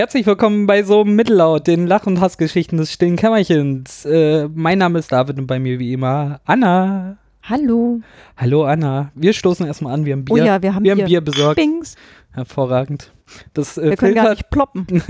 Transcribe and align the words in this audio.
Herzlich 0.00 0.26
willkommen 0.26 0.66
bei 0.66 0.84
so 0.84 1.04
Mittellaut, 1.04 1.66
den 1.66 1.88
Lach- 1.88 2.06
und 2.06 2.20
Hassgeschichten 2.20 2.78
des 2.78 2.92
stillen 2.92 3.16
Kämmerchens. 3.16 4.04
Äh, 4.04 4.48
mein 4.54 4.78
Name 4.78 5.00
ist 5.00 5.10
David 5.10 5.38
und 5.40 5.48
bei 5.48 5.58
mir 5.58 5.80
wie 5.80 5.92
immer 5.92 6.40
Anna. 6.44 7.16
Hallo. 7.42 8.00
Hallo 8.36 8.64
Anna. 8.64 9.10
Wir 9.16 9.32
stoßen 9.32 9.66
erstmal 9.66 9.94
an, 9.94 10.04
wir 10.04 10.12
haben 10.12 10.24
Bier. 10.24 10.34
Oh 10.34 10.36
ja, 10.36 10.62
wir 10.62 10.72
haben 10.74 10.84
wir 10.84 10.92
haben 10.92 10.98
Bier. 10.98 11.06
Bier 11.06 11.20
besorgt. 11.20 11.56
Bings. 11.56 11.96
Hervorragend. 12.30 13.10
Das 13.54 13.76
äh, 13.76 13.90
Wir 13.90 13.96
können 13.96 14.14
gar 14.14 14.26
filtert- 14.26 14.38
nicht 14.38 14.50
ploppen. 14.50 15.02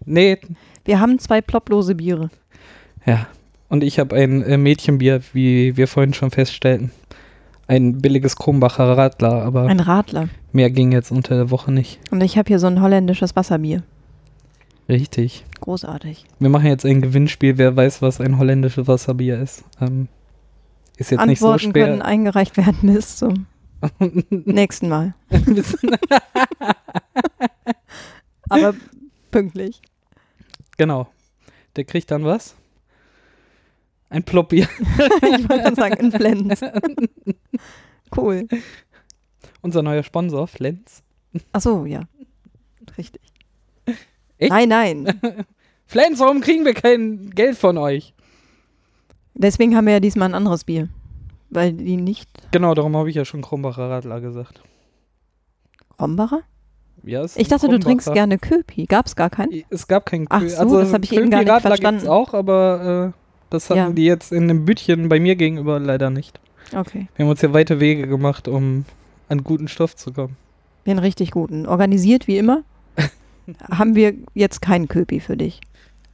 nee, 0.06 0.38
Wir 0.86 1.00
haben 1.00 1.18
zwei 1.18 1.40
plopplose 1.42 1.94
Biere. 1.94 2.30
ja. 3.06 3.26
Und 3.68 3.84
ich 3.84 4.00
habe 4.00 4.16
ein 4.16 4.42
äh, 4.42 4.56
Mädchenbier, 4.56 5.20
wie 5.32 5.76
wir 5.76 5.86
vorhin 5.86 6.12
schon 6.12 6.32
feststellten. 6.32 6.90
Ein 7.68 7.98
billiges 7.98 8.34
Kronbacher 8.34 8.96
Radler, 8.98 9.44
aber 9.44 9.66
Ein 9.66 9.78
Radler. 9.78 10.28
mehr 10.50 10.70
ging 10.70 10.90
jetzt 10.90 11.12
unter 11.12 11.36
der 11.36 11.52
Woche 11.52 11.70
nicht. 11.70 12.00
Und 12.10 12.20
ich 12.20 12.36
habe 12.36 12.48
hier 12.48 12.58
so 12.58 12.66
ein 12.66 12.82
holländisches 12.82 13.36
Wasserbier. 13.36 13.84
Richtig. 14.90 15.44
Großartig. 15.60 16.24
Wir 16.40 16.48
machen 16.48 16.66
jetzt 16.66 16.84
ein 16.84 17.00
Gewinnspiel, 17.00 17.58
wer 17.58 17.76
weiß, 17.76 18.02
was 18.02 18.20
ein 18.20 18.38
holländisches 18.38 18.88
Wasserbier 18.88 19.38
ist. 19.40 19.62
Ähm, 19.80 20.08
ist 20.96 21.12
jetzt 21.12 21.24
nicht 21.26 21.38
so 21.38 21.48
Antworten 21.52 21.72
können 21.72 21.96
schwer. 21.98 22.04
eingereicht 22.04 22.56
werden 22.56 22.92
bis 22.92 23.16
zum 23.18 23.46
nächsten 24.30 24.88
Mal. 24.88 25.14
Aber 28.48 28.74
pünktlich. 29.30 29.80
genau. 30.76 31.08
Der 31.76 31.84
kriegt 31.84 32.10
dann 32.10 32.24
was? 32.24 32.56
Ein 34.08 34.24
Plopbier. 34.24 34.68
ich 34.78 35.48
wollte 35.48 35.66
schon 35.66 35.76
sagen, 35.76 35.94
Influenz. 35.98 36.60
Cool. 38.16 38.48
Unser 39.62 39.82
neuer 39.84 40.02
Sponsor, 40.02 40.48
Flens. 40.48 41.04
Ach 41.52 41.60
so, 41.60 41.86
ja. 41.86 42.08
Richtig. 42.98 43.22
Echt? 44.40 44.50
Nein, 44.50 44.68
nein. 44.68 45.20
Flens, 45.86 46.18
warum 46.18 46.40
kriegen 46.40 46.64
wir 46.64 46.74
kein 46.74 47.30
Geld 47.30 47.56
von 47.56 47.78
euch? 47.78 48.14
Deswegen 49.34 49.76
haben 49.76 49.86
wir 49.86 49.94
ja 49.94 50.00
diesmal 50.00 50.28
ein 50.28 50.34
anderes 50.34 50.64
Bier. 50.64 50.88
Weil 51.50 51.72
die 51.72 51.96
nicht. 51.96 52.28
Genau, 52.52 52.74
darum 52.74 52.96
habe 52.96 53.08
ich 53.10 53.16
ja 53.16 53.24
schon 53.24 53.42
Kronbacher 53.42 53.88
Radler 53.90 54.20
gesagt. 54.20 54.62
Rombacher? 56.00 56.40
Ja, 57.02 57.22
es 57.22 57.32
ist 57.32 57.40
Ich 57.42 57.48
dachte, 57.48 57.68
du 57.68 57.78
trinkst 57.78 58.12
gerne 58.12 58.38
Köpi. 58.38 58.86
Gab's 58.86 59.16
gar 59.16 59.30
keinen? 59.30 59.64
Es 59.70 59.88
gab 59.88 60.06
kein 60.06 60.26
Ach 60.28 60.42
Kö- 60.42 60.48
so, 60.48 60.58
also 60.58 60.80
das 60.80 60.92
hab 60.92 61.02
ich 61.04 61.12
eben 61.12 61.30
gar 61.30 61.38
nicht 61.40 61.46
Köpi-Radler 61.48 61.68
verstanden. 61.70 62.08
auch, 62.08 62.34
aber 62.34 63.12
äh, 63.14 63.20
das 63.50 63.70
hatten 63.70 63.78
Ja. 63.78 63.90
die 63.90 64.04
jetzt 64.04 64.32
in 64.32 64.44
einem 64.44 64.64
Bütchen 64.64 65.08
bei 65.08 65.18
mir 65.18 65.34
gegenüber 65.36 65.78
leider 65.80 66.10
nicht. 66.10 66.40
Okay. 66.76 67.08
Wir 67.16 67.24
haben 67.24 67.30
uns 67.30 67.40
ja 67.42 67.52
weite 67.52 67.80
Wege 67.80 68.06
gemacht, 68.06 68.48
um 68.48 68.84
an 69.28 69.42
guten 69.44 69.66
Stoff 69.68 69.96
zu 69.96 70.12
kommen. 70.12 70.36
Den 70.86 70.98
richtig 70.98 71.30
guten. 71.32 71.66
Organisiert 71.66 72.26
wie 72.28 72.38
immer. 72.38 72.62
haben 73.70 73.94
wir 73.94 74.14
jetzt 74.34 74.62
keinen 74.62 74.88
Köpi 74.88 75.20
für 75.20 75.36
dich. 75.36 75.60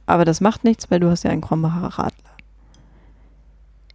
Aber 0.05 0.25
das 0.25 0.41
macht 0.41 0.63
nichts, 0.63 0.89
weil 0.89 0.99
du 0.99 1.09
hast 1.09 1.23
ja 1.23 1.31
einen 1.31 1.41
Krombacher 1.41 1.99
Radler. 1.99 2.11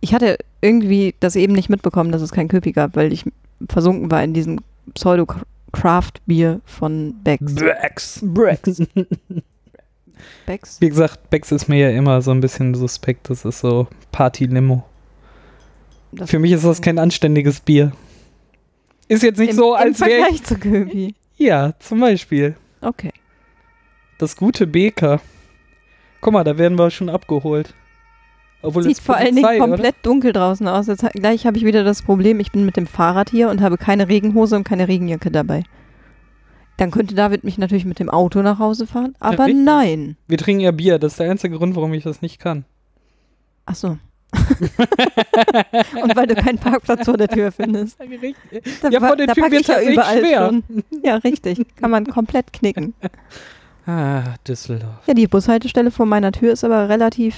Ich 0.01 0.15
hatte 0.15 0.37
irgendwie 0.61 1.15
das 1.21 1.37
eben 1.37 1.53
nicht 1.53 1.69
mitbekommen, 1.69 2.13
dass 2.13 2.23
es 2.23 2.33
keinen 2.33 2.49
Köpi 2.49 2.73
gab, 2.73 2.97
weil 2.97 3.13
ich 3.13 3.25
versunken 3.69 4.11
war 4.11 4.23
in 4.23 4.35
diesem 4.35 4.61
Pseudo-Craft-Bier 4.95 6.61
von 6.65 7.15
Becks. 7.23 7.55
Becks. 7.55 8.21
Becks. 8.23 8.83
Becks? 10.47 10.81
Wie 10.81 10.89
gesagt, 10.89 11.31
Becks 11.31 11.51
ist 11.53 11.69
mir 11.69 11.91
ja 11.91 11.97
immer 11.97 12.21
so 12.23 12.31
ein 12.31 12.41
bisschen 12.41 12.75
suspekt. 12.75 13.31
Das 13.31 13.45
ist 13.45 13.61
so 13.61 13.89
Party-Limo. 14.13 14.85
Für 16.25 16.39
mich 16.39 16.53
ist 16.53 16.65
das 16.65 16.83
kein 16.83 16.99
anständiges 16.99 17.61
Bier. 17.61 17.93
Ist 19.09 19.23
jetzt 19.23 19.39
nicht 19.39 19.51
Im, 19.51 19.57
so, 19.57 19.75
als 19.75 20.01
wäre 20.01 20.11
ich. 20.11 20.17
Vergleich 20.17 20.43
zu 20.45 20.59
Köpi. 20.59 21.15
Ja, 21.37 21.73
zum 21.79 22.01
Beispiel. 22.01 22.57
Okay. 22.81 23.13
Das 24.23 24.37
gute 24.37 24.69
Beker. 24.69 25.21
Guck 26.21 26.33
mal, 26.33 26.45
da 26.45 26.57
werden 26.57 26.79
wir 26.79 26.93
schon 26.93 27.09
abgeholt. 27.09 27.75
Obwohl 28.63 28.85
Sieht 28.85 28.99
es 28.99 29.01
vor 29.01 29.17
allen 29.17 29.35
Dingen 29.35 29.59
komplett 29.59 29.97
dunkel 30.05 30.33
draußen 30.33 30.69
aus. 30.69 30.87
Jetzt, 30.87 31.05
gleich 31.15 31.45
habe 31.45 31.57
ich 31.57 31.65
wieder 31.65 31.83
das 31.83 32.03
Problem, 32.03 32.39
ich 32.39 32.53
bin 32.53 32.65
mit 32.65 32.77
dem 32.77 32.87
Fahrrad 32.87 33.31
hier 33.31 33.51
und 33.51 33.61
habe 33.61 33.79
keine 33.79 34.09
Regenhose 34.09 34.55
und 34.55 34.63
keine 34.63 34.87
Regenjacke 34.87 35.33
dabei. 35.33 35.65
Dann 36.77 36.93
könnte 36.93 37.17
David 37.17 37.43
mich 37.43 37.59
natürlich 37.59 37.85
mit 37.85 37.99
dem 37.99 38.09
Auto 38.09 38.43
nach 38.43 38.61
Hause 38.61 38.87
fahren, 38.87 39.17
aber 39.19 39.47
richtig. 39.47 39.65
nein. 39.65 40.17
Wir 40.29 40.39
trinken 40.39 40.61
ja 40.61 40.71
Bier. 40.71 41.01
Das 41.01 41.15
ist 41.15 41.19
der 41.19 41.29
einzige 41.29 41.59
Grund, 41.59 41.75
warum 41.75 41.93
ich 41.93 42.05
das 42.05 42.23
nicht 42.23 42.39
kann. 42.39 42.65
Ach 43.67 43.75
so. 43.75 43.99
und 46.01 46.15
weil 46.15 46.29
du 46.29 46.37
keinen 46.37 46.59
Parkplatz 46.59 47.07
vor 47.07 47.17
der 47.17 47.27
Tür 47.27 47.51
findest. 47.51 47.99
Da, 47.99 48.89
Ja, 48.89 49.01
vor 49.01 49.17
der 49.17 49.35
Tür 49.35 49.51
wird 49.51 49.63
ich 49.63 49.67
ja 49.67 49.83
überall 49.83 50.21
schwer. 50.21 50.47
schon. 50.47 50.63
Ja, 51.03 51.17
richtig. 51.17 51.67
Kann 51.75 51.91
man 51.91 52.07
komplett 52.07 52.53
knicken. 52.53 52.95
Ah, 53.87 54.35
Düsseldorf. 54.47 55.07
Ja, 55.07 55.15
die 55.15 55.27
Bushaltestelle 55.27 55.91
vor 55.91 56.07
meiner 56.07 56.33
Tür 56.33 56.53
ist 56.53 56.65
aber 56.65 56.89
relativ 56.89 57.37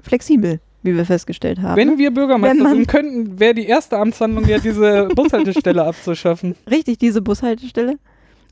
flexibel, 0.00 0.60
wie 0.82 0.96
wir 0.96 1.04
festgestellt 1.04 1.60
haben. 1.60 1.76
Wenn 1.76 1.98
wir 1.98 2.12
Bürgermeister 2.12 2.64
Wenn 2.64 2.70
sind 2.74 2.88
könnten, 2.88 3.40
wäre 3.40 3.54
die 3.54 3.66
erste 3.66 3.98
Amtshandlung 3.98 4.46
ja 4.46 4.58
diese 4.58 5.08
Bushaltestelle 5.14 5.84
abzuschaffen. 5.84 6.54
Richtig, 6.70 6.98
diese 6.98 7.22
Bushaltestelle. 7.22 7.98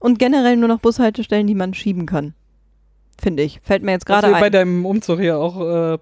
Und 0.01 0.19
generell 0.19 0.57
nur 0.57 0.69
noch 0.69 0.81
Bushaltestellen, 0.81 1.47
die 1.47 1.55
man 1.55 1.73
schieben 1.73 2.07
kann. 2.07 2.35
Finde 3.21 3.43
ich. 3.45 3.61
Fällt 3.63 3.83
mir 3.85 3.93
jetzt 3.93 4.09
Was 4.09 4.21
gerade 4.21 4.35
wir 4.35 4.41
bei 4.41 4.47
ein. 4.47 4.53
deinem 4.53 4.85
Umzug 4.85 5.21
hier 5.21 5.39
auch 5.39 5.95
äh, 5.95 5.99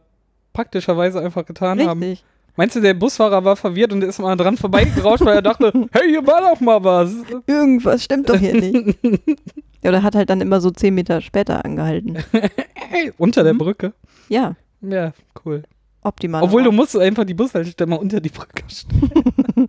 praktischerweise 0.52 1.20
einfach 1.20 1.44
getan 1.44 1.86
haben. 1.86 2.02
Richtig. 2.02 2.24
Meinst 2.56 2.76
du, 2.76 2.80
der 2.80 2.94
Busfahrer 2.94 3.44
war 3.44 3.56
verwirrt 3.56 3.92
und 3.92 4.02
ist 4.02 4.18
mal 4.18 4.36
dran 4.36 4.56
vorbeigerauscht, 4.56 5.24
weil 5.24 5.36
er 5.36 5.42
dachte, 5.42 5.72
hey, 5.92 6.08
hier 6.10 6.26
war 6.26 6.40
doch 6.40 6.60
mal 6.60 6.82
was. 6.82 7.14
Irgendwas 7.46 8.04
stimmt 8.04 8.28
doch 8.28 8.36
hier 8.36 8.54
nicht. 8.54 8.98
Ja, 9.82 9.90
oder 9.90 10.02
hat 10.02 10.14
halt 10.14 10.30
dann 10.30 10.40
immer 10.40 10.60
so 10.60 10.70
zehn 10.70 10.94
Meter 10.94 11.20
später 11.20 11.64
angehalten. 11.64 12.18
Unter 13.18 13.42
der 13.42 13.54
Mhm. 13.54 13.58
Brücke. 13.58 13.92
Ja, 14.28 14.54
Ja, 14.80 15.12
cool. 15.44 15.62
optimal. 16.02 16.42
Obwohl 16.42 16.62
du 16.62 16.72
musst 16.72 16.96
einfach 16.96 17.24
die 17.24 17.34
Bushaltestelle 17.34 17.88
mal 17.90 17.96
unter 17.96 18.20
die 18.20 18.28
Brücke 18.30 18.62
stellen. 18.68 19.68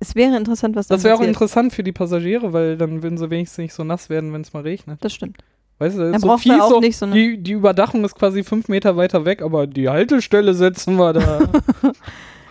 Es 0.00 0.14
wäre 0.14 0.36
interessant, 0.36 0.76
was 0.76 0.86
dann 0.86 0.96
Das 0.96 1.02
wäre 1.04 1.16
auch 1.16 1.20
interessant 1.22 1.72
für 1.72 1.82
die 1.82 1.90
Passagiere, 1.90 2.52
weil 2.52 2.76
dann 2.76 3.02
würden 3.02 3.18
sie 3.18 3.30
wenigstens 3.30 3.58
nicht 3.58 3.74
so 3.74 3.82
nass 3.82 4.08
werden, 4.08 4.32
wenn 4.32 4.42
es 4.42 4.52
mal 4.52 4.62
regnet. 4.62 5.04
Das 5.04 5.12
stimmt. 5.12 5.38
Weißt 5.80 5.96
du, 5.98 6.12
Dann 6.12 6.20
so 6.20 6.38
fies 6.38 6.52
auch 6.60 6.68
so, 6.70 6.80
nicht 6.80 6.96
so 6.96 7.06
eine- 7.06 7.14
die, 7.16 7.38
die 7.42 7.52
Überdachung 7.52 8.04
ist 8.04 8.14
quasi 8.14 8.44
fünf 8.44 8.68
Meter 8.68 8.96
weiter 8.96 9.24
weg, 9.24 9.42
aber 9.42 9.66
die 9.66 9.88
Haltestelle 9.88 10.54
setzen 10.54 10.96
wir 10.96 11.12
da. 11.14 11.48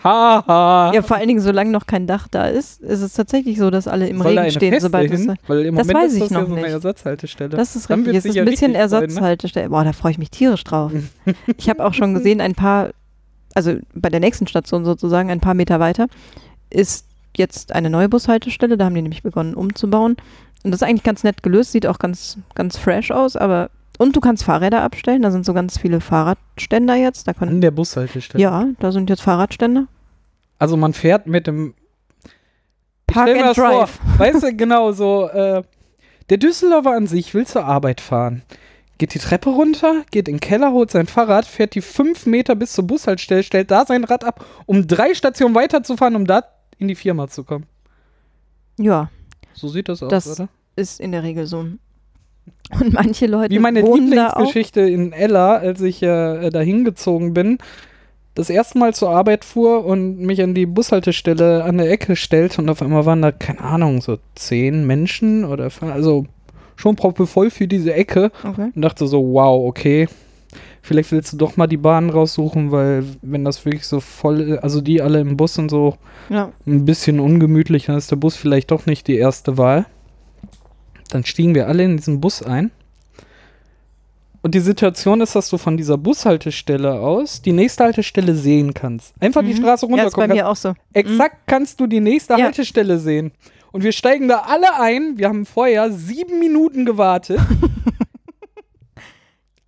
Haha. 0.04 0.92
Ja, 0.94 1.02
vor 1.02 1.16
allen 1.16 1.28
Dingen, 1.28 1.40
solange 1.40 1.70
noch 1.70 1.86
kein 1.86 2.06
Dach 2.06 2.28
da 2.28 2.46
ist, 2.46 2.80
ist 2.80 3.00
es 3.00 3.12
tatsächlich 3.14 3.58
so, 3.58 3.70
dass 3.70 3.88
alle 3.88 4.08
im 4.08 4.22
Soll 4.22 4.38
Regen 4.38 4.50
stehen, 4.52 4.80
sobald 4.80 5.10
es. 5.10 5.20
hin? 5.22 5.34
Weil 5.46 5.66
im 5.66 5.76
Das 5.76 5.86
Moment 5.86 6.04
weiß 6.04 6.14
ich 6.14 6.20
das 6.20 6.30
ja 6.30 6.40
noch 6.40 6.46
so 6.46 6.52
eine 6.54 6.62
nicht. 6.62 6.72
Ersatzhaltestelle. 6.72 7.56
Das 7.56 7.76
ist 7.76 7.90
richtig. 7.90 8.14
Es 8.14 8.24
ist 8.24 8.30
ein 8.30 8.36
ja 8.36 8.44
bisschen 8.44 8.58
freuen, 8.58 8.72
ne? 8.72 8.78
Ersatzhaltestelle. 8.78 9.68
Boah, 9.70 9.84
da 9.84 9.92
freue 9.92 10.12
ich 10.12 10.18
mich 10.18 10.30
tierisch 10.30 10.64
drauf. 10.64 10.92
ich 11.56 11.68
habe 11.68 11.84
auch 11.84 11.94
schon 11.94 12.14
gesehen, 12.14 12.40
ein 12.40 12.54
paar, 12.54 12.90
also 13.54 13.74
bei 13.94 14.08
der 14.08 14.20
nächsten 14.20 14.46
Station 14.46 14.84
sozusagen, 14.84 15.30
ein 15.30 15.40
paar 15.40 15.54
Meter 15.54 15.80
weiter, 15.80 16.06
ist 16.70 17.06
jetzt 17.36 17.72
eine 17.72 17.90
neue 17.90 18.08
Bushaltestelle. 18.08 18.76
Da 18.76 18.84
haben 18.86 18.94
die 18.94 19.02
nämlich 19.02 19.22
begonnen 19.22 19.54
umzubauen. 19.54 20.16
Und 20.64 20.70
das 20.72 20.82
ist 20.82 20.88
eigentlich 20.88 21.04
ganz 21.04 21.24
nett 21.24 21.42
gelöst, 21.42 21.72
sieht 21.72 21.86
auch 21.86 21.98
ganz, 21.98 22.38
ganz 22.54 22.76
fresh 22.78 23.10
aus, 23.10 23.36
aber. 23.36 23.70
Und 23.98 24.14
du 24.16 24.20
kannst 24.20 24.44
Fahrräder 24.44 24.82
abstellen, 24.82 25.22
da 25.22 25.30
sind 25.30 25.44
so 25.44 25.52
ganz 25.52 25.76
viele 25.78 26.00
Fahrradständer 26.00 26.94
jetzt. 26.94 27.26
Da 27.28 27.34
können, 27.34 27.50
An 27.56 27.60
der 27.60 27.72
Bushaltestelle. 27.72 28.42
ja, 28.42 28.66
da 28.78 28.92
sind 28.92 29.10
jetzt 29.10 29.22
Fahrradständer. 29.22 29.86
Also 30.58 30.76
man 30.76 30.92
fährt 30.94 31.26
mit 31.26 31.46
dem. 31.46 31.74
Park 33.06 33.28
and 33.28 33.40
das 33.40 33.56
vor, 33.56 33.66
Drive. 33.68 33.98
Weißt 34.18 34.42
du, 34.42 34.54
genau 34.54 34.92
so. 34.92 35.28
Äh, 35.28 35.62
der 36.30 36.36
Düsseldorfer 36.36 36.92
an 36.92 37.06
sich 37.06 37.32
will 37.34 37.46
zur 37.46 37.64
Arbeit 37.64 38.00
fahren. 38.00 38.42
Geht 38.98 39.14
die 39.14 39.18
Treppe 39.18 39.50
runter, 39.50 40.02
geht 40.10 40.28
in 40.28 40.34
den 40.36 40.40
Keller, 40.40 40.72
holt 40.72 40.90
sein 40.90 41.06
Fahrrad, 41.06 41.46
fährt 41.46 41.74
die 41.74 41.80
fünf 41.80 42.26
Meter 42.26 42.54
bis 42.56 42.72
zur 42.72 42.86
Bushaltestelle, 42.86 43.42
stellt 43.44 43.70
da 43.70 43.86
sein 43.86 44.04
Rad 44.04 44.24
ab, 44.24 44.44
um 44.66 44.86
drei 44.86 45.14
Stationen 45.14 45.54
weiterzufahren, 45.54 46.16
um 46.16 46.26
da 46.26 46.42
in 46.78 46.88
die 46.88 46.96
Firma 46.96 47.28
zu 47.28 47.44
kommen. 47.44 47.66
Ja, 48.78 49.10
So 49.54 49.68
sieht 49.68 49.88
das 49.88 50.02
aus, 50.02 50.10
Das- 50.10 50.38
oder? 50.40 50.48
ist 50.76 51.00
in 51.00 51.12
der 51.12 51.22
Regel 51.22 51.46
so. 51.46 51.64
Und 52.80 52.92
manche 52.92 53.26
Leute 53.26 53.54
Wie 53.54 53.58
meine. 53.58 53.80
Lieblingsgeschichte 53.80 54.80
in 54.82 55.12
Ella, 55.12 55.56
als 55.56 55.80
ich 55.80 56.02
äh, 56.02 56.50
da 56.50 56.60
hingezogen 56.60 57.32
bin, 57.34 57.58
das 58.34 58.50
erste 58.50 58.78
Mal 58.78 58.94
zur 58.94 59.10
Arbeit 59.10 59.44
fuhr 59.44 59.84
und 59.84 60.18
mich 60.20 60.40
an 60.42 60.54
die 60.54 60.66
Bushaltestelle 60.66 61.64
an 61.64 61.78
der 61.78 61.90
Ecke 61.90 62.14
stellte 62.14 62.60
und 62.62 62.68
auf 62.68 62.82
einmal 62.82 63.04
waren 63.06 63.22
da, 63.22 63.32
keine 63.32 63.60
Ahnung, 63.60 64.00
so 64.00 64.18
zehn 64.36 64.86
Menschen 64.86 65.44
oder 65.44 65.70
also 65.80 66.26
schon 66.76 66.94
proppevoll 66.94 67.50
für 67.50 67.66
diese 67.66 67.92
Ecke 67.94 68.30
Okay. 68.44 68.70
und 68.74 68.82
dachte 68.82 69.08
so, 69.08 69.20
wow, 69.32 69.66
okay, 69.66 70.06
vielleicht 70.82 71.10
willst 71.10 71.32
du 71.32 71.36
doch 71.36 71.56
mal 71.56 71.66
die 71.66 71.76
Bahn 71.76 72.10
raussuchen, 72.10 72.70
weil 72.70 73.02
wenn 73.22 73.44
das 73.44 73.64
wirklich 73.64 73.86
so 73.86 73.98
voll 73.98 74.40
ist, 74.40 74.58
also 74.62 74.80
die 74.80 75.02
alle 75.02 75.20
im 75.20 75.36
Bus 75.36 75.58
und 75.58 75.68
so 75.70 75.96
Ja. 76.28 76.52
ein 76.66 76.84
bisschen 76.84 77.18
ungemütlich, 77.18 77.86
dann 77.86 77.96
ist 77.98 78.12
der 78.12 78.16
Bus 78.16 78.36
vielleicht 78.36 78.70
doch 78.70 78.86
nicht 78.86 79.08
die 79.08 79.16
erste 79.16 79.58
Wahl. 79.58 79.86
Dann 81.08 81.24
stiegen 81.24 81.54
wir 81.54 81.68
alle 81.68 81.84
in 81.84 81.96
diesen 81.96 82.20
Bus 82.20 82.42
ein. 82.42 82.70
Und 84.40 84.54
die 84.54 84.60
Situation 84.60 85.20
ist, 85.20 85.34
dass 85.34 85.50
du 85.50 85.58
von 85.58 85.76
dieser 85.76 85.98
Bushaltestelle 85.98 87.00
aus 87.00 87.42
die 87.42 87.52
nächste 87.52 87.84
Haltestelle 87.84 88.34
sehen 88.34 88.72
kannst. 88.72 89.12
Einfach 89.20 89.42
die 89.42 89.48
Mhm. 89.52 89.56
Straße 89.56 89.86
Ja, 89.86 89.94
ist 89.94 89.98
bei 90.14 90.22
runterkommen. 90.22 90.36
mir 90.36 90.48
auch 90.48 90.56
so. 90.56 90.74
Exakt 90.92 91.38
kannst 91.46 91.80
du 91.80 91.86
die 91.86 92.00
nächste 92.00 92.34
Ja. 92.34 92.44
Haltestelle 92.44 92.98
sehen. 92.98 93.32
Und 93.72 93.82
wir 93.82 93.92
steigen 93.92 94.28
da 94.28 94.40
alle 94.46 94.80
ein. 94.80 95.18
Wir 95.18 95.28
haben 95.28 95.44
vorher 95.44 95.90
sieben 95.92 96.38
Minuten 96.38 96.84
gewartet. 96.86 97.40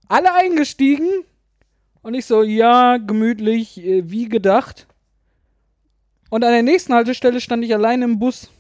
Alle 0.09 0.35
eingestiegen. 0.35 1.07
Und 2.03 2.15
ich 2.15 2.27
so, 2.27 2.43
ja, 2.43 2.97
gemütlich, 2.97 3.79
äh, 3.85 4.11
wie 4.11 4.29
gedacht. 4.29 4.87
Und 6.31 6.45
an 6.45 6.53
der 6.53 6.63
nächsten 6.63 6.95
Haltestelle 6.95 7.41
stand 7.41 7.65
ich 7.65 7.75
allein 7.75 8.03
im 8.03 8.19
Bus. 8.19 8.51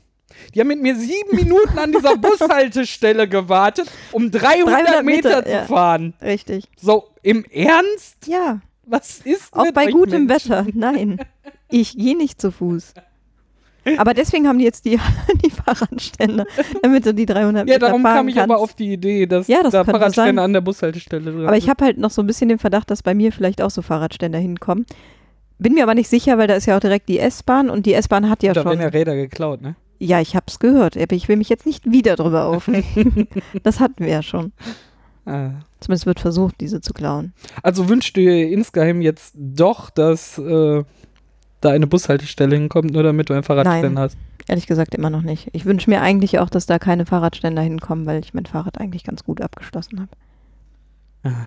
Die 0.55 0.61
haben 0.61 0.69
mit 0.69 0.81
mir 0.83 0.95
sieben 0.97 1.37
Minuten 1.37 1.79
an 1.79 1.93
dieser 1.93 2.17
Bushaltestelle 2.19 3.29
gewartet, 3.29 3.91
um 4.13 4.31
300, 4.31 4.67
300 4.67 5.05
Meter, 5.05 5.29
Meter, 5.29 5.45
zu 5.45 5.51
ja. 5.53 5.65
fahren. 5.65 6.15
Richtig. 6.23 6.65
So, 6.81 7.09
im 7.23 7.45
Ernst? 7.45 8.27
Ja, 8.27 8.61
Was 8.87 9.21
ist 9.21 9.53
auch 9.55 9.65
mit 9.65 9.75
bei 9.75 9.87
gutem 9.91 10.27
Menschen? 10.27 10.51
Wetter. 10.51 10.67
Nein, 10.75 11.19
ich 11.69 11.97
gehe 11.97 12.17
nicht 12.17 12.41
zu 12.41 12.51
Fuß. 12.51 12.95
Aber 13.97 14.13
deswegen 14.13 14.47
haben 14.47 14.59
die 14.59 14.65
jetzt 14.67 14.85
die, 14.85 14.99
die 15.45 15.51
Fahrradständer, 15.51 16.45
damit 16.83 17.07
du 17.07 17.15
die 17.15 17.25
300 17.27 17.67
Ja, 17.67 17.75
Meter 17.75 17.87
darum 17.87 18.03
fahren 18.03 18.17
kam 18.19 18.29
ich 18.29 18.35
kannst. 18.35 18.51
aber 18.51 18.61
auf 18.61 18.75
die 18.75 18.93
Idee, 18.93 19.27
dass 19.27 19.49
Ja, 19.49 19.63
das 19.63 19.73
da 19.73 19.85
Fahrradstände 19.85 20.29
sein. 20.31 20.39
an 20.39 20.53
der 20.53 20.61
Bushaltestelle 20.61 21.33
sind. 21.33 21.47
Aber 21.47 21.57
ich 21.57 21.69
habe 21.71 21.85
halt 21.85 21.97
noch 21.99 22.11
so 22.11 22.23
ein 22.23 22.27
bisschen 22.27 22.51
den 22.51 22.59
Verdacht, 22.59 22.91
dass 22.91 23.03
bei 23.03 23.15
mir 23.15 23.33
vielleicht 23.33 23.63
auch 23.63 23.71
so 23.71 23.81
Fahrradständer 23.81 24.39
hinkommen. 24.39 24.85
Bin 25.59 25.73
mir 25.75 25.83
aber 25.83 25.95
nicht 25.95 26.09
sicher, 26.09 26.37
weil 26.39 26.47
da 26.47 26.55
ist 26.55 26.67
ja 26.67 26.77
auch 26.77 26.81
direkt 26.81 27.09
die 27.09 27.19
S-Bahn 27.19 27.71
und 27.71 27.87
die 27.87 27.95
S-Bahn 27.95 28.29
hat 28.29 28.43
ja 28.43 28.53
da 28.53 28.63
schon. 28.63 28.71
werden 28.71 28.81
ja 28.83 28.89
Räder 28.89 29.15
geklaut, 29.17 29.63
ne? 29.63 29.77
Ja, 30.03 30.21
ich 30.21 30.35
hab's 30.35 30.59
gehört, 30.59 30.97
aber 30.97 31.15
ich 31.15 31.29
will 31.29 31.37
mich 31.37 31.51
jetzt 31.51 31.67
nicht 31.67 31.91
wieder 31.91 32.17
drüber 32.17 32.47
aufregen. 32.47 33.29
das 33.63 33.81
hatten 33.81 34.03
wir 34.05 34.11
ja 34.11 34.23
schon. 34.23 34.53
Ah. 35.27 35.51
Zumindest 35.79 36.07
wird 36.07 36.21
versucht, 36.21 36.55
diese 36.61 36.81
zu 36.81 36.95
klauen. 36.95 37.35
Also 37.63 37.89
wünschst 37.89 38.17
du 38.17 38.21
dir 38.23 38.49
insgeheim 38.51 39.03
jetzt 39.03 39.35
doch, 39.37 39.91
dass 39.91 40.39
äh, 40.39 40.83
da 41.61 41.69
eine 41.69 41.87
Bushaltestelle 41.87 42.57
hinkommt, 42.57 42.93
nur 42.93 43.03
damit 43.03 43.29
du 43.29 43.35
ein 43.35 43.43
Fahrradständer 43.43 43.91
Nein. 43.91 43.99
hast? 43.99 44.17
Ehrlich 44.49 44.67
gesagt 44.67 44.95
immer 44.95 45.11
noch 45.11 45.21
nicht. 45.21 45.51
Ich 45.53 45.67
wünsche 45.67 45.91
mir 45.91 46.01
eigentlich 46.01 46.39
auch, 46.39 46.49
dass 46.49 46.65
da 46.65 46.79
keine 46.79 47.05
Fahrradständer 47.05 47.61
hinkommen, 47.61 48.07
weil 48.07 48.21
ich 48.21 48.33
mein 48.33 48.47
Fahrrad 48.47 48.81
eigentlich 48.81 49.05
ganz 49.05 49.23
gut 49.23 49.43
abgeschlossen 49.43 50.01
habe. 50.01 50.11
Aha. 51.25 51.47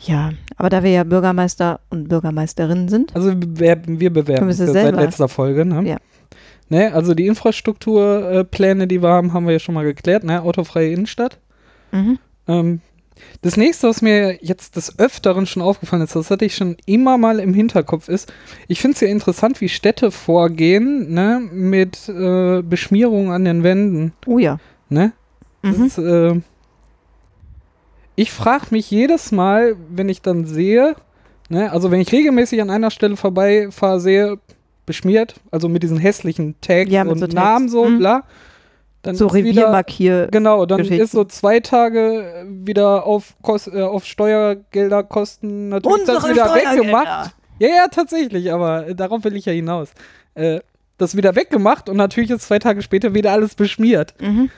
Ja, 0.00 0.30
aber 0.56 0.68
da 0.68 0.82
wir 0.82 0.90
ja 0.90 1.04
Bürgermeister 1.04 1.80
und 1.88 2.08
Bürgermeisterinnen 2.08 2.88
sind, 2.88 3.16
Also 3.16 3.32
wir, 3.34 3.82
wir 3.84 4.12
bewerben 4.12 4.46
wir 4.46 4.54
sie 4.54 4.66
ja 4.66 4.72
seit 4.72 4.94
letzter 4.94 5.28
Folge, 5.28 5.64
ne? 5.64 5.82
Ja. 5.88 5.96
Ne, 6.70 6.92
also 6.92 7.14
die 7.14 7.26
Infrastrukturpläne, 7.26 8.86
die 8.86 9.02
wir 9.02 9.08
haben, 9.08 9.32
haben 9.32 9.46
wir 9.46 9.54
ja 9.54 9.58
schon 9.58 9.74
mal 9.74 9.84
geklärt, 9.84 10.24
ne? 10.24 10.42
Autofreie 10.42 10.92
Innenstadt. 10.92 11.38
mhm. 11.92 12.18
Ähm, 12.46 12.80
das 13.42 13.56
nächste, 13.56 13.88
was 13.88 14.02
mir 14.02 14.38
jetzt 14.42 14.76
des 14.76 14.98
Öfteren 14.98 15.46
schon 15.46 15.62
aufgefallen 15.62 16.02
ist, 16.02 16.16
das 16.16 16.30
hatte 16.30 16.44
ich 16.44 16.54
schon 16.54 16.76
immer 16.86 17.18
mal 17.18 17.40
im 17.40 17.54
Hinterkopf, 17.54 18.08
ist, 18.08 18.32
ich 18.66 18.80
finde 18.80 18.94
es 18.94 19.00
ja 19.00 19.08
interessant, 19.08 19.60
wie 19.60 19.68
Städte 19.68 20.10
vorgehen, 20.10 21.12
ne, 21.12 21.40
mit 21.52 22.08
äh, 22.08 22.62
Beschmierung 22.62 23.32
an 23.32 23.44
den 23.44 23.62
Wänden, 23.62 24.12
oh 24.26 24.38
ja. 24.38 24.58
ne? 24.88 25.12
Mhm. 25.62 25.84
ist, 25.84 25.98
äh, 25.98 26.40
ich 28.16 28.32
frage 28.32 28.66
mich 28.70 28.90
jedes 28.90 29.32
Mal, 29.32 29.76
wenn 29.90 30.08
ich 30.08 30.22
dann 30.22 30.44
sehe, 30.44 30.96
ne, 31.48 31.70
also 31.72 31.90
wenn 31.90 32.00
ich 32.00 32.12
regelmäßig 32.12 32.60
an 32.60 32.70
einer 32.70 32.90
Stelle 32.90 33.16
vorbeifahre, 33.16 34.00
sehe, 34.00 34.38
beschmiert, 34.88 35.36
also 35.52 35.68
mit 35.68 35.84
diesen 35.84 35.98
hässlichen 35.98 36.56
Tags 36.60 36.90
Ja, 36.90 37.02
und 37.02 37.18
so 37.20 37.26
Tags. 37.26 37.34
Namen 37.34 37.68
so, 37.68 37.84
Mhm. 37.84 37.98
bla. 37.98 38.24
Dann 39.02 39.14
So 39.14 39.32
wieder- 39.32 39.48
Reviermarkier. 39.50 40.26
Genau, 40.32 40.66
dann 40.66 40.80
ist 40.80 41.12
so 41.12 41.22
zwei 41.24 41.60
Tage 41.60 42.24
äh, 42.24 42.44
wieder 42.66 43.06
auf, 43.06 43.36
Kos 43.42 43.68
äh, 43.68 43.80
auf 43.82 44.04
Steuergelderkosten 44.04 45.68
natürlich 45.68 46.04
das 46.04 46.16
Unsere 46.16 46.32
wieder 46.34 46.46
Steuergelder. 46.46 46.82
weggemacht. 46.82 47.30
Ja, 47.60 47.68
ja, 47.68 47.86
tatsächlich, 47.88 48.52
aber 48.52 48.88
äh, 48.88 48.94
darauf 48.96 49.22
will 49.24 49.36
ich 49.36 49.44
ja 49.46 49.52
hinaus. 49.52 49.90
Äh, 50.34 50.60
das 50.96 51.16
wieder 51.16 51.36
weggemacht 51.36 51.88
und 51.88 51.96
natürlich 51.96 52.30
ist 52.30 52.42
zwei 52.42 52.58
Tage 52.58 52.82
später 52.82 53.14
wieder 53.14 53.30
alles 53.32 53.54
beschmiert. 53.54 54.14
Mhm. 54.20 54.50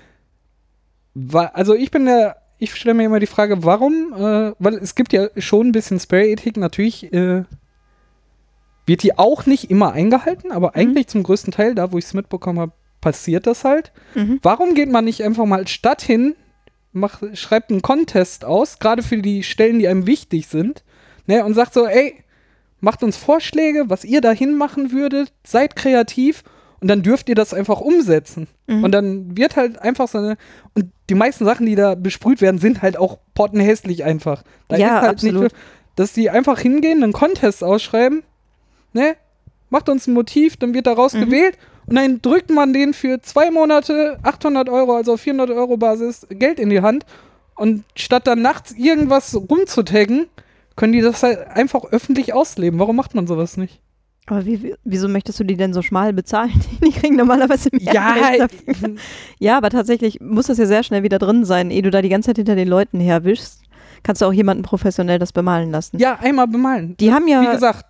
Wa 1.15 1.50
also 1.53 1.75
ich 1.75 1.91
bin 1.91 2.06
der, 2.06 2.37
ich 2.59 2.75
stelle 2.75 2.94
mir 2.94 3.05
immer 3.05 3.21
die 3.21 3.27
Frage, 3.27 3.62
warum, 3.65 4.15
äh, 4.17 4.53
weil 4.59 4.75
es 4.77 4.94
gibt 4.94 5.12
ja 5.12 5.29
schon 5.37 5.69
ein 5.69 5.73
bisschen 5.73 5.99
Spray-Ethik, 6.00 6.56
natürlich 6.56 7.12
äh, 7.12 7.44
wird 8.90 9.04
die 9.04 9.16
auch 9.16 9.46
nicht 9.46 9.70
immer 9.70 9.92
eingehalten, 9.92 10.50
aber 10.50 10.75
eigentlich 10.75 11.06
zum 11.06 11.22
größten 11.22 11.52
Teil, 11.52 11.76
da 11.76 11.92
wo 11.92 11.98
ich 11.98 12.06
es 12.06 12.12
mitbekommen 12.14 12.58
habe, 12.58 12.72
passiert 13.00 13.46
das 13.46 13.62
halt. 13.62 13.92
Mhm. 14.16 14.40
Warum 14.42 14.75
geht 14.75 14.90
man 14.90 15.04
nicht 15.04 15.22
einfach 15.22 15.46
mal 15.46 15.60
als 15.60 15.70
Stadt 15.70 16.02
hin, 16.02 16.34
macht, 16.92 17.20
schreibt 17.38 17.70
einen 17.70 17.82
Contest 17.82 18.44
aus, 18.44 18.81
gerade 18.81 19.04
für 19.04 19.19
die 19.19 19.44
Stellen, 19.44 19.78
die 19.78 19.87
einem 19.87 20.08
wichtig 20.08 20.48
sind, 20.48 20.82
ne, 21.26 21.44
und 21.44 21.54
sagt 21.54 21.72
so, 21.72 21.87
ey, 21.87 22.16
macht 22.81 23.04
uns 23.04 23.16
Vorschläge, 23.16 23.84
was 23.88 24.04
ihr 24.04 24.20
dahin 24.20 24.56
machen 24.56 24.90
würdet, 24.90 25.32
seid 25.46 25.76
kreativ 25.76 26.43
und 26.81 26.88
dann 26.88 27.04
dürft 27.04 27.28
ihr 27.28 27.36
das 27.36 27.54
einfach 27.54 27.81
umsetzen. 27.81 28.48
Mhm. 28.66 28.82
Und 28.82 28.90
dann 28.90 29.36
wird 29.36 29.54
halt 29.54 29.78
einfach 29.78 30.08
so 30.08 30.19
eine, 30.19 30.36
und 30.75 30.90
die 31.08 31.14
meisten 31.14 31.44
Sachen, 31.44 31.64
die 31.66 31.76
da 31.76 31.94
besprüht 31.94 32.40
werden, 32.40 32.58
sind 32.58 32.82
halt 32.82 32.96
auch 32.96 33.19
pottenhässlich 33.34 34.02
einfach. 34.02 34.43
Da 34.66 34.76
Ja, 34.78 34.86
ist 34.86 34.93
halt 35.02 35.10
absolut. 35.12 35.43
nicht, 35.44 35.56
dass 35.94 36.12
die 36.12 36.28
einfach 36.28 36.58
hingehen, 36.58 37.04
einen 37.04 37.12
Contest 37.12 37.62
ausschreiben, 37.62 38.25
ne, 38.92 39.16
macht 39.70 39.88
uns 39.88 40.06
ein 40.06 40.14
Motiv, 40.14 40.56
dann 40.56 40.75
wird 40.75 40.87
daraus 40.87 41.14
Mhm. 41.14 41.20
gewählt 41.26 41.58
und 41.87 41.96
dann 41.96 42.20
drückt 42.22 42.50
man 42.50 42.72
denen 42.72 42.92
für 42.94 43.20
zwei 43.22 43.50
Monate 43.50 44.19
800 44.22 44.69
Euro, 44.69 44.96
also 44.96 45.14
auf 45.14 45.20
400 45.20 45.50
Euro 45.50 45.76
Basis, 45.76 46.26
Geld 46.31 46.58
in 46.58 46.70
die 46.70 46.81
Hand 46.82 47.04
und 47.56 47.84
statt 47.94 48.26
dann 48.26 48.42
nachts 48.42 48.72
irgendwas 48.72 49.34
rumzutaggen, 49.34 50.26
können 50.76 50.92
die 50.92 51.00
das 51.02 51.22
halt 51.22 51.38
einfach 51.48 51.84
öffentlich 51.92 52.32
ausleben. 52.32 52.78
Warum 52.81 52.96
macht 52.96 53.14
man 53.14 53.26
sowas 53.26 53.56
nicht? 53.56 53.81
Aber 54.26 54.46
wie, 54.46 54.62
wie- 54.62 54.75
wieso 54.84 55.08
möchtest 55.08 55.40
du 55.40 55.44
die 55.44 55.56
denn 55.56 55.75
so 55.75 55.82
schmal 55.82 56.12
bezahlen? 56.12 56.52
Die 56.84 56.93
kriegen 56.93 57.16
normalerweise 57.16 57.69
mehr 57.72 57.93
Ja, 57.93 58.14
Geld 58.14 58.40
dafür. 58.40 58.94
Ja, 59.38 59.56
aber 59.56 59.70
tatsächlich 59.70 60.20
muss 60.20 60.46
das 60.46 60.58
ja 60.58 60.66
sehr 60.66 60.82
schnell 60.84 61.02
wieder 61.02 61.19
drin 61.19 61.44
sein. 61.44 61.70
Ehe 61.72 61.82
du 61.82 61.90
da 61.90 62.00
die 62.00 62.08
ganze 62.08 62.28
Zeit 62.28 62.36
hinter 62.36 62.54
den 62.54 62.69
Leuten 62.69 63.00
herwischst, 63.00 63.62
kannst 64.04 64.22
du 64.22 64.26
auch 64.26 64.32
jemanden 64.32 64.62
professionell 64.62 65.19
das 65.19 65.32
bemalen 65.32 65.70
lassen. 65.72 65.98
ja, 65.98 66.14
einmal 66.20 66.46
bemalen. 66.46 66.96
Die 66.98 67.12
haben 67.12 67.26
ja 67.28 67.43
Wie 67.43 67.46
gesagt, 67.52 67.86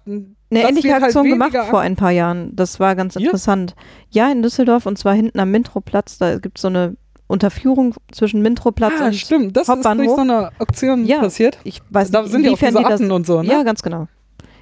eine 0.51 0.61
das 0.63 0.71
ähnliche 0.71 0.89
wird 0.89 0.95
halt 0.95 1.05
Aktion 1.05 1.29
gemacht 1.29 1.57
vor 1.71 1.81
ein 1.81 1.97
paar 1.97 2.11
Jahren. 2.11 2.55
Das 2.57 2.81
war 2.81 2.97
ganz 2.97 3.15
Hier? 3.17 3.27
interessant. 3.27 3.75
Ja, 4.11 4.31
in 4.31 4.43
Düsseldorf 4.43 4.87
und 4.87 4.99
zwar 4.99 5.15
hinten 5.15 5.39
am 5.41 5.51
Mintroplatz. 5.51 6.19
Da 6.19 6.39
gibt 6.39 6.59
es 6.59 6.63
so 6.63 6.69
eine 6.69 6.97
Unterführung 7.29 7.95
zwischen 8.11 8.43
Mintroplatz 8.43 8.95
ah, 9.01 9.07
und 9.07 9.15
stimmt, 9.15 9.57
das 9.57 9.63
ist 9.63 9.69
durch 9.69 9.77
Hauptbahnhof. 9.87 10.17
so 10.17 10.21
eine 10.23 10.51
Aktion 10.59 11.05
Ja. 11.07 11.21
passiert. 11.21 11.59
ich 11.63 11.81
weiß 11.91 12.11
Da 12.11 12.23
nicht, 12.23 12.33
sind 12.33 12.45
inwiefern 12.45 12.71
diese 12.75 12.83
die 12.83 12.89
das 12.89 13.01
und 13.01 13.27
so, 13.27 13.43
ne? 13.43 13.49
Ja, 13.53 13.63
ganz 13.63 13.83
genau. 13.83 14.09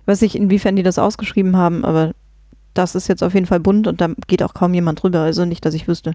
Ich 0.03 0.07
weiß 0.07 0.21
nicht, 0.21 0.35
inwiefern 0.35 0.77
die 0.77 0.83
das 0.83 0.99
ausgeschrieben 0.99 1.57
haben, 1.57 1.85
aber 1.85 2.13
das 2.75 2.95
ist 2.95 3.09
jetzt 3.09 3.23
auf 3.23 3.33
jeden 3.35 3.47
Fall 3.47 3.61
bunt 3.61 3.87
und 3.87 4.01
da 4.03 4.09
geht 4.27 4.43
auch 4.43 4.53
kaum 4.55 4.75
jemand 4.75 5.03
drüber. 5.03 5.21
Also 5.21 5.45
nicht, 5.47 5.65
dass 5.65 5.73
ich 5.75 5.89
wüsste. 5.89 6.13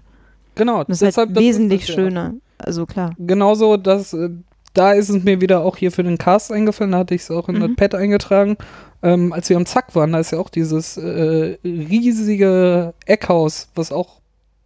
Genau, 0.54 0.84
Das 0.84 1.02
ist 1.02 1.16
halt 1.18 1.34
wesentlich 1.34 1.86
das 1.86 1.94
schöner. 1.96 2.34
Also 2.58 2.86
klar. 2.86 3.14
Genauso, 3.18 3.76
dass 3.76 4.12
äh, 4.14 4.30
da 4.74 4.92
ist 4.92 5.08
es 5.08 5.24
mir 5.24 5.40
wieder 5.40 5.60
auch 5.64 5.76
hier 5.76 5.90
für 5.92 6.04
den 6.04 6.18
Cast 6.18 6.52
eingefallen, 6.52 6.92
da 6.92 6.98
hatte 6.98 7.14
ich 7.14 7.22
es 7.22 7.30
auch 7.32 7.48
in 7.48 7.56
Mhm. 7.56 7.60
das 7.60 7.70
Pad 7.76 7.94
eingetragen. 7.96 8.56
Ähm, 9.04 9.32
als 9.32 9.48
wir 9.50 9.56
am 9.56 9.66
Zack 9.66 9.94
waren, 9.94 10.12
da 10.12 10.18
ist 10.18 10.30
ja 10.32 10.38
auch 10.38 10.48
dieses 10.50 10.96
äh, 10.96 11.58
riesige 11.62 12.94
Eckhaus, 13.06 13.68
was 13.74 13.92
auch 13.92 14.20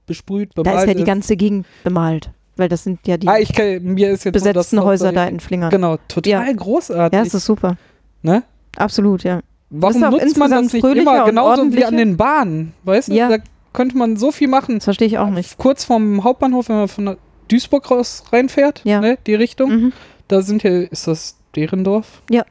besprüht, 0.06 0.50
Da 0.54 0.62
bemalt 0.62 0.82
ist 0.82 0.88
ja 0.88 0.94
die 0.94 1.04
ganze 1.04 1.36
Gegend 1.36 1.66
bemalt. 1.84 2.30
Weil 2.56 2.68
das 2.68 2.84
sind 2.84 3.00
ja 3.06 3.16
die 3.16 3.28
Ah, 3.28 3.38
ich 3.38 3.56
mir 3.56 4.10
ist 4.10 4.24
jetzt 4.24 4.34
das 4.36 4.42
besetzten 4.44 4.82
Häuser 4.82 5.12
da 5.12 5.26
in 5.26 5.38
Flingern. 5.40 5.70
Genau, 5.70 5.96
total 6.08 6.46
Ja. 6.46 6.52
großartig. 6.52 7.16
Ja, 7.16 7.24
es 7.24 7.34
ist 7.34 7.44
super. 7.44 7.76
ne? 8.22 8.42
Absolut, 8.76 9.22
ja. 9.24 9.40
Warum 9.70 10.02
ist 10.02 10.10
nutzt 10.10 10.36
man 10.38 10.50
das 10.50 10.72
nicht 10.72 10.84
immer 10.84 11.24
genauso 11.26 11.72
wie 11.72 11.84
an 11.84 11.96
den 11.96 12.16
Bahnen? 12.16 12.72
Weißt 12.84 13.08
du, 13.08 13.12
Ja. 13.14 13.28
da 13.28 13.36
könnte 13.72 13.96
man 13.98 14.16
so 14.16 14.32
viel 14.32 14.48
machen. 14.48 14.76
Das 14.76 14.84
verstehe 14.84 15.06
ich 15.08 15.18
auch 15.18 15.30
nicht. 15.30 15.58
Kurz 15.58 15.84
vom 15.84 16.24
Hauptbahnhof, 16.24 16.68
wenn 16.68 16.76
man 16.76 16.88
von 16.88 17.16
Duisburg 17.48 17.90
raus 17.90 18.24
reinfährt, 18.32 18.80
Ja. 18.84 19.00
ne, 19.00 19.18
die 19.26 19.34
Richtung, 19.34 19.70
Mhm. 19.70 19.92
da 20.26 20.42
sind 20.42 20.62
ja, 20.62 20.70
ist 20.80 21.06
das 21.06 21.36
Derendorf? 21.54 22.22
Ja. 22.30 22.44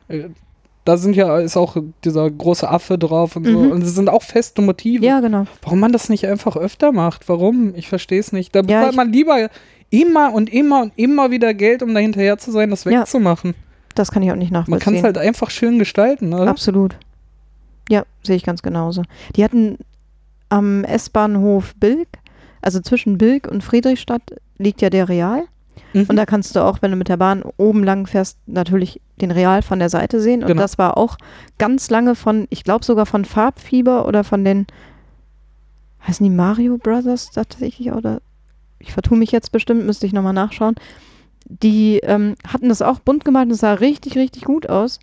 Da 0.88 0.96
sind 0.96 1.16
ja, 1.18 1.38
ist 1.40 1.58
auch 1.58 1.76
dieser 2.06 2.32
große 2.32 2.70
Affe 2.70 2.98
drauf 2.98 3.36
und 3.36 3.46
so. 3.46 3.52
Mhm. 3.60 3.72
Und 3.72 3.84
es 3.84 3.94
sind 3.94 4.10
auch 4.10 4.24
feste 4.24 4.62
Motive. 4.62 5.04
Ja, 5.06 5.20
genau. 5.20 5.46
Warum 5.62 5.80
man 5.82 5.92
das 5.92 6.08
nicht 6.08 6.26
einfach 6.26 6.56
öfter 6.56 6.94
macht? 6.94 7.28
Warum? 7.28 7.76
Ich 7.76 7.90
verstehe 7.90 8.20
es 8.22 8.32
nicht. 8.32 8.56
Da 8.56 8.62
bezahlt 8.62 8.92
ich- 8.92 8.96
man 8.96 9.12
lieber 9.12 9.50
immer 9.90 10.34
und 10.34 10.50
immer 10.52 10.84
und 10.84 10.94
immer 10.96 11.30
wieder 11.30 11.54
Geld, 11.54 11.84
um 11.84 11.94
da 11.94 12.00
hinterher 12.00 12.38
zu 12.38 12.52
sein, 12.52 12.70
das 12.70 12.86
Ja. 12.86 13.02
wegzumachen. 13.02 13.54
Das 13.96 14.12
kann 14.12 14.24
ich 14.24 14.32
auch 14.32 14.36
nicht 14.36 14.52
Man 14.52 14.64
kann 14.64 14.72
nachvollziehen. 14.78 14.96
es 15.00 15.04
halt 15.04 15.18
einfach 15.18 15.50
schön 15.50 15.78
gestalten, 15.78 16.34
oder? 16.34 16.48
Absolut. 16.50 16.96
Ja, 17.90 18.04
sehe 18.24 18.36
ich 18.38 18.44
ganz 18.44 18.62
genauso. 18.62 19.04
Die 19.36 19.44
hatten 19.44 19.78
am 20.50 20.84
S-Bahnhof 20.86 21.74
Bilk, 21.76 22.08
also 22.62 22.80
zwischen 22.80 23.18
Bilk 23.18 23.48
und 23.50 23.62
Friedrichstadt, 23.64 24.22
liegt 24.58 24.82
ja 24.82 24.90
der 24.90 25.10
Real. 25.10 25.44
Mhm. 25.94 26.06
Und 26.08 26.16
da 26.16 26.26
kannst 26.26 26.56
du 26.56 26.64
auch, 26.64 26.82
wenn 26.82 26.92
du 26.92 26.98
mit 26.98 27.10
der 27.10 27.18
Bahn 27.18 27.44
oben 27.58 27.84
lang 27.84 28.08
fährst, 28.08 28.38
natürlich 28.46 29.02
den 29.22 29.32
Real 29.32 29.62
von 29.62 29.80
der 29.80 29.90
Seite 29.90 30.20
sehen. 30.22 30.42
Und 30.42 30.48
Genau. 30.48 30.62
das 30.62 30.78
war 30.78 30.98
auch 30.98 31.18
ganz 31.58 31.90
lange 31.90 32.16
von, 32.16 32.48
ich 32.50 32.64
glaube 32.64 32.86
sogar 32.86 33.06
von 33.06 33.26
Farbfieber 33.26 34.08
oder 34.08 34.24
von 34.24 34.44
den, 34.46 34.68
heißen 36.08 36.24
die 36.24 36.30
Mario 36.36 36.78
Brothers 36.78 37.32
tatsächlich? 37.32 37.92
Oder 37.92 38.22
ich 38.80 38.94
vertue 38.94 39.18
mich 39.18 39.32
jetzt 39.32 39.52
bestimmt, 39.52 39.86
müsste 39.86 40.06
ich 40.06 40.14
nochmal 40.14 40.34
nachschauen. 40.34 40.76
Die 41.46 42.00
ähm, 42.04 42.36
hatten 42.48 42.70
das 42.70 42.82
auch 42.82 43.00
bunt 43.00 43.24
gemalt 43.26 43.46
und 43.48 43.52
es 43.54 43.60
sah 43.60 43.74
richtig, 43.74 44.18
richtig 44.18 44.44
gut 44.44 44.70
aus. 44.70 45.00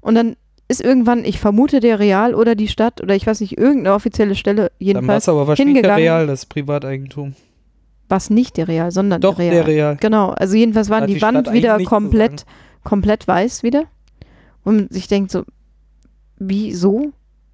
Und 0.00 0.14
dann 0.14 0.36
ist 0.68 0.80
irgendwann, 0.82 1.24
ich 1.24 1.38
vermute 1.38 1.80
der 1.80 1.98
Real 1.98 2.34
oder 2.34 2.54
die 2.54 2.68
Stadt 2.68 3.02
oder 3.02 3.14
ich 3.14 3.26
weiß 3.26 3.40
nicht, 3.40 3.58
irgendeine 3.58 3.94
offizielle 3.94 4.34
Stelle 4.34 4.62
Dann 4.62 4.70
war 4.70 4.78
jedenfalls 4.78 5.24
es 5.24 5.28
aber 5.28 5.46
wahrscheinlich 5.46 5.74
hingegangen. 5.76 6.02
real, 6.02 6.26
das 6.26 6.46
Privateigentum. 6.46 7.34
War 8.12 8.18
es 8.18 8.28
nicht 8.28 8.58
der 8.58 8.68
Real, 8.68 8.90
sondern 8.90 9.22
Doch, 9.22 9.36
der 9.36 9.46
Real. 9.46 9.54
der 9.54 9.66
Real. 9.66 9.96
Genau, 9.98 10.28
also 10.32 10.54
jedenfalls 10.54 10.90
waren 10.90 11.00
hat 11.04 11.08
die, 11.08 11.14
die 11.14 11.22
Wand 11.22 11.50
wieder 11.50 11.78
nichts 11.78 11.88
zu 11.88 11.94
komplett, 11.96 12.44
komplett 12.84 13.26
weiß 13.26 13.62
wieder. 13.62 13.84
Und 14.64 14.76
man 14.76 14.88
sich 14.90 15.08
denkt 15.08 15.30
so, 15.30 15.44
wieso? 16.36 17.12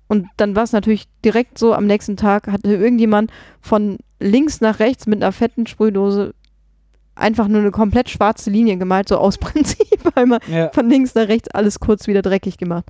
Und 0.09 0.27
dann 0.37 0.57
war 0.57 0.65
es 0.65 0.73
natürlich 0.73 1.07
direkt 1.25 1.59
so, 1.59 1.75
am 1.75 1.87
nächsten 1.87 2.17
Tag 2.17 2.49
hatte 2.49 2.75
irgendjemand 2.75 3.31
von 3.61 3.99
links 4.19 4.61
nach 4.61 4.81
rechts 4.81 5.07
mit 5.07 5.23
einer 5.23 5.31
fetten 5.31 5.69
Sprühdose 5.69 6.35
einfach 7.15 7.47
nur 7.47 7.61
eine 7.61 7.71
komplett 7.71 8.11
schwarze 8.11 8.51
Linie 8.51 8.77
gemalt, 8.79 9.09
so 9.09 9.17
aus 9.19 9.39
Prinzip 9.39 10.11
einmal 10.17 10.41
Ja. 10.49 10.71
von 10.73 10.91
links 10.91 11.15
nach 11.15 11.29
rechts 11.29 11.49
alles 11.53 11.79
kurz 11.79 12.09
wieder 12.09 12.23
dreckig 12.23 12.59
gemacht. 12.59 12.85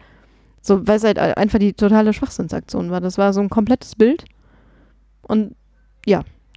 So, 0.62 0.86
weil 0.86 0.96
es 0.96 1.04
halt 1.04 1.18
einfach 1.18 1.58
die 1.58 1.74
totale 1.74 2.14
Schwachsinnsaktion 2.14 2.90
war. 2.90 3.02
Das 3.02 3.18
war 3.18 3.34
so 3.34 3.40
ein 3.42 3.50
komplettes 3.50 3.94
Bild. 3.94 4.24
Und 5.20 5.54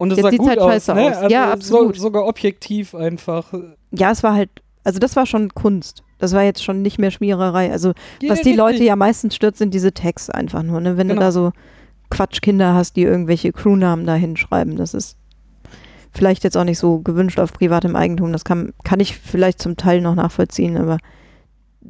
Und 0.01 0.11
es 0.11 0.19
sah 0.19 0.29
gut 0.31 0.49
halt 0.49 0.59
aus, 0.59 0.71
scheiße 0.71 0.93
ne? 0.95 1.01
aus. 1.01 1.15
Also 1.17 1.29
Ja, 1.33 1.45
so, 1.47 1.51
absolut. 1.53 1.95
sogar 1.97 2.25
objektiv 2.25 2.95
einfach. 2.95 3.53
ja, 3.91 4.11
es 4.11 4.23
war 4.23 4.33
halt, 4.33 4.49
also 4.83 4.99
das 4.99 5.15
war 5.15 5.25
schon 5.25 5.53
Kunst. 5.53 6.03
Das 6.17 6.33
war 6.33 6.43
jetzt 6.43 6.63
schon 6.63 6.81
nicht 6.81 6.97
mehr 6.99 7.11
Schmiererei. 7.11 7.71
Also 7.71 7.93
was 8.27 8.39
Ja, 8.39 8.43
die 8.43 8.53
Leute 8.53 8.73
richtig. 8.73 8.87
ja 8.87 8.95
meistens 8.95 9.35
stört, 9.35 9.57
sind 9.57 9.73
diese 9.73 9.93
Tags 9.93 10.29
einfach 10.29 10.63
nur. 10.63 10.81
Ne? 10.81 10.97
Wenn 10.97 11.07
Genau. 11.07 11.19
du 11.19 11.25
da 11.25 11.31
so 11.31 11.51
Quatschkinder 12.09 12.73
hast, 12.73 12.95
die 12.95 13.03
irgendwelche 13.03 13.51
Crewnamen 13.53 14.05
da 14.05 14.15
hinschreiben, 14.15 14.75
das 14.75 14.93
ist 14.93 15.17
vielleicht 16.13 16.43
jetzt 16.43 16.57
auch 16.57 16.63
nicht 16.65 16.77
so 16.79 16.99
gewünscht 16.99 17.39
auf 17.39 17.53
privatem 17.53 17.95
Eigentum. 17.95 18.31
Das 18.33 18.43
kann, 18.43 18.73
kann 18.83 18.99
ich 18.99 19.17
vielleicht 19.17 19.61
zum 19.61 19.77
Teil 19.77 20.01
noch 20.01 20.15
nachvollziehen, 20.15 20.77
aber 20.77 20.97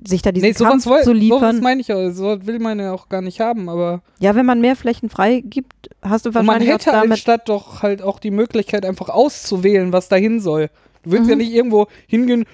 sich 0.05 0.21
da 0.21 0.31
diesen 0.31 0.47
Nee, 0.47 0.53
sowas, 0.53 0.71
Kampf 0.71 0.85
woll- 0.85 0.99
zu 0.99 1.05
sowas 1.11 1.19
liefern. 1.19 1.59
meine 1.61 1.81
ich 1.81 1.91
auch. 1.93 2.09
So 2.11 2.45
will 2.47 2.59
man 2.59 2.79
ja 2.79 2.93
auch 2.93 3.09
gar 3.09 3.21
nicht 3.21 3.39
haben, 3.39 3.69
aber 3.69 4.01
Ja, 4.19 4.35
wenn 4.35 4.45
man 4.45 4.61
mehr 4.61 4.75
Flächen 4.75 5.09
frei 5.09 5.41
gibt, 5.45 5.89
hast 6.01 6.25
du 6.25 6.29
und 6.29 6.35
man 6.35 6.47
wahrscheinlich 6.47 6.69
hätte 6.69 6.93
als. 6.93 7.19
Stadt 7.19 7.49
doch 7.49 7.83
halt 7.83 8.01
auch 8.01 8.19
die 8.19 8.31
Möglichkeit, 8.31 8.85
einfach 8.85 9.09
auszuwählen, 9.09 9.91
was 9.93 10.07
dahin 10.09 10.39
soll. 10.39 10.69
Du 11.03 11.11
willst 11.11 11.25
Mhm. 11.25 11.29
ja 11.31 11.35
nicht 11.35 11.51
irgendwo 11.53 11.87
hingehen, 12.07 12.45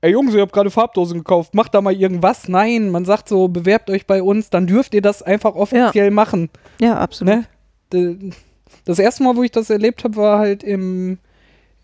ey 0.00 0.12
Jungs, 0.12 0.34
ihr 0.34 0.40
habt 0.42 0.52
gerade 0.52 0.70
Farbdosen 0.70 1.18
gekauft, 1.18 1.54
macht 1.54 1.74
da 1.74 1.80
mal 1.80 1.94
irgendwas. 1.94 2.48
Nein, 2.48 2.90
man 2.90 3.04
sagt 3.04 3.28
so, 3.28 3.48
bewerbt 3.48 3.88
euch 3.90 4.06
bei 4.06 4.22
uns, 4.22 4.50
dann 4.50 4.66
dürft 4.66 4.94
ihr 4.94 5.02
das 5.02 5.22
einfach 5.22 5.54
offiziell 5.54 6.10
machen. 6.10 6.50
Ja, 6.80 6.98
absolut. 6.98 7.44
Ne? 7.92 8.32
Das 8.84 8.98
erste 8.98 9.22
Mal, 9.22 9.36
wo 9.36 9.42
ich 9.42 9.50
das 9.50 9.70
erlebt 9.70 10.04
habe, 10.04 10.16
war 10.16 10.38
halt 10.38 10.62
im 10.62 11.18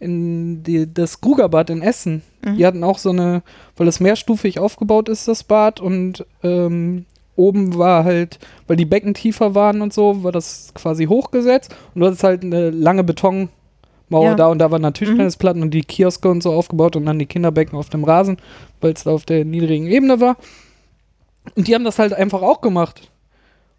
in 0.00 0.62
die, 0.62 0.92
das 0.92 1.20
Krugerbad 1.20 1.70
in 1.70 1.82
Essen. 1.82 2.22
Mhm. 2.44 2.56
Die 2.56 2.66
hatten 2.66 2.84
auch 2.84 2.98
so 2.98 3.10
eine, 3.10 3.42
weil 3.76 3.88
es 3.88 4.00
mehrstufig 4.00 4.58
aufgebaut 4.58 5.08
ist, 5.08 5.28
das 5.28 5.44
Bad, 5.44 5.80
und 5.80 6.26
ähm, 6.42 7.06
oben 7.36 7.76
war 7.78 8.04
halt, 8.04 8.38
weil 8.66 8.76
die 8.76 8.84
Becken 8.84 9.14
tiefer 9.14 9.54
waren 9.54 9.82
und 9.82 9.92
so, 9.92 10.22
war 10.22 10.32
das 10.32 10.72
quasi 10.74 11.06
hochgesetzt 11.06 11.74
und 11.94 12.00
du 12.00 12.06
hattest 12.06 12.22
halt 12.24 12.42
eine 12.44 12.70
lange 12.70 13.02
Betonmauer 13.04 13.48
Ja. 14.12 14.34
da 14.34 14.46
und 14.48 14.58
da 14.58 14.70
waren 14.70 14.82
dann 14.82 14.90
Mhm. 14.92 14.94
Tischtennisplatten 14.94 15.62
und 15.62 15.72
die 15.72 15.82
Kioske 15.82 16.28
und 16.28 16.42
so 16.42 16.52
aufgebaut 16.52 16.96
und 16.96 17.06
dann 17.06 17.18
die 17.18 17.26
Kinderbecken 17.26 17.76
auf 17.78 17.88
dem 17.88 18.04
Rasen, 18.04 18.36
weil 18.80 18.92
es 18.92 19.04
da 19.04 19.10
auf 19.10 19.24
der 19.24 19.44
niedrigen 19.44 19.86
Ebene 19.86 20.20
war. 20.20 20.36
Und 21.56 21.66
die 21.66 21.74
haben 21.74 21.84
das 21.84 21.98
halt 21.98 22.12
einfach 22.12 22.42
auch 22.42 22.60
gemacht. 22.60 23.10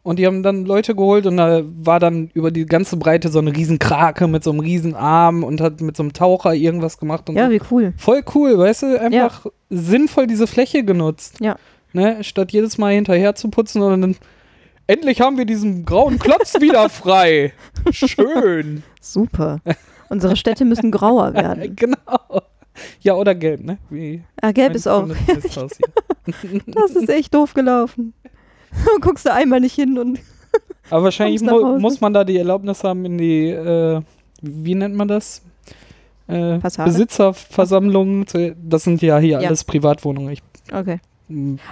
Und 0.06 0.20
die 0.20 0.28
haben 0.28 0.44
dann 0.44 0.66
Leute 0.66 0.94
geholt 0.94 1.26
und 1.26 1.38
da 1.38 1.64
war 1.82 2.00
dann 2.00 2.30
über 2.36 2.52
die 2.52 2.68
ganze 2.68 2.96
Breite 2.96 3.30
so 3.30 3.40
eine 3.40 3.56
riesen 3.56 3.80
Krake 3.80 4.28
mit 4.28 4.44
so 4.44 4.52
einem 4.52 4.60
riesen 4.60 4.94
Arm 4.94 5.44
und 5.44 5.60
hat 5.62 5.82
mit 5.82 5.98
so 5.98 6.04
einem 6.04 6.14
Taucher 6.14 6.54
irgendwas 6.54 7.00
gemacht 7.00 7.28
und 7.28 7.36
Ja, 7.36 7.48
so. 7.48 7.52
wie 7.54 7.62
cool. 7.72 7.94
Voll 7.98 8.22
cool, 8.36 8.56
weißt 8.56 8.84
du? 8.84 9.02
Einfach 9.02 9.48
sinnvoll 9.72 10.28
diese 10.28 10.46
Fläche 10.46 10.84
genutzt. 10.84 11.38
Ja. 11.42 11.56
Ne? 11.92 12.24
Statt 12.24 12.52
jedes 12.52 12.78
Mal 12.78 12.94
hinterher 12.94 13.34
zu 13.34 13.50
putzen 13.50 13.82
und 13.82 14.00
dann 14.02 14.16
endlich 14.86 15.22
haben 15.22 15.40
wir 15.40 15.46
diesen 15.46 15.86
grauen 15.86 16.20
Klotz 16.20 16.54
wieder 16.62 16.88
frei. 16.90 17.52
Schön. 17.92 18.84
Super. 19.02 19.58
Unsere 20.10 20.36
Städte 20.36 20.66
müssen 20.66 20.92
grauer 20.92 21.34
werden. 21.34 21.76
genau. 21.76 22.44
Ja, 23.02 23.16
oder 23.16 23.34
gelb, 23.34 23.64
ne? 23.64 23.80
Wie 23.90 24.22
Ah, 24.40 24.52
gelb 24.52 24.76
ist 24.76 24.86
auch. 24.88 25.08
Das 26.68 26.92
ist 26.92 27.10
echt 27.10 27.34
doof 27.34 27.56
gelaufen. 27.56 28.14
Guckst 29.02 29.26
du 29.26 29.34
einmal 29.34 29.60
nicht 29.60 29.76
hin 29.76 29.98
und 29.98 30.20
Aber 30.90 31.06
wahrscheinlich 31.06 31.42
mu 31.42 31.80
muss 31.80 32.00
man 32.02 32.14
da 32.14 32.24
die 32.24 32.38
Erlaubnis 32.38 32.84
haben 32.84 33.06
in 33.06 33.18
die, 33.18 33.50
äh, 33.50 34.02
wie 34.42 34.76
nennt 34.76 34.96
man 34.96 35.08
das? 35.08 35.42
Äh? 36.28 36.60
Besitzerversammlungen. 36.60 38.26
Das 38.64 38.84
sind 38.84 39.02
ja 39.02 39.18
hier 39.20 39.42
Ja. 39.42 39.48
alles 39.48 39.64
Privatwohnungen. 39.64 40.32
Ich, 40.32 40.42
Okay. 40.74 41.00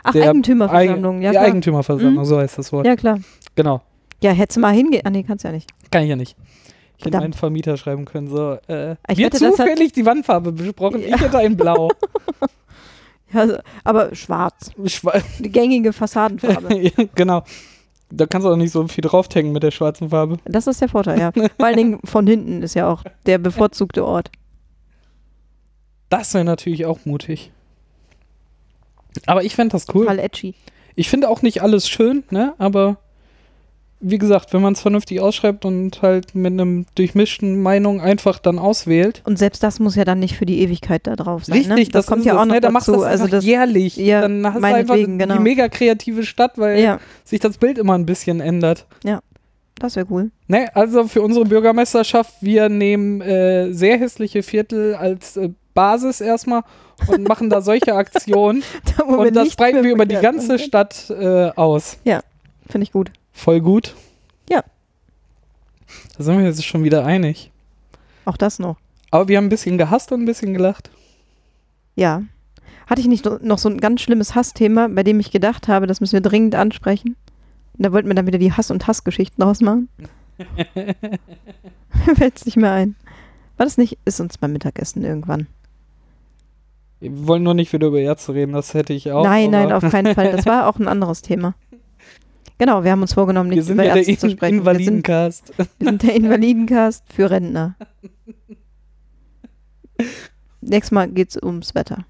Ach, 0.04 0.16
Eigentümerversammlung, 0.16 1.22
ja 1.22 1.30
die 1.30 1.36
klar. 1.38 1.46
Eigentümerversammlung, 1.46 2.16
Mhm. 2.24 2.26
so 2.26 2.40
heißt 2.40 2.58
das 2.58 2.72
Wort. 2.74 2.88
Ja, 2.88 2.96
klar. 2.96 3.20
Genau. 3.56 3.82
Ja, 4.22 4.32
hättest 4.32 4.58
du 4.58 4.62
mal 4.62 4.74
hingehen. 4.74 5.02
Ah, 5.06 5.10
nee, 5.12 5.22
kannst 5.24 5.44
ja 5.46 5.52
nicht. 5.52 5.70
Kann 5.92 6.04
ich 6.04 6.10
ja 6.10 6.16
nicht. 6.16 6.36
Ich 6.98 7.06
hätte 7.06 7.18
meinen 7.20 7.34
Vermieter 7.34 7.78
schreiben 7.78 8.06
können, 8.06 8.28
so, 8.30 8.54
äh, 8.68 8.96
Ich 9.10 9.18
wir 9.18 9.26
wette, 9.28 9.46
hat- 9.46 9.56
zufällig 9.56 9.92
die 9.92 10.06
Wandfarbe 10.06 10.52
besprochen, 10.54 11.02
Ja. 11.02 11.16
ich 11.16 11.22
hätte 11.22 11.38
ein 11.38 11.56
Blau. 11.58 11.90
Ja, 13.34 13.40
also, 13.42 13.58
aber 13.84 14.16
schwarz. 14.16 14.72
Schwa 14.86 15.14
Die 15.40 15.52
gängige 15.52 15.94
Fassadenfarbe. 15.94 16.92
genau. 17.16 17.44
Da 18.10 18.28
kannst 18.28 18.46
du 18.46 18.52
auch 18.52 18.58
nicht 18.58 18.72
so 18.72 18.88
viel 18.88 19.02
draufhängen 19.02 19.54
mit 19.54 19.64
der 19.64 19.72
schwarzen 19.72 20.10
Farbe. 20.10 20.38
Das 20.46 20.68
ist 20.68 20.82
der 20.82 20.90
Vorteil, 20.90 21.20
ja. 21.20 21.32
Vor 21.58 21.66
allen 21.66 21.78
Dingen 21.78 22.00
von 22.04 22.28
hinten 22.28 22.62
ist 22.62 22.76
ja 22.76 22.88
auch 22.88 23.04
der 23.26 23.40
bevorzugte 23.40 24.06
Ort. 24.06 24.30
Das 26.10 26.34
wäre 26.36 26.46
natürlich 26.46 26.86
auch 26.86 27.06
mutig. 27.06 27.52
Aber 29.26 29.44
ich 29.44 29.56
fände 29.56 29.72
das 29.72 29.88
cool. 29.94 30.06
Total 30.06 30.20
edgy. 30.20 30.54
Ich 30.96 31.10
finde 31.10 31.28
auch 31.28 31.42
nicht 31.42 31.64
alles 31.64 31.90
schön, 31.90 32.24
ne? 32.30 32.54
Aber 32.60 32.98
wie 34.04 34.18
gesagt, 34.18 34.54
wenn 34.54 34.62
man 34.62 34.74
es 34.74 34.82
vernünftig 34.82 35.22
ausschreibt 35.22 35.64
und 35.64 36.02
halt 36.02 36.36
mit 36.36 36.52
einem 36.52 36.86
durchmischten 36.96 37.62
Meinung 37.62 38.02
einfach 38.02 38.38
dann 38.38 38.60
auswählt. 38.60 39.22
Und 39.26 39.40
selbst 39.40 39.64
das 39.64 39.80
muss 39.80 39.96
ja 39.96 40.04
dann 40.04 40.20
nicht 40.20 40.36
für 40.36 40.46
die 40.46 40.60
Ewigkeit 40.60 41.08
da 41.08 41.16
drauf 41.16 41.46
sein. 41.46 41.58
Richtig, 41.58 41.88
ne? 41.88 41.92
das, 41.92 42.08
kommt 42.08 42.20
ist 42.20 42.26
ja 42.26 42.34
auch 42.34 42.46
noch 42.46 42.54
ne? 42.54 42.62
Dann 42.62 42.74
machst 42.74 42.90
du 42.90 42.92
dazu. 42.92 43.04
das 43.04 43.12
Also 43.12 43.28
das, 43.28 43.46
jährlich. 43.46 43.96
ja, 43.96 44.22
dann 44.22 44.46
hast 44.46 44.62
du 44.62 44.66
einfach 44.66 44.96
genau. 44.96 45.38
die 45.38 45.40
mega 45.42 45.70
kreative 45.70 46.24
Stadt, 46.24 46.58
weil 46.58 46.80
ja, 46.82 47.00
sich 47.24 47.40
das 47.40 47.58
Bild 47.58 47.78
immer 47.78 47.94
ein 47.98 48.06
bisschen 48.06 48.42
ändert. 48.42 48.86
das 49.80 49.96
wäre 49.96 50.06
cool. 50.10 50.32
Ne, 50.48 50.68
also 50.76 51.08
für 51.08 51.22
unsere 51.22 51.46
Bürgermeisterschaft, 51.46 52.34
wir 52.42 52.70
nehmen 52.70 53.22
äh, 53.22 53.72
sehr 53.72 53.98
hässliche 53.98 54.44
Viertel 54.44 54.96
als 54.96 55.38
äh, 55.38 55.50
Basis 55.74 56.20
erstmal 56.20 56.62
und 57.08 57.24
machen 57.28 57.50
da 57.50 57.62
solche 57.62 57.96
Aktionen. 57.96 58.64
Da, 58.98 59.04
und 59.06 59.36
das 59.36 59.56
breiten 59.56 59.84
wir 59.84 59.92
über 59.92 60.06
die 60.06 60.16
ganze. 60.16 60.60
Stadt 60.60 61.10
äh, 61.10 61.52
aus. 61.56 61.98
Finde 62.70 62.84
ich 62.84 62.92
gut. 62.92 63.12
Voll 63.34 63.60
gut. 63.62 63.96
Ja. 64.50 64.64
Da 66.18 66.24
sind 66.24 66.38
wir 66.38 66.46
jetzt 66.46 66.64
schon 66.64 66.84
wieder 66.84 67.06
einig. 67.06 67.52
Auch 68.26 68.38
das 68.38 68.60
noch. 68.60 68.78
Aber 69.12 69.28
wir 69.28 69.38
haben 69.38 69.46
ein 69.46 69.50
bisschen 69.50 69.78
gehasst 69.78 70.12
und 70.12 70.22
ein 70.22 70.26
bisschen 70.26 70.54
gelacht. 70.54 70.90
Ja. 71.96 72.24
Hatte 72.88 73.02
ich 73.02 73.08
nicht 73.08 73.26
no- 73.26 73.40
noch 73.42 73.58
so 73.58 73.70
ein 73.70 73.80
ganz 73.80 74.02
schlimmes 74.02 74.36
Hassthema, 74.36 74.88
bei 74.88 75.04
dem 75.04 75.20
ich 75.20 75.32
gedacht 75.32 75.68
habe, 75.68 75.88
das 75.88 76.00
müssen 76.02 76.14
wir 76.14 76.22
dringend 76.22 76.56
ansprechen? 76.56 77.16
Und 77.78 77.86
da 77.86 77.92
wollten 77.92 78.08
wir 78.08 78.16
dann 78.16 78.28
wieder 78.28 78.40
die 78.40 78.54
Hass- 78.54 78.72
und 78.72 78.88
Hassgeschichten 78.88 79.42
draus 79.44 79.62
machen. 79.62 79.90
Fällt 82.16 82.38
es 82.38 82.46
nicht 82.46 82.58
mehr 82.58 82.72
ein. 82.72 82.96
War 83.58 83.66
das 83.66 83.78
nicht? 83.78 83.98
Ist 84.06 84.20
uns 84.20 84.38
beim 84.38 84.52
Mittagessen 84.54 85.04
irgendwann. 85.04 85.48
Wir 87.00 87.28
wollen 87.28 87.44
nur 87.44 87.54
nicht 87.54 87.74
wieder 87.74 87.88
über 87.88 88.00
Ärzte 88.00 88.34
reden, 88.34 88.54
das 88.54 88.74
hätte 88.74 88.94
ich 88.94 89.12
auch. 89.12 89.24
nein, 89.26 89.52
nein, 89.52 89.72
auf 89.72 89.84
keinen 89.90 90.16
Fall. 90.16 90.32
Das 90.32 90.46
war 90.48 90.68
auch 90.68 90.80
ein 90.80 90.88
anderes 90.88 91.22
Thema. 91.22 91.54
Genau, 92.64 92.82
wir 92.86 92.92
haben 92.92 93.02
uns 93.02 93.14
vorgenommen, 93.14 93.50
Wir 93.50 93.58
nicht 93.58 93.66
sind 93.66 93.74
über 93.74 93.84
ja 93.84 93.98
Ärzte 93.98 94.18
zu 94.18 94.28
In 94.28 94.32
sprechen. 94.38 94.66
Wir 94.66 94.74
sind, 94.76 94.86
Invalidencast. 94.86 95.52
wir 95.58 95.68
sind 95.80 96.02
der 96.02 96.16
Invalidencast 96.16 97.04
für 97.14 97.30
Rentner. 97.30 97.76
Nächstes 100.62 100.92
Mal 100.92 101.10
geht's 101.10 101.36
ums 101.36 101.76
Wetter. 101.76 102.06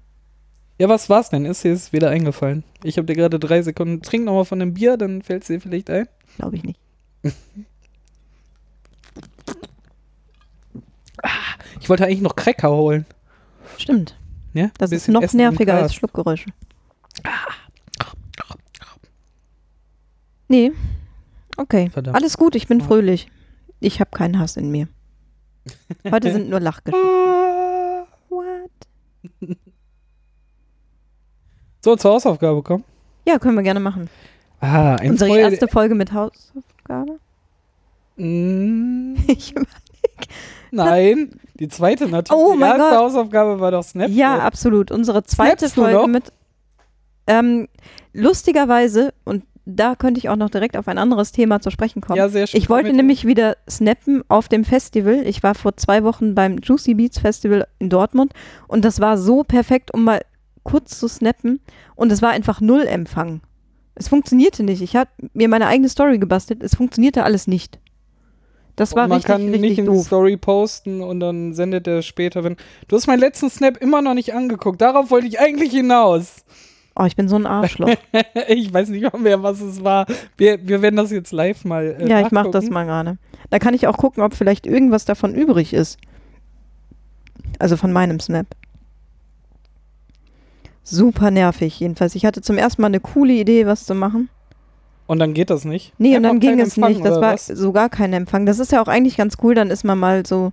Ja, 0.78 0.88
was 0.88 1.10
war's 1.10 1.30
denn? 1.30 1.44
Ist 1.44 1.64
dir 1.64 1.72
jetzt 1.72 1.92
wieder 1.92 2.08
eingefallen? 2.10 2.62
Ich 2.84 2.98
habe 2.98 3.06
dir 3.06 3.16
gerade 3.16 3.40
drei 3.40 3.62
Sekunden. 3.62 4.00
Trink 4.00 4.26
nochmal 4.26 4.44
von 4.44 4.60
dem 4.60 4.74
Bier, 4.74 4.96
dann 4.96 5.22
fällt 5.22 5.42
es 5.42 5.48
dir 5.48 5.60
vielleicht 5.60 5.90
ein. 5.90 6.06
Glaube 6.36 6.54
ich 6.54 6.62
nicht. 6.62 6.78
Ich 11.80 11.88
wollte 11.88 12.04
eigentlich 12.04 12.20
noch 12.20 12.36
Cracker 12.36 12.70
holen. 12.70 13.06
Stimmt. 13.76 14.16
Ja? 14.52 14.70
Das 14.78 14.92
ist 14.92 15.08
noch 15.08 15.32
nerviger 15.32 15.74
als. 15.74 15.96
Schluckgeräusche. 15.96 16.50
Nee. 20.48 20.72
Okay. 21.56 21.90
Verdammt. 21.90 22.16
Alles 22.16 22.36
gut, 22.36 22.54
ich 22.54 22.66
bin 22.68 22.80
fröhlich. 22.80 23.28
Ich 23.80 24.00
habe 24.00 24.10
keinen 24.10 24.38
Hass 24.38 24.56
in 24.56 24.70
mir. 24.70 24.88
Heute 26.10 26.32
sind 26.32 26.48
nur 26.50 26.60
Lachgeschichten. 26.60 27.08
Ah. 27.08 28.06
What? 28.28 28.70
So, 31.84 31.96
zur 31.96 32.12
Hausaufgabe 32.12 32.62
kommen. 32.62 32.84
Ja, 33.28 33.38
können 33.38 33.56
wir 33.56 33.62
gerne 33.62 33.80
machen. 33.80 34.08
Ah, 34.60 34.94
ein 34.96 35.10
Unsere 35.10 35.28
Freude- 35.30 35.42
erste 35.50 35.68
Folge 35.68 35.94
mit 35.94 36.12
Hausaufgabe? 36.14 37.18
Mm, 38.16 39.16
Ich, 39.26 39.54
Nein, 40.70 41.38
die 41.54 41.68
zweite 41.68 42.08
natürlich. 42.08 42.42
Oh 42.42 42.52
die 42.54 42.58
mein 42.58 42.70
erste 42.78 42.88
Gott. 42.88 42.98
Hausaufgabe 42.98 43.60
war 43.60 43.70
doch 43.70 43.82
Snapchat. 43.84 44.16
ja, 44.16 44.38
absolut. 44.38 44.90
Unsere 44.90 45.24
zweite 45.24 45.68
Snapst 45.68 45.74
Folge 45.74 46.08
mit. 46.10 46.32
Ähm, 47.26 47.68
lustigerweise, 48.14 49.12
und 49.24 49.44
da 49.66 49.94
könnte 49.94 50.18
ich 50.18 50.28
auch 50.28 50.36
noch 50.36 50.50
direkt 50.50 50.76
auf 50.76 50.88
ein 50.88 50.98
anderes 50.98 51.32
Thema 51.32 51.60
zu 51.60 51.70
sprechen 51.70 52.00
kommen. 52.00 52.18
Ja, 52.18 52.28
sehr 52.28 52.46
schön. 52.46 52.58
Ich 52.58 52.68
wollte 52.68 52.92
nämlich 52.92 53.26
wieder 53.26 53.56
snappen 53.68 54.22
auf 54.28 54.48
dem 54.48 54.64
Festival. 54.64 55.22
Ich 55.26 55.42
war 55.42 55.54
vor 55.54 55.76
zwei 55.76 56.04
Wochen 56.04 56.34
beim 56.34 56.58
Juicy 56.58 56.94
Beats 56.94 57.18
Festival 57.18 57.66
in 57.78 57.88
Dortmund 57.88 58.32
und 58.68 58.84
das 58.84 59.00
war 59.00 59.16
so 59.16 59.42
perfekt, 59.42 59.92
um 59.94 60.04
mal 60.04 60.20
kurz 60.62 60.98
zu 60.98 61.08
snappen 61.08 61.60
und 61.94 62.12
es 62.12 62.22
war 62.22 62.30
einfach 62.30 62.60
null 62.60 62.82
Empfang. 62.82 63.40
Es 63.94 64.08
funktionierte 64.08 64.62
nicht. 64.64 64.82
Ich 64.82 64.96
habe 64.96 65.10
mir 65.32 65.48
meine 65.48 65.66
eigene 65.66 65.88
Story 65.88 66.18
gebastelt. 66.18 66.62
Es 66.62 66.74
funktionierte 66.74 67.22
alles 67.22 67.46
nicht. 67.46 67.78
Das 68.76 68.94
war 68.96 69.04
Und 69.04 69.10
man 69.10 69.16
richtig, 69.18 69.32
kann 69.32 69.42
richtig 69.42 69.60
nicht 69.60 69.78
in 69.78 69.92
die. 69.92 69.98
Story 70.00 70.36
posten 70.36 71.00
und 71.00 71.20
dann 71.20 71.54
sendet 71.54 71.86
er 71.86 72.02
später, 72.02 72.42
wenn. 72.42 72.56
Du 72.88 72.96
hast 72.96 73.06
meinen 73.06 73.20
letzten 73.20 73.48
Snap 73.48 73.76
immer 73.76 74.02
noch 74.02 74.14
nicht 74.14 74.34
angeguckt. 74.34 74.80
Darauf 74.80 75.10
wollte 75.10 75.28
ich 75.28 75.38
eigentlich 75.38 75.70
hinaus. 75.70 76.44
Oh, 76.96 77.04
ich 77.04 77.16
bin 77.16 77.28
so 77.28 77.36
ein 77.36 77.46
Arschloch. 77.46 77.90
ich 78.48 78.72
weiß 78.72 78.88
nicht 78.90 79.18
mehr, 79.18 79.42
was 79.42 79.60
es 79.60 79.82
war. 79.82 80.06
Wir, 80.36 80.66
wir 80.66 80.80
werden 80.80 80.96
das 80.96 81.10
jetzt 81.10 81.32
live 81.32 81.64
mal. 81.64 81.96
Äh, 81.98 82.08
ja, 82.08 82.20
ich 82.20 82.30
mach 82.30 82.50
das 82.50 82.70
mal 82.70 82.84
gerade. 82.84 83.18
Da 83.50 83.58
kann 83.58 83.74
ich 83.74 83.86
auch 83.88 83.96
gucken, 83.96 84.22
ob 84.22 84.34
vielleicht 84.34 84.66
irgendwas 84.66 85.04
davon 85.04 85.34
übrig 85.34 85.74
ist. 85.74 85.98
Also 87.58 87.76
von 87.76 87.92
meinem 87.92 88.20
Snap. 88.20 88.46
Super 90.84 91.30
nervig 91.30 91.80
jedenfalls. 91.80 92.14
Ich 92.14 92.26
hatte 92.26 92.42
zum 92.42 92.58
ersten 92.58 92.82
Mal 92.82 92.88
eine 92.88 93.00
coole 93.00 93.32
Idee, 93.32 93.66
was 93.66 93.86
zu 93.86 93.94
machen. 93.94 94.28
Und 95.06 95.18
dann 95.18 95.34
geht 95.34 95.50
das 95.50 95.64
nicht. 95.64 95.92
Nee, 95.98 96.16
und 96.16 96.24
Einfach 96.24 96.30
dann 96.30 96.40
ging 96.40 96.60
es 96.60 96.76
Empfang, 96.76 96.92
nicht. 96.92 97.04
Das 97.04 97.20
war 97.20 97.34
was? 97.34 97.46
so 97.46 97.72
gar 97.72 97.88
kein 97.88 98.12
Empfang. 98.12 98.46
Das 98.46 98.58
ist 98.58 98.72
ja 98.72 98.82
auch 98.82 98.88
eigentlich 98.88 99.16
ganz 99.16 99.36
cool. 99.42 99.54
Dann 99.54 99.70
ist 99.70 99.84
man 99.84 99.98
mal 99.98 100.24
so 100.24 100.50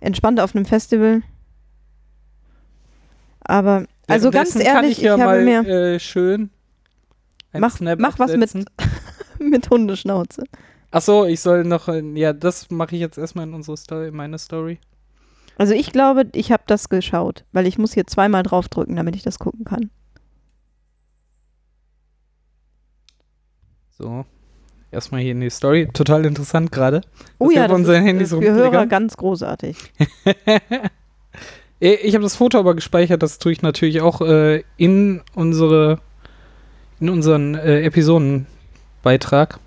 entspannt 0.00 0.40
auf 0.40 0.54
einem 0.54 0.64
Festival. 0.64 1.22
Aber, 3.40 3.84
also 4.08 4.30
ganz 4.30 4.56
ehrlich, 4.56 4.98
ich, 4.98 5.04
ja 5.04 5.16
ich 5.16 5.20
habe 5.22 5.44
mal, 5.44 5.62
mir 5.62 5.66
äh, 5.94 5.98
schön. 6.00 6.50
Mach- 7.52 7.76
Snap 7.76 7.98
mach 7.98 8.18
was 8.18 8.36
mit- 8.36 8.52
mit 9.38 9.70
Hundeschnauze. 9.70 10.44
Ach 10.90 11.02
so, 11.02 11.24
ich 11.24 11.40
soll 11.40 11.64
noch. 11.64 11.88
äh, 11.88 12.00
Ja, 12.14 12.32
das 12.32 12.70
mache 12.70 12.94
ich 12.94 13.00
jetzt 13.00 13.18
erstmal 13.18 13.46
in 13.46 13.54
unsere 13.54 13.76
Story, 13.76 14.08
in 14.08 14.16
meine 14.16 14.38
Story. 14.38 14.78
Also 15.56 15.72
ich 15.74 15.92
glaube, 15.92 16.26
ich 16.34 16.50
habe 16.50 16.64
das 16.66 16.88
geschaut, 16.88 17.44
weil 17.52 17.66
ich 17.66 17.78
muss 17.78 17.94
hier 17.94 18.06
zweimal 18.06 18.42
draufdrücken, 18.42 18.96
damit 18.96 19.14
ich 19.16 19.22
das 19.22 19.38
gucken 19.38 19.64
kann. 19.64 19.90
So. 23.90 24.24
Erstmal 24.90 25.20
hier 25.20 25.32
in 25.32 25.40
die 25.40 25.50
Story. 25.50 25.88
Total 25.92 26.24
interessant 26.24 26.70
gerade. 26.70 27.00
Oh 27.38 27.48
wir 27.48 27.56
ja, 27.56 27.68
das 27.68 27.76
unseren 27.76 28.02
ist 28.02 28.08
Handys 28.08 28.32
äh, 28.32 28.40
für 28.42 28.52
Hörer 28.52 28.86
ganz 28.86 29.16
großartig. 29.16 29.76
Eh, 31.84 31.96
Ich 32.02 32.14
habe 32.14 32.22
das 32.22 32.34
Foto 32.34 32.58
aber 32.58 32.74
gespeichert, 32.74 33.22
das 33.22 33.38
tue 33.38 33.52
ich 33.52 33.62
natürlich 33.62 34.00
auch 34.00 34.20
äh, 34.22 34.62
in 34.76 35.20
unsere 35.34 36.00
in 37.00 37.10
unseren 37.10 37.54
äh, 37.54 37.82
Episodenbeitrag. 37.82 39.58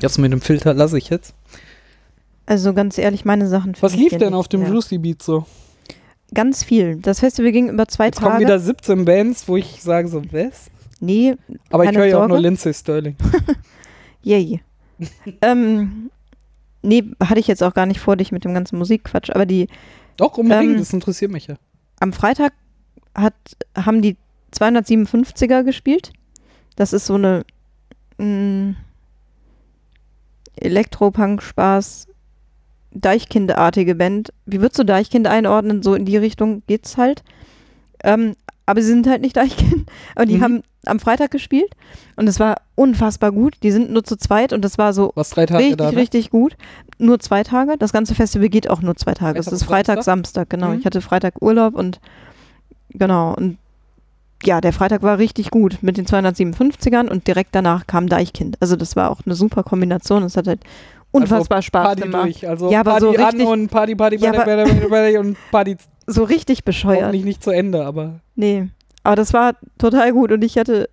Das 0.00 0.18
mit 0.18 0.32
dem 0.32 0.40
Filter 0.40 0.74
lasse 0.74 0.98
ich 0.98 1.08
jetzt. 1.08 1.34
Also 2.44 2.74
ganz 2.74 2.98
ehrlich, 2.98 3.24
meine 3.24 3.48
Sachen. 3.48 3.74
Was 3.80 3.94
lief 3.94 4.16
denn 4.16 4.34
auf 4.34 4.48
dem 4.48 4.60
mehr. 4.60 4.70
Juicy 4.70 4.98
Beat 4.98 5.22
so? 5.22 5.46
Ganz 6.34 6.62
viel. 6.62 6.96
Das 6.96 7.20
Festival 7.20 7.52
ging 7.52 7.70
über 7.70 7.88
zwei 7.88 8.06
Jetzt 8.06 8.20
kommen 8.20 8.32
Tage. 8.32 8.44
wieder 8.44 8.58
17 8.58 9.04
Bands, 9.04 9.48
wo 9.48 9.56
ich 9.56 9.82
sage 9.82 10.08
so, 10.08 10.22
was? 10.30 10.70
nee, 11.00 11.34
Aber 11.70 11.84
ich 11.84 11.96
höre 11.96 12.06
ja 12.06 12.22
auch 12.22 12.28
nur 12.28 12.40
Lindsay 12.40 12.74
Sterling. 12.74 13.16
yay. 14.22 14.60
ähm, 15.42 16.10
nee, 16.82 17.04
hatte 17.22 17.40
ich 17.40 17.46
jetzt 17.46 17.62
auch 17.62 17.72
gar 17.74 17.86
nicht 17.86 18.00
vor, 18.00 18.16
dich 18.16 18.32
mit 18.32 18.44
dem 18.44 18.52
ganzen 18.52 18.76
Musikquatsch. 18.76 19.30
Aber 19.30 19.46
die 19.46 19.68
Doch, 20.18 20.36
unbedingt, 20.36 20.72
Ähm, 20.72 20.78
das 20.78 20.92
interessiert 20.92 21.30
mich 21.30 21.46
ja. 21.46 21.54
am 22.00 22.12
Freitag 22.12 22.52
hat, 23.14 23.34
haben 23.74 24.02
die 24.02 24.16
257er 24.52 25.62
gespielt. 25.64 26.12
Das 26.76 26.92
ist 26.92 27.06
so 27.06 27.14
eine 27.14 27.44
mh, 28.18 28.74
Elektropunk-Spaß, 30.56 32.08
Deichkind-artige 32.92 33.94
Band. 33.94 34.32
Wie 34.46 34.60
würdest 34.60 34.78
du 34.78 34.84
Deichkind 34.84 35.26
einordnen? 35.26 35.82
So 35.82 35.94
in 35.94 36.04
die 36.04 36.16
Richtung 36.16 36.62
geht's 36.66 36.96
halt. 36.96 37.22
Ähm, 38.02 38.34
aber 38.68 38.82
sie 38.82 38.88
sind 38.88 39.06
halt 39.06 39.22
nicht 39.22 39.36
Deichkind. 39.36 39.86
Aber 40.14 40.26
die 40.26 40.36
Mhm. 40.36 40.42
haben 40.42 40.62
am 40.86 41.00
Freitag 41.00 41.30
gespielt 41.30 41.70
und 42.16 42.28
es 42.28 42.38
war 42.38 42.56
unfassbar 42.74 43.32
gut. 43.32 43.54
Die 43.62 43.70
sind 43.70 43.90
nur 43.90 44.04
zu 44.04 44.16
zweit 44.16 44.52
und 44.52 44.62
das 44.64 44.76
war 44.78 44.92
so 44.92 45.12
richtig, 45.16 45.76
da, 45.76 45.90
ne? 45.90 45.96
richtig 45.96 46.30
gut. 46.30 46.56
Nur 46.98 47.18
zwei 47.18 47.42
Tage. 47.42 47.76
Das 47.78 47.92
ganze 47.92 48.14
Festival 48.14 48.48
geht 48.48 48.68
auch 48.70 48.82
nur 48.82 48.94
zwei 48.96 49.14
Tage. 49.14 49.38
Es 49.38 49.46
Freitag 49.46 49.52
ist 49.56 49.62
und 49.62 49.68
Freitag, 49.68 50.02
Samstag? 50.04 50.50
Genau. 50.50 50.68
Mhm. 50.68 50.78
Ich 50.80 50.86
hatte 50.86 51.00
Freitag 51.00 51.40
Urlaub 51.40 51.74
und 51.74 52.00
genau. 52.90 53.34
Und 53.34 53.58
ja, 54.44 54.60
der 54.60 54.72
Freitag 54.72 55.02
war 55.02 55.18
richtig 55.18 55.50
gut 55.50 55.78
mit 55.82 55.96
den 55.96 56.06
257ern 56.06 57.08
und 57.08 57.26
direkt 57.26 57.54
danach 57.54 57.86
kam 57.86 58.08
Deichkind. 58.08 58.56
Also 58.60 58.76
das 58.76 58.94
war 58.96 59.10
auch 59.10 59.20
eine 59.26 59.34
super 59.34 59.62
Kombination. 59.64 60.22
Es 60.22 60.36
hat 60.36 60.46
halt 60.46 60.60
unfassbar 61.10 61.62
Spaß 61.62 61.84
Party 61.86 62.02
gemacht. 62.02 62.24
durch. 62.26 62.48
Also 62.48 62.70
Ja, 62.70 62.80
aber 62.80 62.92
Party 62.92 63.04
so 63.06 63.10
an 63.16 63.24
richtig- 63.24 63.46
und 63.48 63.68
Party, 63.68 63.94
Party, 63.96 64.16
Ja, 64.16 64.32
Party, 64.32 64.50
Party, 64.50 64.70
Party, 64.72 64.88
Party 64.88 65.18
und 65.18 65.36
Party 65.50 65.76
So 66.10 66.24
richtig 66.24 66.64
bescheuert. 66.64 67.02
hoffentlich 67.02 67.24
nicht 67.24 67.42
zu 67.42 67.50
Ende, 67.50 67.84
aber 67.84 68.20
Nee. 68.34 68.68
Aber 69.02 69.14
das 69.14 69.32
war 69.32 69.54
total 69.78 70.12
gut 70.12 70.32
und 70.32 70.42
ich 70.42 70.56
hatte, 70.58 70.88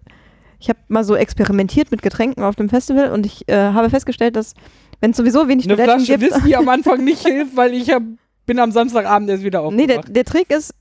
ich 0.59 0.69
habe 0.69 0.79
mal 0.89 1.03
so 1.03 1.15
experimentiert 1.15 1.89
mit 1.91 2.01
Getränken 2.01 2.43
auf 2.43 2.55
dem 2.55 2.69
Festival 2.69 3.11
und 3.11 3.25
ich 3.25 3.47
äh, 3.49 3.55
habe 3.55 3.89
festgestellt, 3.89 4.35
dass 4.35 4.53
wenn 5.01 5.11
es 5.11 5.17
sowieso 5.17 5.47
wenig 5.47 5.65
eine 5.65 5.75
Toiletten 5.75 6.05
Flasche 6.05 6.19
gibt, 6.19 6.35
Whisky 6.35 6.55
am 6.55 6.69
Anfang 6.69 7.03
nicht 7.03 7.25
hilft, 7.25 7.55
weil 7.55 7.73
ich 7.73 7.89
hab, 7.91 8.03
bin 8.45 8.59
am 8.59 8.71
Samstagabend 8.71 9.29
erst 9.29 9.43
wieder 9.43 9.69
Nee, 9.71 9.87
der, 9.87 9.99
aufgewacht. 9.99 10.15
der 10.15 10.25
Trick 10.25 10.49
ist 10.51 10.73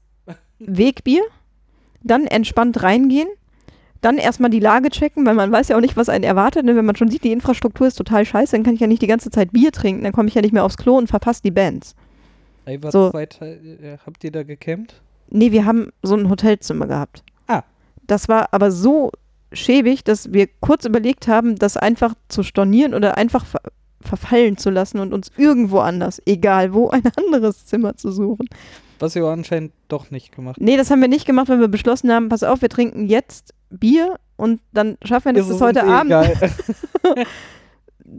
Wegbier, 0.59 1.23
dann 2.03 2.27
entspannt 2.27 2.83
reingehen, 2.83 3.29
dann 4.01 4.19
erstmal 4.19 4.51
die 4.51 4.61
Lage 4.61 4.91
checken, 4.91 5.25
weil 5.27 5.35
man 5.35 5.51
weiß 5.51 5.69
ja 5.69 5.77
auch 5.77 5.81
nicht, 5.81 5.97
was 5.97 6.09
einen 6.09 6.25
erwartet. 6.25 6.65
Ne? 6.65 6.77
Wenn 6.77 6.85
man 6.85 6.97
schon 6.97 7.09
sieht, 7.09 7.25
die 7.25 7.33
Infrastruktur 7.33 7.87
ist 7.87 7.95
total 7.97 8.27
scheiße, 8.27 8.53
dann 8.55 8.63
kann 8.63 8.75
ich 8.75 8.81
ja 8.81 8.87
nicht 8.87 9.01
die 9.03 9.07
ganze 9.07 9.31
Zeit 9.31 9.53
Bier 9.53 9.73
trinken, 9.73 10.05
dann 10.05 10.13
komme 10.13 10.29
ich 10.29 10.35
ja 10.35 10.43
nicht 10.43 10.53
mehr 10.53 10.65
aufs 10.65 10.77
Klo 10.77 10.97
und 10.99 11.07
verpasse 11.09 11.41
die 11.43 11.51
Bands. 11.51 11.95
Ey, 12.67 12.83
was 12.83 12.93
so. 12.93 13.11
zwei 13.11 13.27
Te- 13.27 13.47
äh, 13.47 13.99
habt 14.05 14.25
ihr 14.25 14.33
da 14.33 14.43
gecampt? 14.43 15.01
Nee, 15.29 15.53
wir 15.53 15.65
haben 15.65 15.91
so 16.03 16.15
ein 16.17 16.31
Hotelzimmer 16.31 16.87
gehabt. 16.87 17.23
Ah. 17.47 17.63
Das 18.07 18.29
war 18.29 18.49
aber 18.53 18.71
so 18.71 19.11
schäbig, 19.53 20.05
dass 20.05 20.33
wir 20.33 20.49
kurz 20.61 20.85
überlegt 20.85 21.29
haben, 21.29 21.57
das 21.57 21.77
einfach 21.77 22.15
zu 22.29 22.43
stornieren 22.43 22.95
oder 22.95 23.17
einfach 23.17 23.45
ver 23.47 23.61
verfallen 24.01 24.59
zu 24.59 24.69
lassen 24.69 24.99
und 24.99 25.15
uns 25.15 25.33
irgendwo 25.39 25.79
anders, 25.79 26.21
egal 26.27 26.75
wo, 26.75 26.91
ein 26.91 27.05
anderes 27.17 27.65
Zimmer 27.65 27.97
zu 27.97 28.13
suchen. 28.13 28.47
Was 28.99 29.17
ihr 29.17 29.25
anscheinend 29.25 29.73
doch 29.89 30.11
nicht 30.11 30.31
gemacht 30.31 30.61
Nee, 30.61 30.77
das 30.77 30.91
haben 30.91 31.01
wir 31.01 31.09
nicht 31.09 31.25
gemacht, 31.25 31.49
weil 31.49 31.59
wir 31.59 31.69
beschlossen 31.69 32.13
haben, 32.13 32.29
pass 32.29 32.43
auf, 32.43 32.61
wir 32.61 32.69
trinken 32.69 33.07
jetzt 33.07 33.55
Bier 33.71 34.17
und 34.37 34.61
dann 34.73 34.99
schaffen 35.03 35.29
wir 35.29 35.33
das 35.33 35.47
Ist 35.47 35.55
bis 35.55 35.63
heute 35.63 35.79
eh 35.79 35.83
Abend. 35.83 36.13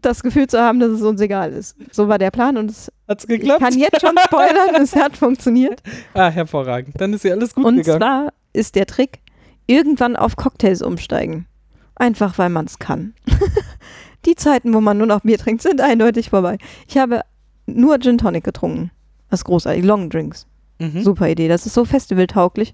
das 0.01 0.21
Gefühl 0.23 0.47
zu 0.47 0.59
haben, 0.59 0.79
dass 0.79 0.89
es 0.91 1.01
uns 1.01 1.19
egal 1.21 1.51
ist. 1.53 1.75
So 1.91 2.07
war 2.07 2.17
der 2.17 2.31
Plan 2.31 2.57
und 2.57 2.69
es, 2.71 2.91
Hat's 3.07 3.23
ich 3.23 3.39
geklappt? 3.39 3.61
kann 3.61 3.77
jetzt 3.77 4.01
schon 4.01 4.15
spoilern, 4.25 4.75
es 4.81 4.95
hat 4.95 5.15
funktioniert. 5.17 5.81
ah, 6.13 6.29
hervorragend. 6.29 6.99
Dann 6.99 7.13
ist 7.13 7.23
ja 7.23 7.33
alles 7.33 7.53
gut 7.55 7.65
Und 7.65 7.77
gegangen. 7.77 7.99
zwar 7.99 8.33
ist 8.53 8.75
der 8.75 8.85
Trick, 8.85 9.19
irgendwann 9.67 10.15
auf 10.15 10.35
Cocktails 10.35 10.81
umsteigen. 10.81 11.47
Einfach 11.95 12.37
weil 12.37 12.49
man 12.49 12.65
es 12.65 12.79
kann. 12.79 13.13
Die 14.25 14.35
Zeiten, 14.35 14.73
wo 14.73 14.81
man 14.81 14.97
nur 14.97 15.07
noch 15.07 15.21
Bier 15.21 15.37
trinkt, 15.37 15.61
sind 15.61 15.79
eindeutig 15.81 16.29
vorbei. 16.31 16.57
Ich 16.87 16.97
habe 16.97 17.21
nur 17.67 17.99
Gin 17.99 18.17
Tonic 18.17 18.43
getrunken. 18.43 18.91
Das 19.29 19.41
ist 19.41 19.45
großartig. 19.45 19.83
Long 19.85 20.09
Drinks. 20.09 20.45
Mhm. 20.79 21.03
Super 21.03 21.29
Idee. 21.29 21.47
Das 21.47 21.65
ist 21.65 21.73
so 21.73 21.85
festivaltauglich. 21.85 22.73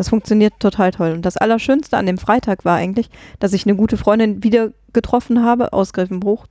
Das 0.00 0.08
funktioniert 0.08 0.54
total 0.60 0.92
toll. 0.92 1.12
Und 1.12 1.26
das 1.26 1.36
Allerschönste 1.36 1.98
an 1.98 2.06
dem 2.06 2.16
Freitag 2.16 2.64
war 2.64 2.74
eigentlich, 2.74 3.10
dass 3.38 3.52
ich 3.52 3.66
eine 3.66 3.76
gute 3.76 3.98
Freundin 3.98 4.42
wieder 4.42 4.72
getroffen 4.94 5.44
habe 5.44 5.74
aus 5.74 5.92
Grevenbruch. 5.92 6.46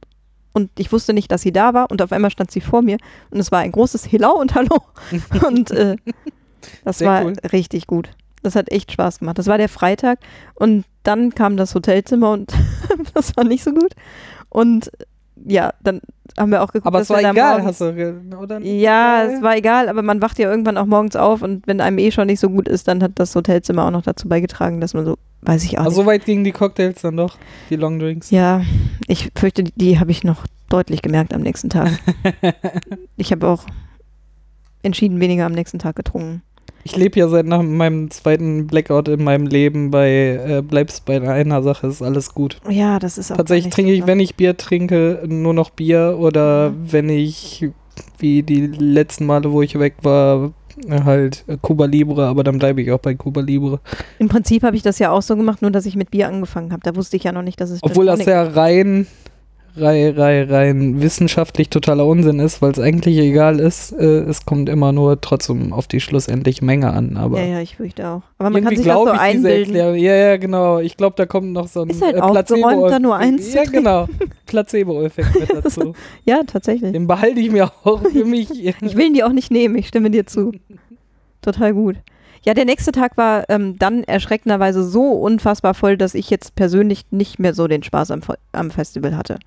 Und 0.53 0.69
ich 0.77 0.91
wusste 0.91 1.13
nicht, 1.13 1.31
dass 1.31 1.41
sie 1.41 1.51
da 1.51 1.73
war. 1.73 1.89
Und 1.89 1.99
auf 2.03 2.12
einmal 2.12 2.29
stand 2.29 2.51
sie 2.51 2.62
vor 2.62 2.83
mir. 2.83 2.97
Und 3.31 3.39
es 3.39 3.51
war 3.51 3.62
ein 3.62 3.71
großes 3.71 4.12
Hello 4.12 4.39
und 4.39 4.53
Hallo. 4.53 4.83
und 5.47 5.71
äh, 5.71 5.95
das 6.85 6.99
Sehr 6.99 7.07
war 7.07 7.25
cool. 7.25 7.33
richtig 7.51 7.88
gut. 7.88 8.12
Das 8.43 8.55
hat 8.55 8.71
echt 8.71 8.91
Spaß 8.91 9.17
gemacht. 9.17 9.39
Das 9.39 9.47
war 9.47 9.57
der 9.57 9.67
Freitag. 9.67 10.19
Und 10.53 10.85
dann 11.01 11.33
kam 11.33 11.57
das 11.57 11.73
Hotelzimmer 11.73 12.33
und 12.33 12.53
das 13.15 13.35
war 13.35 13.45
nicht 13.45 13.63
so 13.63 13.71
gut. 13.71 13.95
Und 14.49 14.91
ja, 15.45 15.73
dann 15.84 16.02
haben 16.38 16.52
wir 16.52 16.62
auch 16.63 16.67
geguckt, 16.71 16.88
Aber 16.88 16.99
dass 16.99 17.10
es 17.10 17.15
war 17.15 17.19
egal, 17.32 17.60
morgens- 17.62 17.82
hast 17.82 17.82
du, 17.82 18.38
oder? 18.39 18.60
ja, 18.60 19.23
es 19.23 19.41
war 19.41 19.56
egal, 19.58 19.89
aber 19.89 20.02
man 20.04 20.21
wacht 20.21 20.38
ja 20.39 20.49
irgendwann 20.49 20.78
auch 20.78 20.86
morgens 20.86 21.15
auf 21.15 21.41
und 21.41 21.65
wenn 21.67 21.82
einem 21.82 21.97
eh 21.97 22.12
schon 22.12 22.28
nicht 22.28 22.39
so 22.39 22.49
gut 22.49 22.67
ist, 22.67 22.88
dann 22.88 23.02
hat 23.04 23.13
das 23.15 23.36
Hotelzimmer 23.36 23.86
auch 23.86 23.91
noch 23.91 24.04
dazu 24.04 24.28
beigetragen, 24.30 24.80
dass 24.80 24.93
man 24.93 25.06
so, 25.06 25.17
weiß 25.41 25.63
ich 25.65 25.78
auch 25.80 25.86
Also 25.86 26.02
so 26.04 26.06
weit 26.06 26.25
gingen 26.25 26.43
die 26.43 26.52
Cocktails 26.52 27.02
dann 27.02 27.17
doch, 27.17 27.38
die 27.69 27.75
Long 27.75 27.99
Drinks. 27.99 28.32
nicht. 28.32 28.38
Ja, 28.39 28.62
ich 29.08 29.32
fürchte, 29.36 29.63
die, 29.63 29.73
die 29.75 29.99
habe 29.99 30.12
ich 30.12 30.23
noch 30.23 30.45
deutlich 30.69 31.02
gemerkt 31.02 31.34
am 31.34 31.41
nächsten 31.41 31.69
Tag. 31.69 31.89
ich 33.17 33.32
habe 33.32 33.47
auch 33.47 33.65
entschieden 34.84 35.19
weniger 35.19 35.45
am 35.45 35.52
nächsten 35.54 35.80
Tag 35.80 35.95
getrunken. 35.95 36.41
Ich 36.83 36.95
lebe 36.95 37.19
ja 37.19 37.27
seit 37.27 37.45
nach 37.45 37.61
meinem 37.61 38.09
zweiten 38.09 38.67
Blackout 38.67 39.07
in 39.09 39.23
meinem 39.23 39.45
Leben 39.47 39.91
bei 39.91 40.39
äh, 40.47 40.61
bleibst 40.61 41.05
bei 41.05 41.21
einer 41.21 41.61
Sache, 41.61 41.87
ist 41.87 42.01
alles 42.01 42.33
gut. 42.33 42.57
Ja, 42.69 42.99
das 42.99 43.17
ist 43.17 43.31
auch 43.31 43.37
Tatsächlich 43.37 43.73
trinke 43.73 43.91
ich, 43.93 44.07
wenn 44.07 44.19
ich 44.19 44.35
Bier 44.35 44.55
trinke, 44.57 45.23
nur 45.27 45.53
noch 45.53 45.69
Bier 45.69 46.17
oder 46.19 46.69
Mhm. 46.71 46.91
wenn 46.91 47.09
ich, 47.09 47.67
wie 48.17 48.43
die 48.43 48.67
letzten 48.67 49.25
Male, 49.25 49.51
wo 49.51 49.61
ich 49.61 49.77
weg 49.77 49.95
war, 50.03 50.51
halt 50.89 51.43
Cuba 51.61 51.85
Libre, 51.85 52.27
aber 52.27 52.43
dann 52.43 52.57
bleibe 52.59 52.81
ich 52.81 52.91
auch 52.91 52.99
bei 52.99 53.13
Cuba 53.13 53.41
Libre. 53.41 53.79
Im 54.17 54.29
Prinzip 54.29 54.63
habe 54.63 54.77
ich 54.77 54.81
das 54.81 54.97
ja 54.99 55.11
auch 55.11 55.21
so 55.21 55.35
gemacht, 55.35 55.61
nur 55.61 55.71
dass 55.71 55.85
ich 55.85 55.95
mit 55.95 56.09
Bier 56.11 56.27
angefangen 56.27 56.71
habe. 56.71 56.81
Da 56.83 56.95
wusste 56.95 57.17
ich 57.17 57.23
ja 57.23 57.31
noch 57.33 57.41
nicht, 57.41 57.59
dass 57.59 57.69
es. 57.69 57.83
Obwohl 57.83 58.05
das 58.05 58.23
ja 58.25 58.43
rein, 58.43 59.05
rein, 59.79 60.17
rein, 60.17 60.49
rein 60.49 61.01
wissenschaftlich 61.01 61.69
totaler 61.69 62.05
Unsinn 62.05 62.39
ist, 62.39 62.61
weil 62.61 62.71
es 62.71 62.79
eigentlich 62.79 63.17
egal 63.17 63.59
ist. 63.59 63.91
Äh, 63.93 64.21
es 64.21 64.45
kommt 64.45 64.69
immer 64.69 64.91
nur 64.91 65.19
trotzdem 65.21 65.73
auf 65.73 65.87
die 65.87 65.99
schlussendliche 65.99 66.63
Menge 66.63 66.91
an. 66.91 67.17
Aber 67.17 67.39
Ja, 67.39 67.45
ja, 67.45 67.61
ich 67.61 67.77
fürchte 67.77 68.07
auch. 68.07 68.21
Aber 68.37 68.49
man 68.49 68.63
kann 68.63 68.75
sich 68.75 68.85
das 68.85 68.95
so 68.95 69.05
einbilden. 69.05 69.75
Ja, 69.75 69.93
ja, 69.93 70.37
genau. 70.37 70.79
Ich 70.79 70.97
glaube, 70.97 71.15
da 71.17 71.25
kommt 71.25 71.51
noch 71.51 71.67
so 71.67 71.81
ein 71.81 71.89
Ist 71.89 72.01
halt 72.01 72.15
äh, 72.15 72.89
da 72.89 72.99
nur 72.99 73.15
eins 73.15 73.53
Ja, 73.53 73.63
genau. 73.63 74.07
Placebo-Effekt 74.45 75.39
mit 75.39 75.49
dazu. 75.53 75.93
Ja, 76.25 76.41
tatsächlich. 76.45 76.91
Den 76.91 77.07
behalte 77.07 77.39
ich 77.39 77.51
mir 77.51 77.71
auch 77.83 78.01
für 78.01 78.25
mich. 78.25 78.49
Ich 78.65 78.95
will 78.95 79.07
ihn 79.07 79.13
dir 79.13 79.27
auch 79.27 79.31
nicht 79.33 79.51
nehmen, 79.51 79.75
ich 79.77 79.87
stimme 79.87 80.11
dir 80.11 80.25
zu. 80.25 80.51
Total 81.41 81.73
gut. 81.73 81.95
Ja, 82.45 82.53
der 82.53 82.65
nächste 82.65 82.91
Tag 82.91 83.17
war 83.17 83.49
ähm, 83.49 83.77
dann 83.79 84.03
erschreckenderweise 84.03 84.83
so 84.83 85.11
unfassbar 85.11 85.73
voll, 85.73 85.97
dass 85.97 86.13
ich 86.15 86.29
jetzt 86.29 86.55
persönlich 86.55 87.05
nicht 87.11 87.39
mehr 87.39 87.53
so 87.53 87.67
den 87.67 87.83
Spaß 87.83 88.11
am, 88.11 88.21
am 88.53 88.71
Festival 88.71 89.15
hatte. 89.15 89.39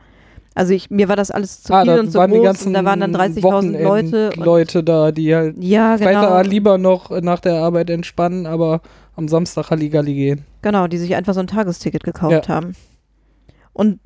Also 0.55 0.75
ich, 0.75 0.91
mir 0.91 1.09
war 1.09 1.17
das 1.17 1.31
alles 1.31 1.62
zu 1.62 1.73
ah, 1.73 1.83
viel 1.83 1.95
da 1.95 2.01
und 2.01 2.11
zu 2.11 2.19
groß 2.19 2.67
und 2.67 2.75
da 2.75 2.85
waren 2.85 3.01
dann 3.01 3.15
30.000 3.15 3.83
Leute. 3.83 4.31
Leute 4.37 4.85
da, 4.85 5.11
die 5.11 5.35
halt 5.35 5.57
ja, 5.59 5.97
genau. 5.97 6.41
lieber 6.43 6.79
noch 6.79 7.11
nach 7.23 7.41
der 7.41 7.55
Arbeit 7.55 7.88
entspannen, 7.88 8.47
aber 8.47 8.83
am 9.17 9.29
Samstag 9.29 9.71
Halligalli 9.71 10.15
gehen. 10.15 10.45
Genau, 10.61 10.87
die 10.87 10.99
sich 10.99 11.15
einfach 11.15 11.35
so 11.35 11.41
ein 11.41 11.47
Tagesticket 11.47 12.05
gekauft 12.05 12.49
haben. 12.49 12.75
Und 13.73 14.01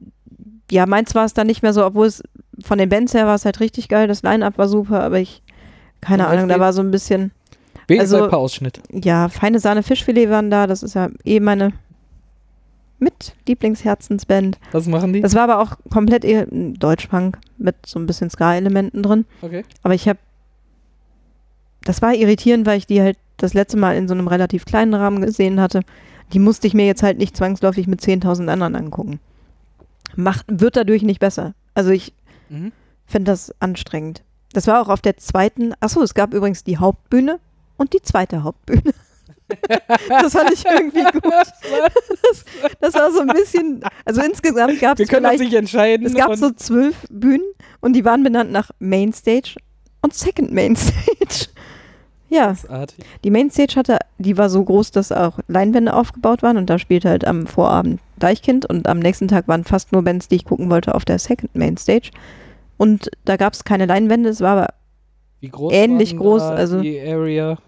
ja, 0.71 0.87
meins 0.87 1.15
war 1.15 1.25
es 1.25 1.35
dann 1.35 1.47
nicht 1.47 1.63
mehr 1.63 1.73
so, 1.73 1.85
obwohl 1.85 2.07
es 2.07 2.23
von 2.63 2.79
den 2.79 2.89
Bands 2.89 3.15
her 3.15 3.27
war 3.27 3.35
es 3.35 3.45
halt 3.45 3.61
richtig 3.61 3.89
geil, 3.89 4.09
das 4.09 4.23
Line-Up 4.23 4.59
war 4.59 4.69
super, 4.69 5.03
aber 5.03 5.19
ich, 5.19 5.43
keine 6.01 6.25
Zum 6.25 6.33
Ahnung, 6.33 6.49
da 6.49 6.59
war 6.59 6.73
so 6.73 6.81
ein 6.81 6.91
bisschen, 6.91 7.33
Wenig 7.89 8.01
Also- 8.01 8.17
also, 8.17 8.29
per 8.29 8.39
Ausschnitt. 8.39 8.81
ja, 8.93 9.29
feine 9.29 9.61
Sahne 9.61 9.83
Fischfilet 9.83 10.31
waren 10.31 10.51
da, 10.51 10.67
das 10.67 10.83
ist 10.83 10.95
ja 10.95 11.09
eh 11.25 11.41
meine 11.41 11.73
mit 12.99 13.35
Lieblingsherzensband. 13.47 14.59
Was 14.73 14.87
machen 14.87 15.13
die? 15.13 15.21
Das 15.21 15.35
war 15.35 15.43
aber 15.43 15.61
auch 15.61 15.77
komplett 15.91 16.25
Deutschpunk 16.51 17.39
mit 17.59 17.75
so 17.87 17.99
ein 17.99 18.07
bisschen 18.07 18.31
Ska-Elementen 18.31 19.03
drin. 19.03 19.27
okay. 19.43 19.65
Aber 19.83 19.95
ich 19.95 20.09
habe, 20.09 20.19
das 21.83 22.03
war 22.03 22.15
irritierend, 22.15 22.67
weil 22.67 22.79
ich 22.79 22.87
die 22.87 23.01
halt 23.03 23.19
das 23.37 23.55
letzte 23.55 23.77
Mal 23.77 23.97
in 23.97 24.09
so 24.09 24.15
einem 24.15 24.29
relativ 24.29 24.65
kleinen 24.65 24.95
Rahmen 24.95 25.21
gesehen 25.21 25.61
hatte. 25.61 25.83
Die 26.33 26.39
musste 26.39 26.67
ich 26.67 26.75
mir 26.75 26.87
jetzt 26.87 27.03
halt 27.03 27.19
nicht 27.19 27.37
zwangsläufig 27.37 27.87
mit 27.87 28.01
10.000 28.01 28.49
anderen 28.49 28.75
angucken. 28.75 29.21
Macht, 30.17 30.47
wird 30.49 30.77
dadurch 30.77 31.03
nicht 31.03 31.21
besser. 31.21 31.55
Also 31.75 31.91
ich 31.91 32.13
Mhm. 32.49 32.73
finde 33.07 33.33
das 33.33 33.53
anstrengend. 33.61 34.23
Das 34.53 34.67
war 34.69 34.81
auch 34.81 34.89
auf 34.89 35.01
der 35.03 35.17
zweiten, 35.19 35.75
achso, 35.81 36.01
es 36.03 36.15
gab 36.15 36.33
übrigens 36.33 36.63
die 36.65 36.79
Hauptbühne 36.79 37.41
und 37.77 37.93
die 37.93 38.01
zweite 38.03 38.43
Hauptbühne. 38.45 38.95
Das 40.09 40.33
fand 40.33 40.53
ich 40.53 40.65
irgendwie 40.65 41.03
gut. 41.05 41.23
Das, 41.25 42.45
das 42.81 42.95
war 42.95 43.13
so 43.13 43.21
ein 43.21 43.29
bisschen, 43.29 43.83
also 44.05 44.21
insgesamt 44.23 44.81
gab 44.81 44.99
Wir 44.99 45.05
es 45.05 45.11
können 45.11 45.27
uns 45.27 45.39
nicht 45.41 45.55
entscheiden. 45.55 46.07
es 46.07 46.15
gab 46.15 46.35
so 46.37 46.51
zwölf 46.51 46.97
Bühnen 47.11 47.45
und 47.81 47.93
die 47.95 48.05
waren 48.05 48.23
benannt 48.25 48.51
nach 48.53 48.71
Mainstage 48.79 49.55
und 50.03 50.15
Second 50.15 50.53
Mainstage. 50.53 51.49
ja, 52.29 52.55
die 53.25 53.31
Mainstage 53.31 53.77
hatte, 53.77 53.99
die 54.19 54.37
war 54.37 54.51
so 54.51 54.63
groß, 54.65 54.91
dass 54.91 55.13
auch 55.13 55.39
Leinwände 55.49 55.95
aufgebaut 55.95 56.43
waren 56.43 56.57
und 56.57 56.69
da 56.69 56.79
spielte 56.79 57.09
halt 57.09 57.27
am 57.27 57.47
Vorabend 57.47 58.01
Deichkind 58.19 58.67
und 58.67 58.89
am 58.89 58.99
nächsten 58.99 59.29
Tag 59.29 59.47
waren 59.49 59.65
fast 59.65 59.93
nur 59.93 60.03
Bands, 60.03 60.29
die 60.29 60.37
ich 60.37 60.45
gucken 60.45 60.71
wollte, 60.71 60.95
auf 60.95 61.05
der 61.05 61.19
Second 61.19 61.55
Mainstage. 61.55 62.11
Und 62.79 63.11
da 63.25 63.37
gab 63.37 63.53
es 63.53 63.65
keine 63.65 63.87
Leinwände, 63.87 64.29
es 64.29 64.41
war 64.41 64.57
aber, 64.57 64.69
ähnlich 65.71 66.17
groß, 66.17 66.43
also- 66.43 66.81
die 66.81 67.01
Area. 67.01 67.59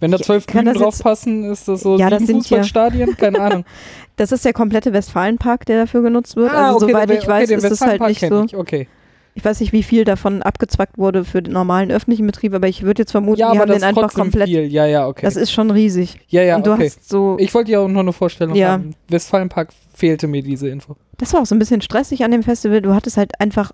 Wenn 0.00 0.10
da 0.10 0.18
zwölf 0.18 0.46
Bühnen 0.46 0.74
draufpassen, 0.74 1.50
ist 1.50 1.68
das 1.68 1.80
so 1.82 1.96
Ja, 1.98 2.10
das 2.10 2.20
sind 2.20 2.36
ja- 2.36 2.42
Fußballstadien? 2.42 3.16
Keine 3.16 3.40
Ahnung. 3.40 3.64
das 4.16 4.32
ist 4.32 4.44
der 4.44 4.52
komplette 4.52 4.92
Westfalenpark, 4.92 5.64
der 5.66 5.80
dafür 5.82 6.02
genutzt 6.02 6.36
wird. 6.36 6.52
Ah, 6.52 6.72
also 6.72 6.84
okay, 6.86 6.92
soweit 6.92 7.10
ich 7.10 7.18
okay, 7.20 7.28
weiß, 7.28 7.50
ist 7.50 7.70
das 7.70 7.80
halt 7.80 8.00
nicht 8.02 8.20
so. 8.20 8.44
Ich. 8.44 8.56
Okay. 8.56 8.88
Ich 9.34 9.44
weiß 9.44 9.60
nicht, 9.60 9.74
wie 9.74 9.82
viel 9.82 10.04
davon 10.04 10.40
abgezwackt 10.40 10.96
wurde 10.96 11.22
für 11.22 11.42
den 11.42 11.52
normalen 11.52 11.90
öffentlichen 11.90 12.26
Betrieb, 12.26 12.54
aber 12.54 12.68
ich 12.68 12.82
würde 12.84 13.02
jetzt 13.02 13.10
vermuten, 13.10 13.38
Ja, 13.38 13.52
die 13.52 13.58
haben 13.58 13.70
den 13.70 13.82
einfach 13.84 14.14
komplett. 14.14 14.48
viel. 14.48 14.64
Ja, 14.64 14.86
ja, 14.86 15.06
okay. 15.06 15.26
Das 15.26 15.36
ist 15.36 15.52
schon 15.52 15.70
riesig. 15.70 16.20
ja, 16.28 16.40
ja, 16.42 16.56
und 16.56 16.66
du 16.66 16.72
okay. 16.72 16.86
hast 16.86 17.06
so, 17.06 17.36
Ich 17.38 17.52
wollte 17.52 17.70
ja 17.70 17.80
auch 17.80 17.88
nur 17.88 18.00
eine 18.00 18.14
Vorstellung 18.14 18.54
Ja. 18.56 18.70
haben. 18.70 18.94
Westfalenpark 19.08 19.74
fehlte 19.94 20.26
mir 20.26 20.42
diese 20.42 20.68
Info. 20.70 20.96
das 21.18 21.34
war 21.34 21.42
auch 21.42 21.46
so 21.46 21.54
ein 21.54 21.58
bisschen 21.58 21.82
stressig 21.82 22.24
an 22.24 22.30
dem 22.30 22.42
Festival. 22.42 22.80
Du 22.80 22.94
hattest 22.94 23.18
halt 23.18 23.38
einfach 23.38 23.72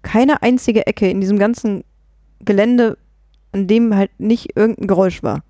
keine 0.00 0.42
einzige 0.42 0.86
Ecke 0.86 1.08
in 1.08 1.20
diesem 1.20 1.38
ganzen 1.38 1.84
Gelände, 2.44 2.96
an 3.52 3.66
dem 3.66 3.94
halt 3.94 4.10
nicht 4.18 4.56
irgendein 4.56 4.86
Geräusch 4.86 5.22
war. 5.22 5.42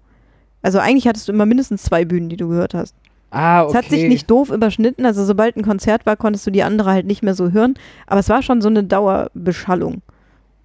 Also 0.62 0.79
eigentlich 0.79 1.09
hattest 1.09 1.29
du 1.29 1.33
immer 1.33 1.47
mindestens 1.47 1.83
zwei 1.83 2.05
Bühnen, 2.05 2.29
die 2.29 2.37
du 2.37 2.49
gehört 2.49 2.75
hast. 2.75 2.95
Ah, 3.31 3.62
okay. 3.62 3.71
Es 3.71 3.77
hat 3.77 3.91
sich 3.91 4.09
nicht 4.09 4.31
doof 4.31 4.51
überschnitten, 4.51 5.07
also 5.07 5.25
sobald 5.25 5.57
ein 5.57 5.62
Konzert 5.62 6.05
war, 6.05 6.17
konntest 6.17 6.47
du 6.47 6.51
die 6.51 6.62
andere 6.62 6.91
halt 6.91 7.07
nicht 7.07 7.23
mehr 7.23 7.35
so 7.35 7.51
hören, 7.51 7.75
aber 8.07 8.21
es 8.21 8.29
war 8.29 8.43
schon 8.43 8.61
so 8.61 8.69
eine 8.69 8.85
Dauerbeschallung. 8.85 10.03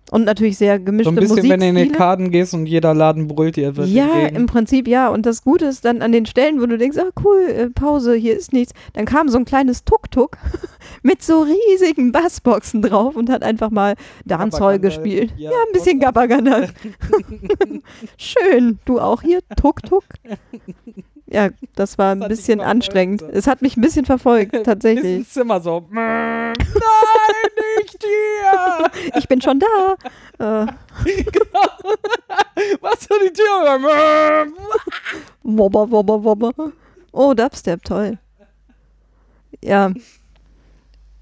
Und 0.10 0.24
natürlich 0.24 0.58
sehr 0.58 0.78
so 0.78 0.84
gemischte 0.86 1.12
ein 1.12 1.15
bisschen, 1.15 1.36
Musik. 1.36 1.52
wenn 1.52 1.60
du 1.60 1.67
in 1.67 1.76
den 1.76 1.91
Karten 1.91 2.32
gehst 2.32 2.54
und 2.54 2.65
jeder 2.65 2.93
Laden 2.93 3.28
brüllt 3.28 3.58
dir 3.58 3.67
etwas 3.70 3.89
Ja, 3.91 4.08
entgegen. 4.08 4.36
im 4.38 4.46
Prinzip 4.46 4.88
ja. 4.88 5.10
Und 5.10 5.26
das 5.26 5.43
Gute 5.43 5.65
ist 5.65 5.84
dann 5.84 6.02
an 6.02 6.13
den 6.13 6.26
Stellen, 6.26 6.62
wo 6.62 6.65
du 6.65 6.78
denkst, 6.78 6.98
ah 6.98 7.10
cool, 7.26 7.41
äh, 7.50 7.70
Pause, 7.70 8.15
hier 8.15 8.38
ist 8.38 8.54
nichts. 8.54 8.74
Dann 8.93 9.04
kam 9.06 9.28
so 9.28 9.38
ein 9.38 9.43
kleines 9.43 9.84
Tuk-Tuk 9.84 10.38
mit 11.04 11.22
so 11.24 11.41
riesigen 11.43 12.13
Bassboxen 12.13 12.82
drauf 12.82 13.17
und 13.17 13.30
hat 13.30 13.43
einfach 13.43 13.70
mal 13.70 13.96
Dancehall 14.26 14.80
Gabagandal. 14.80 14.80
gespielt. 14.80 15.34
Ja, 15.38 15.52
Ja, 15.52 15.58
ein 15.67 15.74
bisschen 15.74 16.00
Gabagana. 16.00 16.62
Schön. 18.17 18.80
Du 18.86 19.00
auch 19.00 19.22
hier? 19.22 19.39
Tuk-Tuk? 19.60 20.06
Ja, 21.29 21.49
das 21.75 21.97
war 21.97 22.13
ein 22.13 22.21
Das 22.21 22.29
dich 22.29 22.37
bisschen 22.39 22.61
anstrengend. 22.61 23.21
so. 23.21 23.27
Es 23.27 23.47
hat 23.47 23.61
mich 23.61 23.75
ein 23.77 23.81
bisschen 23.81 24.05
verfolgt, 24.05 24.55
tatsächlich. 24.63 25.17
ins 25.19 25.33
Zimmer 25.33 25.59
so. 25.59 25.85
Nein, 25.91 26.53
nicht 27.79 27.97
hier! 28.01 28.91
Ich 29.15 29.27
bin 29.27 29.41
schon 29.41 29.59
da. 29.59 29.95
Äh, 30.39 30.67
Was 32.81 33.07
für 33.07 33.15
die 33.25 33.33
Tür? 33.33 34.47
Wobber, 35.43 35.89
wobber, 35.91 36.23
wobber. 36.23 36.53
Oh, 37.11 37.33
Dubstep, 37.33 37.83
toll. 37.83 38.19
Ja. 39.63 39.91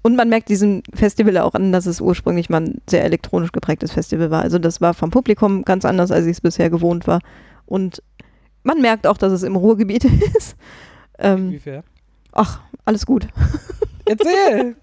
Und 0.02 0.16
man 0.16 0.28
merkt 0.28 0.50
diesem 0.50 0.82
Festival 0.94 1.38
auch 1.38 1.54
an, 1.54 1.72
dass 1.72 1.86
es 1.86 2.00
ursprünglich 2.02 2.50
mal 2.50 2.60
ein 2.62 2.82
sehr 2.88 3.04
elektronisch 3.04 3.52
geprägtes 3.52 3.90
Festival 3.92 4.30
war. 4.30 4.42
Also 4.42 4.58
das 4.58 4.82
war 4.82 4.92
vom 4.92 5.10
Publikum 5.10 5.64
ganz 5.64 5.84
anders, 5.86 6.10
als 6.10 6.26
ich 6.26 6.32
es 6.32 6.40
bisher 6.42 6.68
gewohnt 6.68 7.06
war. 7.06 7.20
Und 7.64 8.02
man 8.66 8.80
merkt 8.80 9.06
auch, 9.06 9.16
dass 9.16 9.32
es 9.32 9.42
im 9.42 9.56
Ruhrgebiet 9.56 10.04
ist. 10.36 10.56
Ähm, 11.18 11.48
Inwiefern? 11.48 11.82
ach, 12.32 12.60
alles 12.84 13.06
gut. 13.06 13.28
Erzähl! 14.04 14.76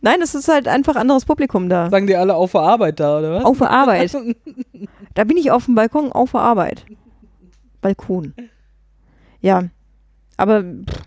Nein, 0.00 0.20
es 0.22 0.34
ist 0.34 0.48
halt 0.48 0.68
einfach 0.68 0.96
anderes 0.96 1.24
Publikum 1.24 1.68
da. 1.68 1.88
Sagen 1.90 2.06
die 2.06 2.16
alle 2.16 2.34
auf 2.34 2.52
der 2.52 2.60
Arbeit 2.62 3.00
da, 3.00 3.18
oder 3.18 3.32
was? 3.32 3.44
Auf 3.44 3.58
der 3.58 3.70
Arbeit. 3.70 4.16
Da 5.14 5.24
bin 5.24 5.38
ich 5.38 5.50
auf 5.50 5.64
dem 5.64 5.74
Balkon 5.74 6.12
auf 6.12 6.32
der 6.32 6.40
Arbeit. 6.42 6.84
Balkon. 7.80 8.34
Ja. 9.40 9.64
Aber 10.36 10.62
pff. 10.62 11.02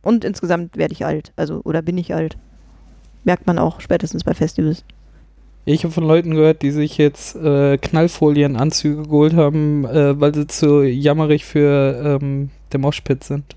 und 0.00 0.24
insgesamt 0.24 0.78
werde 0.78 0.94
ich 0.94 1.04
alt, 1.04 1.34
also 1.36 1.60
oder 1.64 1.82
bin 1.82 1.98
ich 1.98 2.14
alt. 2.14 2.38
Merkt 3.24 3.46
man 3.46 3.58
auch 3.58 3.80
spätestens 3.82 4.24
bei 4.24 4.32
Festivals. 4.32 4.84
Ich 5.64 5.84
habe 5.84 5.92
von 5.92 6.04
Leuten 6.04 6.34
gehört, 6.34 6.62
die 6.62 6.72
sich 6.72 6.98
jetzt 6.98 7.36
äh, 7.36 7.78
Knallfolienanzüge 7.78 9.04
geholt 9.04 9.34
haben, 9.34 9.84
äh, 9.84 10.20
weil 10.20 10.34
sie 10.34 10.48
zu 10.48 10.82
jammerig 10.82 11.44
für 11.44 12.18
ähm, 12.20 12.50
den 12.72 12.80
Moshpit 12.80 13.22
sind. 13.22 13.56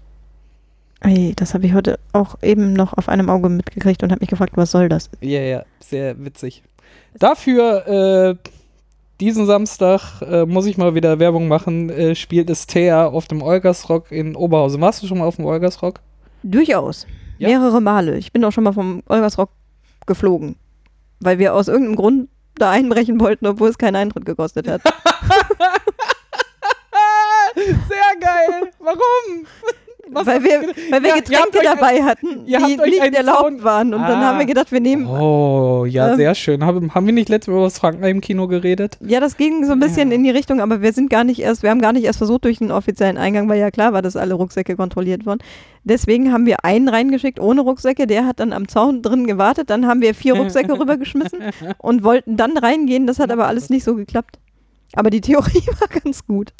Ey, 1.01 1.33
das 1.35 1.53
habe 1.53 1.65
ich 1.65 1.73
heute 1.73 1.99
auch 2.13 2.41
eben 2.43 2.73
noch 2.73 2.93
auf 2.93 3.09
einem 3.09 3.29
Auge 3.29 3.49
mitgekriegt 3.49 4.03
und 4.03 4.11
habe 4.11 4.19
mich 4.19 4.29
gefragt, 4.29 4.53
was 4.55 4.71
soll 4.71 4.87
das? 4.87 5.09
Ja, 5.21 5.41
ja, 5.41 5.63
sehr 5.79 6.23
witzig. 6.23 6.63
Dafür, 7.17 7.87
äh, 7.87 8.49
diesen 9.19 9.47
Samstag, 9.47 10.21
äh, 10.21 10.45
muss 10.45 10.67
ich 10.67 10.77
mal 10.77 10.93
wieder 10.93 11.19
Werbung 11.19 11.47
machen, 11.47 11.89
äh, 11.89 12.15
spielt 12.15 12.49
es 12.49 12.67
Thea 12.67 13.07
auf 13.07 13.27
dem 13.27 13.41
Olgasrock 13.41 14.11
in 14.11 14.35
Oberhausen. 14.35 14.79
Warst 14.81 15.01
du 15.01 15.07
schon 15.07 15.17
mal 15.17 15.25
auf 15.25 15.37
dem 15.37 15.45
Olgasrock? 15.45 16.01
Durchaus. 16.43 17.07
Ja? 17.39 17.49
Mehrere 17.49 17.81
Male. 17.81 18.17
Ich 18.17 18.31
bin 18.31 18.43
auch 18.45 18.51
schon 18.51 18.63
mal 18.63 18.73
vom 18.73 19.01
Olgersrock 19.07 19.49
geflogen. 20.05 20.55
Weil 21.25 21.39
wir 21.39 21.55
aus 21.55 21.67
irgendeinem 21.67 21.95
Grund 21.95 22.29
da 22.53 22.69
einbrechen 22.69 23.19
wollten, 23.19 23.47
obwohl 23.47 23.69
es 23.69 23.79
keinen 23.79 23.95
Eintritt 23.95 24.25
gekostet 24.25 24.67
hat. 24.67 24.81
Sehr 27.55 28.19
geil! 28.19 28.71
Warum? 28.79 29.47
Was 30.11 30.25
weil 30.27 30.43
wir, 30.43 30.61
weil 30.91 31.01
wir 31.01 31.09
Ja, 31.09 31.15
Getränke 31.15 31.59
ein- 31.59 31.65
dabei 31.65 32.03
hatten, 32.03 32.45
die 32.45 32.55
nicht 32.89 33.15
erlaubt 33.15 33.39
Zaun- 33.41 33.63
waren. 33.63 33.93
Und 33.93 34.01
dann 34.01 34.21
Ah. 34.21 34.25
haben 34.27 34.39
wir 34.39 34.45
gedacht, 34.45 34.71
wir 34.71 34.79
nehmen 34.79 35.07
Oh, 35.07 35.85
ja, 35.85 36.11
Ähm, 36.11 36.15
sehr 36.17 36.35
schön. 36.35 36.63
Haben, 36.63 36.93
haben 36.93 37.05
wir 37.05 37.13
nicht 37.13 37.27
letztes 37.29 37.47
Mal 37.51 37.55
über 37.57 37.65
das 37.65 37.79
Frankenheim-Kino 37.79 38.47
geredet? 38.47 38.97
Ja, 39.01 39.19
das 39.19 39.35
ging 39.37 39.65
so 39.65 39.71
ein 39.71 39.79
bisschen 39.79 40.09
Ja. 40.11 40.15
in 40.15 40.23
die 40.23 40.29
Richtung, 40.29 40.61
aber 40.61 40.81
wir 40.81 40.93
sind 40.93 41.09
gar 41.09 41.23
nicht 41.23 41.39
erst, 41.39 41.63
wir 41.63 41.69
haben 41.71 41.81
gar 41.81 41.91
nicht 41.93 42.03
erst 42.05 42.19
versucht 42.19 42.45
durch 42.45 42.59
den 42.59 42.71
offiziellen 42.71 43.17
Eingang, 43.17 43.49
weil 43.49 43.59
ja 43.59 43.71
klar 43.71 43.93
war, 43.93 44.01
dass 44.01 44.15
alle 44.15 44.35
Rucksäcke 44.35 44.75
kontrolliert 44.75 45.25
wurden. 45.25 45.39
Deswegen 45.83 46.31
haben 46.31 46.45
wir 46.45 46.63
einen 46.65 46.87
reingeschickt 46.89 47.39
ohne 47.39 47.61
Rucksäcke, 47.61 48.07
der 48.07 48.25
hat 48.25 48.39
dann 48.39 48.53
am 48.53 48.67
Zaun 48.67 49.01
drin 49.01 49.27
gewartet, 49.27 49.69
dann 49.69 49.87
haben 49.87 50.01
wir 50.01 50.13
vier 50.15 50.35
Rucksäcke 50.35 50.73
rübergeschmissen 50.79 51.39
und 51.79 52.03
wollten 52.03 52.37
dann 52.37 52.57
reingehen, 52.57 53.07
das 53.07 53.19
hat 53.19 53.31
aber 53.31 53.47
alles 53.47 53.69
nicht 53.69 53.83
so 53.83 53.95
geklappt. 53.95 54.39
Aber 54.93 55.09
die 55.09 55.21
Theorie 55.21 55.61
war 55.79 55.87
ganz 55.87 56.25
gut. 56.25 56.53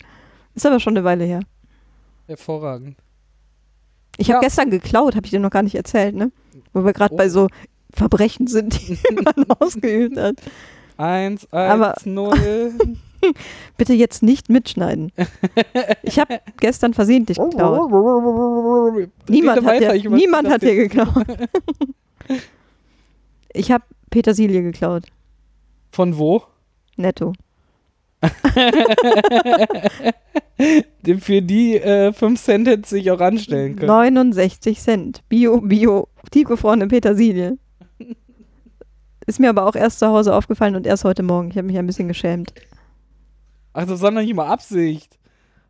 Ist 0.56 0.66
aber 0.66 0.80
schon 0.80 0.96
eine 0.98 1.04
Weile 1.04 1.24
her. 1.26 1.42
Hervorragend. 2.28 2.98
Ich 4.18 4.30
habe 4.30 4.38
Ja. 4.38 4.42
gestern 4.42 4.70
geklaut, 4.70 5.16
habe 5.16 5.26
ich 5.26 5.32
dir 5.32 5.40
noch 5.40 5.50
gar 5.52 5.64
nicht 5.64 5.76
erzählt, 5.76 6.16
ne? 6.16 6.32
Wo 6.74 6.86
wir 6.86 6.94
gerade 6.94 7.14
Oh. 7.14 7.18
bei 7.18 7.30
so 7.30 7.48
Verbrechen 7.94 8.48
sind, 8.48 8.80
die 8.88 8.98
man 9.24 9.46
ausgeübt 9.60 10.18
hat. 10.18 10.36
Eins, 10.98 11.52
eins, 11.52 12.06
null. 12.06 12.74
Bitte 13.78 13.94
jetzt 13.94 14.22
nicht 14.22 14.50
mitschneiden. 14.50 15.12
Ich 16.04 16.20
habe 16.20 16.40
gestern 16.58 16.94
versehentlich 16.94 17.38
geklaut. 17.40 17.90
Niemand, 19.28 19.66
hat, 19.66 19.80
dir, 19.80 20.10
niemand 20.10 20.48
hat 20.48 20.62
jetzt. 20.62 20.94
geklaut. 20.94 21.26
Ich 23.52 23.72
habe 23.72 23.84
Petersilie 24.12 24.62
geklaut. 24.62 25.06
Von 25.92 26.18
wo? 26.18 26.44
Netto. 26.98 27.34
Für 31.20 31.42
die 31.42 31.78
äh, 31.78 32.14
5 32.14 32.42
Cent 32.42 32.68
hätte 32.68 32.88
sich 32.88 33.12
auch 33.12 33.20
anstellen 33.20 33.76
können. 33.76 33.88
69 33.88 34.80
Cent. 34.80 35.22
Bio, 35.30 35.62
Bio, 35.62 36.08
tiefgefrorene 36.32 36.88
Petersilie. 36.88 37.58
Ist 39.28 39.40
mir 39.40 39.50
aber 39.50 39.66
auch 39.66 39.76
erst 39.76 40.00
zu 40.00 40.08
Hause 40.08 40.36
aufgefallen 40.36 40.76
und 40.76 40.86
erst 40.86 41.04
heute 41.04 41.24
Morgen. 41.24 41.50
Ich 41.50 41.58
habe 41.58 41.68
mich 41.68 41.78
ein 41.78 41.88
bisschen 41.88 42.08
geschämt. 42.08 42.54
Ach, 43.74 43.86
das 43.86 44.02
war 44.02 44.12
noch 44.12 44.22
nicht 44.22 44.36
mal 44.36 44.48
Absicht. 44.48 45.18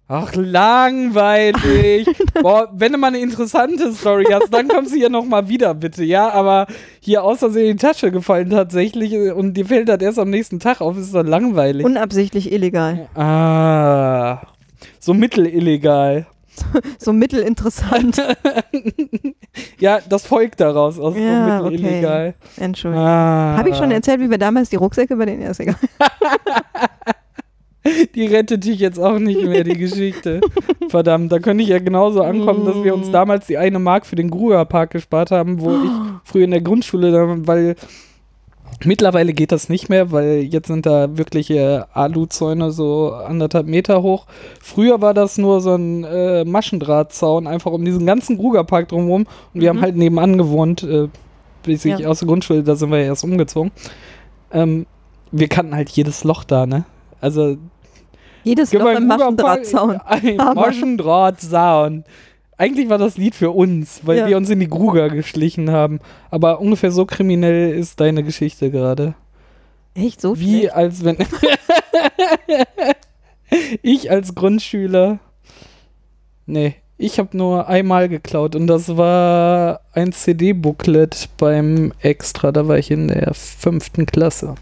Ach, 0.07 0.31
langweilig. 0.35 2.07
Boah, 2.41 2.69
wenn 2.73 2.91
du 2.91 2.97
mal 2.99 3.07
eine 3.07 3.17
interessante 3.19 3.91
Story 3.93 4.25
hast, 4.31 4.53
dann 4.53 4.67
kommst 4.67 4.91
du 4.93 4.97
hier 4.97 5.09
nochmal 5.09 5.49
wieder, 5.49 5.73
bitte, 5.73 6.03
ja? 6.03 6.29
Aber 6.29 6.67
hier 6.99 7.23
aus 7.23 7.39
Versehen 7.39 7.71
in 7.71 7.77
die 7.77 7.81
Tasche 7.81 8.11
gefallen 8.11 8.51
tatsächlich 8.51 9.13
äh, 9.13 9.31
und 9.31 9.55
dir 9.55 9.65
fällt 9.65 9.89
das 9.89 9.99
erst 10.01 10.19
am 10.19 10.29
nächsten 10.29 10.59
Tag 10.59 10.79
auf, 10.81 10.95
ist 10.97 11.15
doch 11.15 11.23
langweilig. 11.23 11.83
Unabsichtlich 11.85 12.51
illegal. 12.51 13.07
ah, 13.15 14.41
so 14.99 15.13
mittelillegal. 15.13 16.27
So 16.99 17.11
mittelinteressant. 17.11 18.15
Ja, 19.79 19.99
das 20.07 20.25
folgt 20.25 20.59
daraus 20.61 20.99
aus 20.99 21.15
Ja, 21.17 21.59
so 21.59 21.65
okay. 21.65 21.77
mittelillegal. 21.77 22.33
Entschuldigung. 22.57 23.05
Ah, 23.05 23.57
Habe 23.57 23.69
ich 23.69 23.75
schon 23.77 23.91
erzählt, 23.91 24.19
wie 24.21 24.29
wir 24.29 24.37
damals 24.37 24.69
die 24.69 24.75
Rucksäcke 24.77 25.15
bei 25.15 25.25
den 25.25 25.41
ist 25.41 25.59
egal. 25.59 25.75
Die 28.15 28.25
rettet 28.25 28.63
dich 28.65 28.79
jetzt 28.79 28.99
auch 28.99 29.19
nicht 29.19 29.41
mehr, 29.43 29.63
die 29.63 29.77
Geschichte. 29.77 30.41
Verdammt, 30.89 31.31
da 31.31 31.39
könnte 31.39 31.63
ich 31.63 31.69
ja 31.69 31.79
genauso 31.79 32.21
ankommen, 32.23 32.65
dass 32.65 32.81
wir 32.83 32.93
uns 32.93 33.09
Mm. 33.09 33.11
damals 33.11 33.47
die 33.47 33.57
eine 33.57 33.79
Mark 33.79 34.05
für 34.05 34.15
den 34.15 34.29
Grugerpark 34.29 34.91
gespart 34.91 35.31
haben, 35.31 35.61
wo 35.61 35.71
ich 35.71 35.91
früher 36.23 36.45
in 36.45 36.51
der 36.51 36.61
Grundschule, 36.61 37.47
weil 37.47 37.75
mittlerweile 38.83 39.33
geht 39.33 39.51
das 39.51 39.69
nicht 39.69 39.89
mehr, 39.89 40.11
weil 40.11 40.41
jetzt 40.41 40.67
sind 40.67 40.85
da 40.85 41.17
wirkliche 41.17 41.87
Aluzäune 41.93 42.71
so 42.71 43.13
anderthalb 43.13 43.67
Meter 43.67 44.01
hoch. 44.01 44.25
Früher 44.61 45.01
war 45.01 45.13
das 45.13 45.37
nur 45.37 45.61
so 45.61 45.75
ein 45.75 46.03
äh, 46.03 46.43
Maschendrahtzaun, 46.45 47.47
einfach 47.47 47.71
um 47.71 47.85
diesen 47.85 48.05
ganzen 48.05 48.37
Grugerpark 48.37 48.87
drumherum. 48.89 49.27
Und 49.53 49.61
wir 49.61 49.71
Mhm. 49.71 49.77
haben 49.77 49.81
halt 49.83 49.95
nebenan 49.95 50.37
gewohnt, 50.37 50.83
äh, 50.83 51.07
bis 51.63 51.85
ich 51.85 51.99
Ja. 51.99 52.09
aus 52.09 52.19
der 52.19 52.27
Grundschule, 52.27 52.63
da 52.63 52.75
sind 52.75 52.91
wir 52.91 52.99
ja 52.99 53.05
erst 53.05 53.23
umgezogen. 53.23 53.71
Ähm, 54.51 54.85
wir 55.31 55.47
kannten 55.47 55.75
halt 55.75 55.89
jedes 55.89 56.23
Loch 56.23 56.43
da, 56.43 56.65
ne? 56.65 56.85
Also 57.21 57.57
Jedes 58.45 58.69
Geh 58.69 58.77
Loch 58.77 58.85
mal 58.85 58.95
im 58.95 59.07
Maschendrahtzaun. 59.07 59.97
Ein. 60.05 60.37
Maschendrahtzaun. 60.37 62.03
Eigentlich 62.57 62.87
war 62.87 62.97
das 62.97 63.17
Lied 63.17 63.35
für 63.35 63.51
uns, 63.51 63.99
weil 64.05 64.19
Ja. 64.19 64.27
wir 64.27 64.37
uns 64.37 64.49
in 64.49 64.61
die 64.61 64.69
Gruger 64.69 65.09
geschlichen 65.09 65.71
haben. 65.71 65.99
Aber 66.31 66.61
ungefähr 66.61 66.91
so 66.91 67.05
kriminell 67.05 67.71
ist 67.77 67.99
deine 67.99 68.23
Geschichte 68.23 68.71
gerade. 68.71 69.15
Echt 69.93 70.21
so 70.21 70.39
Wie 70.39 70.59
schlecht? 70.59 70.73
als 70.75 71.03
wenn 71.03 71.17
ich 73.81 74.09
als 74.11 74.35
Grundschüler. 74.35 75.19
Nee, 76.45 76.75
ich 76.97 77.19
habe 77.19 77.35
nur 77.35 77.67
einmal 77.67 78.07
geklaut 78.09 78.55
und 78.55 78.67
das 78.67 78.95
war 78.97 79.81
ein 79.93 80.11
CD-Booklet 80.11 81.29
beim 81.37 81.91
Extra. 81.99 82.51
Da 82.51 82.67
war 82.67 82.77
ich 82.77 82.91
in 82.91 83.07
der 83.07 83.33
fünften 83.33 84.05
Klasse. 84.05 84.55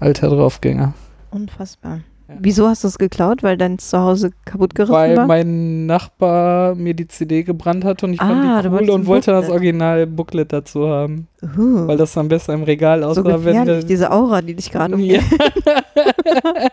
Alter 0.00 0.28
Draufgänger. 0.30 0.94
Unfassbar. 1.30 2.00
Ja. 2.28 2.34
Wieso 2.40 2.68
hast 2.68 2.84
du 2.84 2.88
es 2.88 2.98
geklaut? 2.98 3.42
Weil 3.42 3.56
dein 3.56 3.78
Zuhause 3.78 4.32
kaputt 4.44 4.74
gerissen 4.74 4.92
Weil 4.94 5.16
war? 5.16 5.26
mein 5.26 5.86
Nachbar 5.86 6.74
mir 6.74 6.92
die 6.92 7.08
CD 7.08 7.42
gebrannt 7.42 7.84
hat 7.84 8.02
und 8.04 8.12
ich 8.12 8.20
Ah, 8.20 8.26
fand 8.28 8.64
die 8.64 8.68
cool 8.68 8.72
wolltest 8.72 8.94
und 8.94 9.06
wollte 9.06 9.30
das 9.30 9.46
Booklet. 9.46 9.56
Original-Booklet 9.60 10.52
dazu 10.52 10.88
haben. 10.88 11.26
Uh, 11.42 11.86
Weil 11.88 11.96
das 11.96 12.12
dann 12.12 12.28
besser 12.28 12.52
im 12.52 12.64
Regal 12.64 13.00
so 13.00 13.06
aussah, 13.08 13.24
wenn 13.24 13.32
gefährlich, 13.64 13.86
diese 13.86 14.10
Aura, 14.12 14.42
die 14.42 14.54
dich 14.54 14.70
gerade 14.70 14.92
ja. 15.00 15.20
umgibt. 15.20 15.24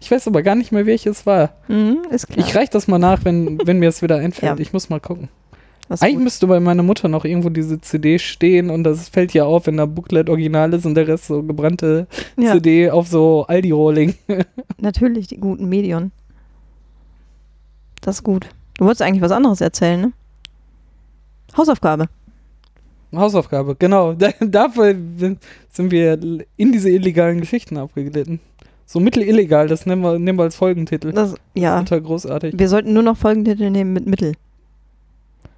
Ich 0.00 0.10
weiß 0.10 0.26
aber 0.26 0.42
gar 0.42 0.56
nicht 0.56 0.72
mehr, 0.72 0.84
welches 0.84 1.26
war. 1.26 1.50
Mhm, 1.68 1.98
ist 2.10 2.26
klar. 2.26 2.44
Ich 2.44 2.56
reich 2.56 2.70
das 2.70 2.88
mal 2.88 2.98
nach, 2.98 3.24
wenn, 3.24 3.58
wenn 3.64 3.78
mir 3.78 3.88
es 3.88 4.02
wieder 4.02 4.16
einfällt. 4.18 4.58
Ja. 4.58 4.62
Ich 4.62 4.72
muss 4.72 4.88
mal 4.90 4.98
gucken. 5.00 5.28
Das 5.90 5.98
ist 5.98 6.04
Eigentlich 6.04 6.18
gut. 6.18 6.24
müsste 6.24 6.46
bei 6.46 6.60
meiner 6.60 6.84
Mutter 6.84 7.08
noch 7.08 7.24
irgendwo 7.24 7.48
diese 7.48 7.80
CD 7.80 8.20
stehen 8.20 8.70
und 8.70 8.84
das 8.84 9.08
fällt 9.08 9.34
ja 9.34 9.44
auf, 9.44 9.66
wenn 9.66 9.76
da 9.76 9.86
Booklet 9.86 10.30
original 10.30 10.72
ist 10.72 10.86
und 10.86 10.94
der 10.94 11.08
Rest 11.08 11.26
so 11.26 11.42
gebrannte 11.42 12.06
ja, 12.36 12.52
CD 12.52 12.88
auf 12.92 13.08
so 13.08 13.44
Aldi-Rolling. 13.48 14.14
natürlich, 14.78 15.26
die 15.26 15.38
guten 15.38 15.68
Medion. 15.68 16.12
Das 18.02 18.18
ist 18.18 18.22
gut. 18.22 18.46
Du 18.78 18.84
wolltest 18.84 19.02
eigentlich 19.02 19.20
was 19.20 19.32
anderes 19.32 19.60
erzählen, 19.60 20.00
ne? 20.00 20.12
Hausaufgabe. 21.56 22.06
Hausaufgabe, 23.12 23.74
genau. 23.76 24.12
Da, 24.12 24.30
dafür 24.40 24.94
sind 25.16 25.90
wir 25.90 26.20
in 26.56 26.70
diese 26.70 26.90
illegalen 26.90 27.40
Geschichten 27.40 27.76
abgeglitten. 27.76 28.38
So 28.86 29.00
mittelillegal, 29.00 29.66
das 29.66 29.86
nehmen 29.86 30.02
wir, 30.02 30.20
nehmen 30.20 30.38
wir 30.38 30.44
als 30.44 30.54
Folgentitel. 30.54 31.10
Das, 31.10 31.34
ja, 31.54 31.80
Total 31.80 32.00
großartig. 32.00 32.54
wir 32.56 32.68
sollten 32.68 32.92
nur 32.92 33.02
noch 33.02 33.16
Folgentitel 33.16 33.70
nehmen 33.70 33.92
mit 33.92 34.06
Mittel. 34.06 34.34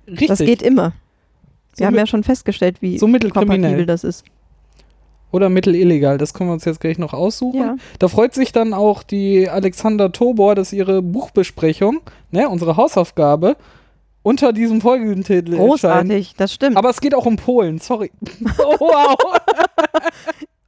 Richtig. 0.07 0.29
Das 0.29 0.38
geht 0.38 0.62
immer. 0.62 0.93
Wir 1.77 1.85
so 1.85 1.87
haben 1.87 1.97
ja 1.97 2.07
schon 2.07 2.23
festgestellt, 2.23 2.83
wie 2.83 2.99
so 2.99 3.07
mittelkriminell. 3.07 3.59
kompatibel 3.59 3.87
das 3.87 4.05
ist. 4.05 4.25
Oder 5.31 5.49
mittelillegal, 5.49 6.19
das 6.19 6.35
können 6.35 6.51
wir 6.51 6.55
uns 6.55 6.67
jetzt 6.67 6.81
gleich 6.81 6.99
noch 6.99 7.15
aussuchen. 7.15 7.61
Ja. 7.61 7.77
Da 7.99 8.09
freut 8.09 8.35
sich 8.35 8.53
dann 8.53 8.75
auch 8.75 9.03
die 9.03 9.49
Alexander 9.49 10.12
Tobor, 10.12 10.55
dass 10.55 10.75
ihre 10.75 11.01
Buchbesprechung, 11.01 12.01
ne, 12.31 12.51
unsere 12.51 12.77
Hausaufgabe, 12.77 13.57
unter 14.23 14.53
diesem 14.53 14.83
Folgentitel 14.83 15.55
erscheint. 15.55 15.71
Großartig, 15.71 16.35
das 16.37 16.53
stimmt. 16.53 16.77
Aber 16.77 16.91
es 16.91 17.01
geht 17.01 17.15
auch 17.15 17.25
um 17.25 17.37
Polen, 17.37 17.79
sorry. 17.79 18.11
oh, 18.59 18.77
wow. 18.79 19.17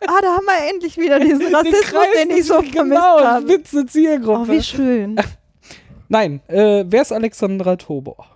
ah, 0.07 0.20
da 0.23 0.29
haben 0.29 0.47
wir 0.47 0.70
endlich 0.70 0.97
wieder 0.97 1.20
diesen 1.20 1.55
Rassismus, 1.55 2.03
den, 2.18 2.31
ich 2.31 2.47
so 2.47 2.55
vermisst 2.55 2.75
genau, 2.75 3.20
habe. 3.20 3.47
spitze 3.47 3.85
Zielgruppe. 3.85 4.47
Oh, 4.49 4.53
wie 4.53 4.62
schön. 4.62 5.16
Nein, 6.09 6.40
äh, 6.49 6.85
wer 6.87 7.03
ist 7.03 7.12
Alexandra 7.12 7.77
Tobor? 7.77 8.34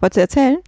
Wolltest 0.00 0.16
du 0.16 0.20
erzählen? 0.20 0.58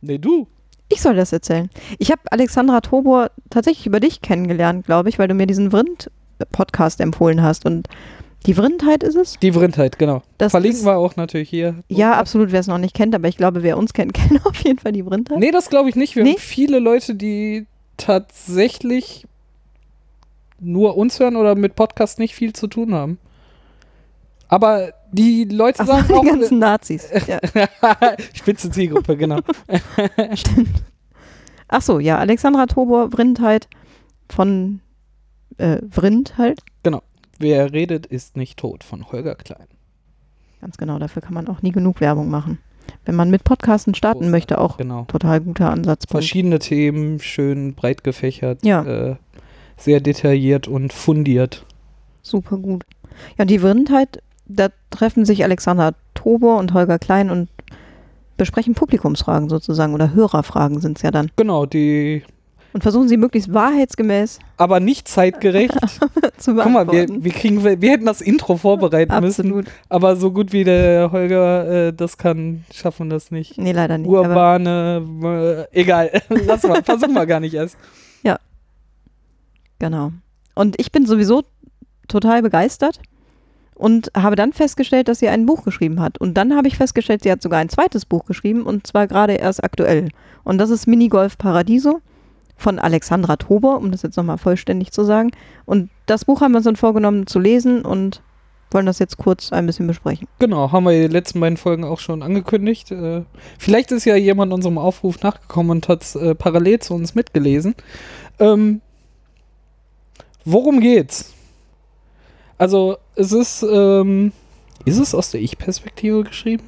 Nee, 0.00 0.18
du. 0.18 0.46
Ich 0.88 1.00
soll 1.02 1.16
das 1.16 1.32
erzählen. 1.32 1.68
Ich 1.98 2.12
habe 2.12 2.20
Alexandra 2.30 2.80
Tobor 2.80 3.30
tatsächlich 3.50 3.86
über 3.86 3.98
dich 3.98 4.22
kennengelernt, 4.22 4.86
glaube 4.86 5.08
ich, 5.08 5.18
weil 5.18 5.26
du 5.26 5.34
mir 5.34 5.46
diesen 5.48 5.72
Vrind-Podcast 5.72 7.00
empfohlen 7.00 7.42
hast. 7.42 7.66
Und 7.66 7.88
die 8.46 8.54
Vrindheit 8.54 9.02
ist 9.02 9.16
es? 9.16 9.36
Die 9.42 9.50
Vrindheit, 9.50 9.98
genau. 9.98 10.22
Das 10.38 10.52
Verlinken 10.52 10.78
ist, 10.80 10.86
wir 10.86 10.96
auch 10.96 11.16
natürlich 11.16 11.50
hier. 11.50 11.82
Ja, 11.88 12.12
absolut, 12.12 12.52
wer 12.52 12.60
es 12.60 12.68
noch 12.68 12.78
nicht 12.78 12.94
kennt, 12.94 13.16
aber 13.16 13.26
ich 13.26 13.36
glaube, 13.36 13.64
wer 13.64 13.76
uns 13.76 13.92
kennt, 13.94 14.14
kennt 14.14 14.46
auf 14.46 14.56
jeden 14.62 14.78
Fall 14.78 14.92
die 14.92 15.02
Vrindheit. 15.02 15.38
Nee, 15.38 15.50
das 15.50 15.68
glaube 15.70 15.88
ich 15.88 15.96
nicht. 15.96 16.14
Wir 16.14 16.22
Nee? 16.22 16.34
haben 16.34 16.38
viele 16.38 16.78
Leute, 16.78 17.16
die 17.16 17.66
tatsächlich 17.96 19.26
nur 20.60 20.96
uns 20.96 21.18
hören 21.18 21.34
oder 21.34 21.56
mit 21.56 21.74
Podcast 21.74 22.20
nicht 22.20 22.34
viel 22.36 22.52
zu 22.52 22.68
tun 22.68 22.94
haben. 22.94 23.18
Aber 24.48 24.92
die 25.12 25.44
Leute 25.44 25.84
sagen 25.84 26.06
die 26.08 26.14
auch. 26.14 26.24
ganzen 26.24 26.58
Nazis. 26.58 27.08
Ja, 27.26 27.38
Spitze 28.34 28.70
Zielgruppe, 28.70 29.16
genau. 29.16 29.40
stimmt. 30.34 30.82
Ach 31.68 31.82
so, 31.82 31.98
ja, 31.98 32.18
Alexandra 32.18 32.66
Tobor, 32.66 33.10
Vrindheit 33.10 33.68
von 34.28 34.80
äh, 35.58 35.78
Vrind 35.90 36.38
halt. 36.38 36.60
Wer 37.38 37.70
redet, 37.74 38.06
ist 38.06 38.38
nicht 38.38 38.58
tot 38.58 38.82
von 38.82 39.12
Holger 39.12 39.34
Klein. 39.34 39.66
Ganz 40.62 40.78
genau, 40.78 40.98
dafür 40.98 41.20
kann 41.20 41.34
man 41.34 41.48
auch 41.48 41.60
nie 41.60 41.70
genug 41.70 42.00
Werbung 42.00 42.30
machen. 42.30 42.60
Wenn 43.04 43.14
man 43.14 43.28
mit 43.28 43.44
Podcasten 43.44 43.94
starten 43.94 44.20
Großartig. 44.20 44.32
möchte, 44.32 44.58
auch 44.58 44.78
Genau. 44.78 45.04
total 45.04 45.42
guter 45.42 45.68
Ansatzpunkt. 45.70 46.24
Verschiedene 46.24 46.60
Themen, 46.60 47.20
schön 47.20 47.74
breit 47.74 48.04
gefächert, 48.04 48.64
Ja. 48.64 48.84
äh, 48.84 49.16
sehr 49.76 50.00
detailliert 50.00 50.66
und 50.66 50.94
fundiert. 50.94 51.66
Super 52.22 52.56
gut. 52.56 52.84
Ja, 53.36 53.44
die 53.44 53.58
Vrindheit, 53.58 54.22
da 54.46 54.68
treffen 54.90 55.24
sich 55.24 55.44
Alexandra 55.44 55.92
Tobor 56.14 56.58
und 56.58 56.74
Holger 56.74 56.98
Klein 56.98 57.30
und 57.30 57.48
besprechen 58.36 58.74
Publikumsfragen 58.74 59.48
sozusagen 59.48 59.94
oder 59.94 60.12
Hörerfragen 60.14 60.80
sind 60.80 60.98
es 60.98 61.02
ja 61.02 61.10
dann. 61.10 61.30
Genau, 61.36 61.66
die. 61.66 62.22
Und 62.72 62.82
versuchen 62.82 63.08
sie 63.08 63.16
möglichst 63.16 63.54
wahrheitsgemäß 63.54 64.38
Aber 64.58 64.80
nicht 64.80 65.08
zeitgerecht. 65.08 65.74
zu 66.36 66.54
Guck 66.54 66.70
mal, 66.70 66.92
wir, 66.92 67.06
wir, 67.08 67.32
kriegen, 67.32 67.64
wir 67.64 67.90
hätten 67.90 68.04
das 68.04 68.20
Intro 68.20 68.58
vorbereiten 68.58 69.18
müssen. 69.20 69.46
Absolut. 69.46 69.66
Aber 69.88 70.16
so 70.16 70.30
gut 70.30 70.52
wie 70.52 70.64
der 70.64 71.10
Holger 71.10 71.88
äh, 71.88 71.92
das 71.94 72.18
kann, 72.18 72.64
schaffen 72.74 73.08
wir 73.08 73.14
das 73.14 73.30
nicht. 73.30 73.56
Nee, 73.56 73.72
leider 73.72 73.96
nicht. 73.96 74.08
Urbane, 74.08 75.66
äh, 75.72 75.80
egal, 75.80 76.10
lass 76.28 76.64
mal, 76.64 76.82
versuchen 76.82 77.14
wir 77.14 77.24
gar 77.24 77.40
nicht 77.40 77.54
erst. 77.54 77.76
Genau. 79.78 80.12
Und 80.54 80.78
ich 80.80 80.92
bin 80.92 81.06
sowieso 81.06 81.44
total 82.08 82.42
begeistert 82.42 83.00
und 83.76 84.10
habe 84.16 84.36
dann 84.36 84.52
festgestellt, 84.52 85.08
dass 85.08 85.18
sie 85.18 85.28
ein 85.28 85.46
Buch 85.46 85.62
geschrieben 85.62 86.00
hat. 86.00 86.18
Und 86.18 86.34
dann 86.34 86.56
habe 86.56 86.66
ich 86.66 86.76
festgestellt, 86.76 87.22
sie 87.22 87.30
hat 87.30 87.42
sogar 87.42 87.60
ein 87.60 87.68
zweites 87.68 88.06
Buch 88.06 88.24
geschrieben 88.24 88.62
und 88.62 88.86
zwar 88.86 89.06
gerade 89.06 89.34
erst 89.34 89.62
aktuell. 89.62 90.08
Und 90.44 90.58
das 90.58 90.70
ist 90.70 90.86
Minigolf 90.86 91.36
Paradiso 91.36 92.00
von 92.56 92.78
Alexandra 92.78 93.36
Tober, 93.36 93.76
um 93.76 93.92
das 93.92 94.02
jetzt 94.02 94.16
nochmal 94.16 94.38
vollständig 94.38 94.92
zu 94.92 95.04
sagen. 95.04 95.30
Und 95.66 95.90
das 96.06 96.24
Buch 96.24 96.40
haben 96.40 96.52
wir 96.52 96.58
uns 96.58 96.64
dann 96.64 96.76
vorgenommen 96.76 97.26
zu 97.26 97.38
lesen 97.38 97.82
und 97.82 98.22
wollen 98.70 98.86
das 98.86 98.98
jetzt 98.98 99.18
kurz 99.18 99.52
ein 99.52 99.66
bisschen 99.66 99.86
besprechen. 99.86 100.26
Genau, 100.38 100.72
haben 100.72 100.84
wir 100.84 100.92
die 100.92 101.12
letzten 101.12 101.40
beiden 101.40 101.58
Folgen 101.58 101.84
auch 101.84 102.00
schon 102.00 102.22
angekündigt. 102.22 102.90
Äh, 102.90 103.22
vielleicht 103.58 103.92
ist 103.92 104.06
ja 104.06 104.16
jemand 104.16 104.52
unserem 104.52 104.78
Aufruf 104.78 105.20
nachgekommen 105.22 105.70
und 105.70 105.88
hat 105.88 106.02
es 106.02 106.16
äh, 106.16 106.34
parallel 106.34 106.80
zu 106.80 106.94
uns 106.94 107.14
mitgelesen. 107.14 107.74
Ähm, 108.38 108.80
worum 110.44 110.80
geht's? 110.80 111.34
Also, 112.58 112.96
es 113.16 113.32
ist, 113.32 113.64
ähm, 113.70 114.32
ist 114.84 114.98
es 114.98 115.14
aus 115.14 115.30
der 115.30 115.40
Ich-Perspektive 115.40 116.22
geschrieben? 116.24 116.64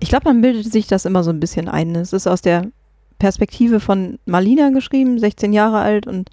Ich 0.00 0.08
glaube, 0.10 0.24
man 0.26 0.40
bildet 0.42 0.70
sich 0.70 0.86
das 0.86 1.04
immer 1.06 1.24
so 1.24 1.30
ein 1.30 1.40
bisschen 1.40 1.68
ein. 1.68 1.94
Es 1.96 2.12
ist 2.12 2.26
aus 2.26 2.42
der 2.42 2.66
Perspektive 3.18 3.80
von 3.80 4.18
Marlina 4.26 4.68
geschrieben, 4.70 5.18
16 5.18 5.52
Jahre 5.52 5.78
alt 5.78 6.06
und 6.06 6.28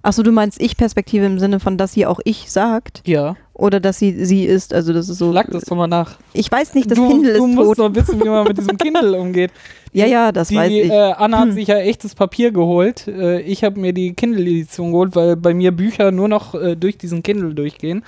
Achso, 0.00 0.22
du 0.22 0.30
meinst 0.30 0.60
Ich-Perspektive 0.60 1.26
im 1.26 1.40
Sinne 1.40 1.58
von, 1.58 1.76
dass 1.76 1.92
sie 1.92 2.06
auch 2.06 2.20
ich 2.24 2.50
sagt? 2.52 3.02
Ja. 3.04 3.34
Oder 3.52 3.80
dass 3.80 3.98
sie 3.98 4.24
sie 4.24 4.44
ist? 4.44 4.72
Also 4.72 4.92
das 4.92 5.08
ist 5.08 5.18
so. 5.18 5.32
Schlag 5.32 5.50
das 5.50 5.64
doch 5.64 5.76
mal 5.76 5.88
nach. 5.88 6.18
Ich 6.32 6.50
weiß 6.50 6.74
nicht, 6.74 6.88
das 6.88 6.96
du, 6.96 7.08
Kindle 7.08 7.32
ist 7.32 7.38
Du 7.40 7.46
musst 7.48 7.76
tot. 7.76 7.78
doch 7.78 7.94
wissen, 7.94 8.20
wie 8.22 8.28
man 8.28 8.46
mit 8.46 8.56
diesem 8.56 8.78
Kindle 8.78 9.18
umgeht. 9.20 9.50
Ja, 9.92 10.06
ja, 10.06 10.30
das 10.30 10.48
die, 10.48 10.54
weiß 10.56 10.70
ich. 10.70 10.88
Äh, 10.90 10.94
Anna 11.16 11.40
hat 11.40 11.48
Hm. 11.48 11.54
sich 11.54 11.66
ja 11.66 11.78
echtes 11.78 12.14
Papier 12.14 12.52
geholt. 12.52 13.08
Äh, 13.08 13.40
ich 13.40 13.64
habe 13.64 13.80
mir 13.80 13.92
die 13.92 14.12
Kindle-Edition 14.14 14.92
geholt, 14.92 15.16
weil 15.16 15.34
bei 15.34 15.52
mir 15.52 15.72
Bücher 15.72 16.12
nur 16.12 16.28
noch 16.28 16.54
äh, 16.54 16.76
durch 16.76 16.96
diesen 16.96 17.24
Kindle 17.24 17.52
durchgehen. 17.52 18.04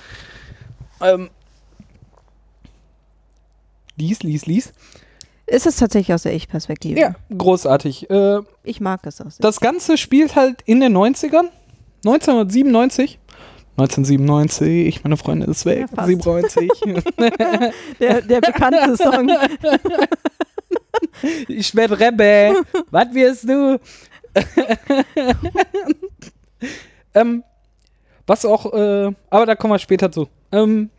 Ähm. 1.01 1.29
Lies, 3.97 4.23
lies, 4.23 4.45
lies. 4.45 4.73
Ist 5.45 5.65
es 5.65 5.75
tatsächlich 5.75 6.13
aus 6.13 6.23
der 6.23 6.33
Ich-Perspektive? 6.33 6.99
Ja, 6.99 7.15
großartig. 7.37 8.09
Äh, 8.09 8.39
Ich 8.63 8.79
mag 8.79 9.05
es 9.05 9.19
aus 9.19 9.37
der 9.37 9.43
das 9.43 9.59
Ganze 9.59 9.97
spielt 9.97 10.35
halt 10.35 10.61
in 10.65 10.79
den 10.79 10.95
90ern. 10.95 11.49
1997. 12.05 13.19
1997, 13.77 15.03
meine 15.03 15.17
Freundin 15.17 15.49
ist 15.49 15.65
weg. 15.65 15.81
Ja, 15.81 15.87
fast. 15.87 16.07
97. 16.07 16.69
der, 17.99 18.21
der 18.21 18.41
bekannte 18.41 18.97
Song. 18.97 19.29
ich 21.47 21.75
werd 21.75 21.99
Rebbe. 21.99 22.63
Was 22.91 23.13
wirst 23.13 23.49
du? 23.49 23.79
ähm, 27.13 27.43
was 28.31 28.45
auch, 28.45 28.71
äh, 28.73 29.11
aber 29.29 29.45
da 29.45 29.55
kommen 29.55 29.73
wir 29.73 29.79
später 29.79 30.09
zu. 30.09 30.29
Ähm, 30.53 30.89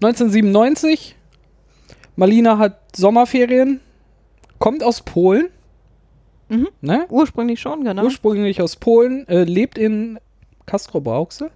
1997, 0.00 1.16
Malina 2.14 2.56
hat 2.58 2.78
Sommerferien, 2.94 3.80
kommt 4.60 4.84
aus 4.84 5.00
Polen, 5.02 5.48
Mhm. 6.48 6.68
ne? 6.80 7.04
Ursprünglich 7.10 7.60
schon, 7.60 7.82
genau. 7.82 8.04
ursprünglich 8.04 8.62
aus 8.62 8.76
Polen, 8.76 9.26
äh, 9.26 9.42
lebt 9.42 9.76
in 9.76 10.20
Castro-Brauxel 10.66 11.50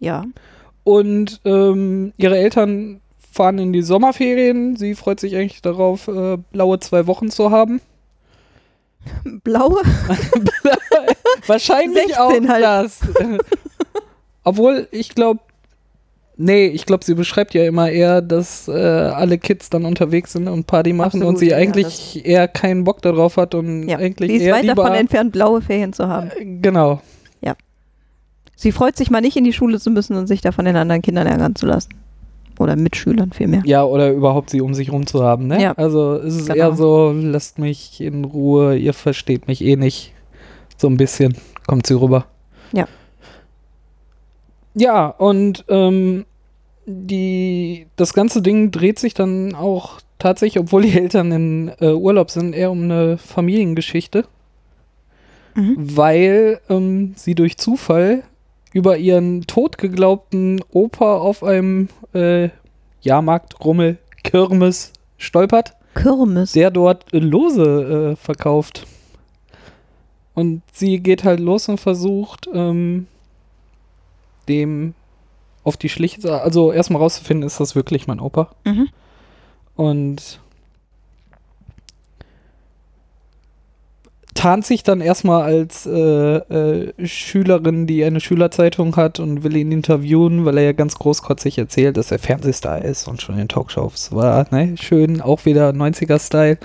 ja. 0.00 0.24
und 0.82 1.40
ähm, 1.44 2.12
ihre 2.16 2.36
Eltern 2.36 3.00
fahren 3.32 3.58
in 3.58 3.72
die 3.72 3.82
Sommerferien. 3.82 4.74
Sie 4.76 4.96
freut 4.96 5.20
sich 5.20 5.36
eigentlich 5.36 5.62
darauf, 5.62 6.08
äh, 6.08 6.36
blaue 6.50 6.80
zwei 6.80 7.06
Wochen 7.06 7.30
zu 7.30 7.52
haben. 7.52 7.80
Blaue? 9.44 9.80
Wahrscheinlich 11.46 12.06
16 12.14 12.16
auch 12.18 12.48
halt. 12.48 12.62
das. 12.64 13.00
Obwohl, 14.44 14.86
ich 14.92 15.14
glaube, 15.14 15.40
nee, 16.36 16.66
ich 16.66 16.86
glaube, 16.86 17.04
sie 17.04 17.14
beschreibt 17.14 17.54
ja 17.54 17.64
immer 17.64 17.90
eher, 17.90 18.22
dass 18.22 18.68
äh, 18.68 18.72
alle 18.72 19.38
Kids 19.38 19.70
dann 19.70 19.84
unterwegs 19.84 20.32
sind 20.34 20.48
und 20.48 20.66
Party 20.66 20.92
machen 20.92 21.06
Absolut, 21.06 21.28
und 21.28 21.38
sie 21.38 21.48
ja, 21.50 21.56
eigentlich 21.56 22.24
eher 22.24 22.46
keinen 22.48 22.84
Bock 22.84 23.02
darauf 23.02 23.36
hat 23.36 23.54
und 23.54 23.88
Ja. 23.88 23.98
eigentlich 23.98 24.30
Die 24.30 24.36
ist 24.36 24.42
eher 24.42 24.54
weit 24.54 24.62
lieber, 24.62 24.74
davon 24.84 24.94
entfernt, 24.94 25.32
blaue 25.32 25.60
Ferien 25.62 25.92
zu 25.92 26.06
haben. 26.08 26.30
äh, 26.38 26.44
genau. 26.60 27.00
Sie 28.58 28.72
freut 28.72 28.96
sich 28.96 29.10
mal 29.10 29.20
nicht 29.20 29.36
in 29.36 29.44
die 29.44 29.52
Schule 29.52 29.78
zu 29.78 29.90
müssen 29.90 30.16
und 30.16 30.28
sich 30.28 30.40
da 30.40 30.50
von 30.50 30.64
den 30.64 30.76
anderen 30.76 31.02
Kindern 31.02 31.26
ärgern 31.26 31.54
zu 31.54 31.66
lassen. 31.66 31.90
Oder 32.58 32.74
Mitschülern 32.74 33.30
vielmehr. 33.32 33.60
Ja, 33.66 33.84
oder 33.84 34.10
überhaupt 34.12 34.48
sie 34.48 34.62
um 34.62 34.72
sich 34.72 34.90
rum 34.90 35.06
zu 35.06 35.22
haben, 35.22 35.46
ne? 35.46 35.60
Ja. 35.60 35.72
Also 35.72 36.14
es 36.14 36.36
ist 36.36 36.46
Genau. 36.48 36.70
eher 36.70 36.72
so, 36.74 37.12
lasst 37.14 37.58
mich 37.58 38.00
in 38.00 38.24
Ruhe, 38.24 38.74
ihr 38.78 38.94
versteht 38.94 39.46
mich 39.46 39.62
eh 39.62 39.76
nicht. 39.76 40.14
So 40.76 40.88
ein 40.88 40.96
bisschen 40.96 41.36
kommt 41.66 41.86
sie 41.86 41.94
rüber. 41.98 42.26
Ja. 42.72 42.86
Ja, 44.74 45.06
und 45.08 45.64
ähm, 45.68 46.26
die, 46.84 47.86
das 47.96 48.12
ganze 48.12 48.42
Ding 48.42 48.70
dreht 48.70 48.98
sich 48.98 49.14
dann 49.14 49.54
auch 49.54 50.00
tatsächlich, 50.18 50.60
obwohl 50.62 50.82
die 50.82 50.98
Eltern 50.98 51.32
in 51.32 51.72
äh, 51.80 51.92
Urlaub 51.92 52.30
sind, 52.30 52.54
eher 52.54 52.70
um 52.70 52.82
eine 52.84 53.18
Familiengeschichte, 53.18 54.24
Mhm. 55.54 55.96
weil 55.96 56.60
ähm, 56.68 57.14
sie 57.16 57.34
durch 57.34 57.56
Zufall 57.56 58.22
über 58.74 58.98
ihren 58.98 59.46
tot 59.46 59.78
geglaubten 59.78 60.60
Opa 60.70 61.16
auf 61.16 61.42
einem 61.42 61.88
äh, 62.12 62.50
Jahrmarkt, 63.00 63.64
Rummel, 63.64 63.96
Kirmes 64.22 64.92
stolpert, 65.16 65.72
Kirmes. 65.94 66.52
der 66.52 66.70
dort 66.70 67.06
Lose 67.12 68.12
äh, 68.12 68.16
verkauft. 68.16 68.86
Und 70.36 70.60
sie 70.70 71.00
geht 71.00 71.24
halt 71.24 71.40
los 71.40 71.66
und 71.66 71.80
versucht, 71.80 72.46
ähm, 72.52 73.06
dem 74.48 74.92
auf 75.64 75.78
die 75.78 75.88
Schliche, 75.88 76.42
also 76.42 76.72
erstmal 76.72 77.00
rauszufinden, 77.00 77.46
ist 77.46 77.58
das 77.58 77.74
wirklich 77.74 78.06
mein 78.06 78.20
Opa? 78.20 78.50
Mhm. 78.64 78.88
Und 79.76 80.40
tarnt 84.34 84.66
sich 84.66 84.82
dann 84.82 85.00
erstmal 85.00 85.42
als 85.42 85.86
äh, 85.86 86.36
äh, 86.36 87.06
Schülerin, 87.06 87.86
die 87.86 88.04
eine 88.04 88.20
Schülerzeitung 88.20 88.94
hat 88.96 89.18
und 89.18 89.42
will 89.42 89.56
ihn 89.56 89.72
interviewen, 89.72 90.44
weil 90.44 90.58
er 90.58 90.64
ja 90.64 90.72
ganz 90.72 90.96
großkotzig 90.96 91.56
erzählt, 91.56 91.96
dass 91.96 92.12
er 92.12 92.18
Fernsehstar 92.18 92.84
ist 92.84 93.08
und 93.08 93.22
schon 93.22 93.38
in 93.38 93.48
Talkshows 93.48 94.12
war. 94.12 94.46
Ne? 94.50 94.76
Schön, 94.78 95.22
auch 95.22 95.46
wieder 95.46 95.70
90er-Style. 95.70 96.58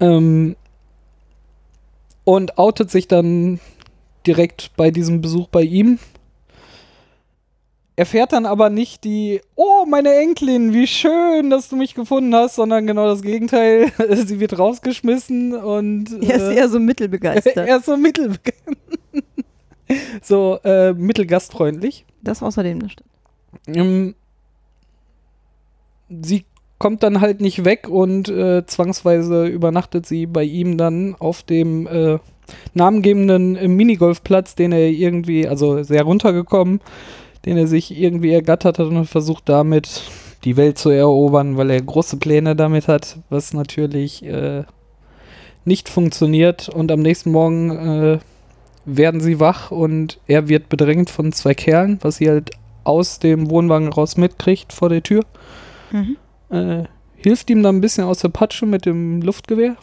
Ähm, 0.00 0.56
und 2.28 2.58
outet 2.58 2.90
sich 2.90 3.08
dann 3.08 3.58
direkt 4.26 4.72
bei 4.76 4.90
diesem 4.90 5.22
Besuch 5.22 5.48
bei 5.48 5.62
ihm. 5.62 5.98
Erfährt 7.96 8.34
dann 8.34 8.44
aber 8.44 8.68
nicht 8.68 9.04
die, 9.04 9.40
oh, 9.54 9.86
meine 9.86 10.14
Enkelin, 10.14 10.74
wie 10.74 10.86
schön, 10.86 11.48
dass 11.48 11.70
du 11.70 11.76
mich 11.76 11.94
gefunden 11.94 12.34
hast, 12.34 12.56
sondern 12.56 12.86
genau 12.86 13.06
das 13.06 13.22
Gegenteil. 13.22 13.90
Sie 14.26 14.40
wird 14.40 14.58
rausgeschmissen 14.58 15.54
und 15.54 16.22
Er 16.22 16.36
ist 16.36 16.42
äh, 16.42 16.56
eher 16.56 16.68
so 16.68 16.78
mittelbegeistert. 16.78 17.56
er 17.66 17.78
ist 17.78 17.86
so 17.86 17.96
mittel 17.96 18.34
so 20.22 20.58
äh, 20.64 20.92
mittelgastfreundlich. 20.92 22.04
das 22.20 22.42
außerdem 22.42 22.80
das 22.80 22.92
stimmt. 22.92 23.08
Ähm, 23.68 24.14
sie 26.10 26.44
kommt 26.78 27.02
dann 27.02 27.20
halt 27.20 27.40
nicht 27.40 27.64
weg 27.64 27.88
und 27.88 28.28
äh, 28.28 28.64
zwangsweise 28.66 29.46
übernachtet 29.46 30.06
sie 30.06 30.26
bei 30.26 30.44
ihm 30.44 30.78
dann 30.78 31.16
auf 31.18 31.42
dem 31.42 31.86
äh, 31.86 32.18
namengebenden 32.74 33.56
äh, 33.56 33.68
Minigolfplatz, 33.68 34.54
den 34.54 34.72
er 34.72 34.88
irgendwie, 34.88 35.48
also 35.48 35.82
sehr 35.82 36.02
runtergekommen, 36.02 36.80
den 37.44 37.56
er 37.56 37.66
sich 37.66 37.98
irgendwie 37.98 38.32
ergattert 38.32 38.78
hat 38.78 38.86
und 38.86 39.06
versucht 39.06 39.48
damit 39.48 40.02
die 40.44 40.56
Welt 40.56 40.78
zu 40.78 40.90
erobern, 40.90 41.56
weil 41.56 41.70
er 41.70 41.82
große 41.82 42.16
Pläne 42.16 42.54
damit 42.54 42.86
hat, 42.86 43.18
was 43.28 43.52
natürlich 43.54 44.24
äh, 44.24 44.62
nicht 45.64 45.88
funktioniert. 45.88 46.68
Und 46.68 46.92
am 46.92 47.00
nächsten 47.00 47.32
Morgen 47.32 47.70
äh, 47.70 48.18
werden 48.84 49.20
sie 49.20 49.40
wach 49.40 49.72
und 49.72 50.20
er 50.28 50.48
wird 50.48 50.68
bedrängt 50.68 51.10
von 51.10 51.32
zwei 51.32 51.54
Kerlen, 51.54 51.98
was 52.02 52.16
sie 52.16 52.28
halt 52.28 52.52
aus 52.84 53.18
dem 53.18 53.50
Wohnwagen 53.50 53.88
raus 53.88 54.16
mitkriegt 54.16 54.72
vor 54.72 54.88
der 54.88 55.02
Tür. 55.02 55.24
Mhm. 55.90 56.16
Äh, 56.50 56.84
hilft 57.16 57.50
ihm 57.50 57.62
dann 57.62 57.76
ein 57.76 57.80
bisschen 57.80 58.04
aus 58.04 58.18
der 58.20 58.28
Patsche 58.30 58.66
mit 58.66 58.86
dem 58.86 59.20
Luftgewehr. 59.22 59.76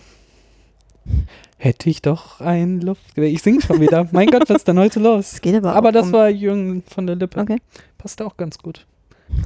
Hätte 1.57 1.89
ich 1.89 2.01
doch 2.01 2.41
ein 2.41 2.82
Luftgewehr. 2.82 3.30
Ich 3.30 3.41
sing 3.41 3.61
schon 3.61 3.80
wieder. 3.82 4.07
mein 4.11 4.28
Gott, 4.28 4.49
was 4.49 4.57
ist 4.57 4.68
denn 4.68 4.80
heute 4.80 4.99
los? 4.99 5.34
Es 5.34 5.41
geht 5.41 5.55
aber, 5.55 5.74
Aber 5.76 5.89
auch 5.89 5.93
das 5.93 6.07
um, 6.07 6.13
war 6.13 6.30
Jürgen 6.30 6.84
von 6.88 7.05
der 7.07 7.16
Lippe. 7.16 7.39
Okay. 7.39 7.57
Passt 7.97 8.22
auch 8.22 8.36
ganz 8.38 8.57
gut. 8.57 8.86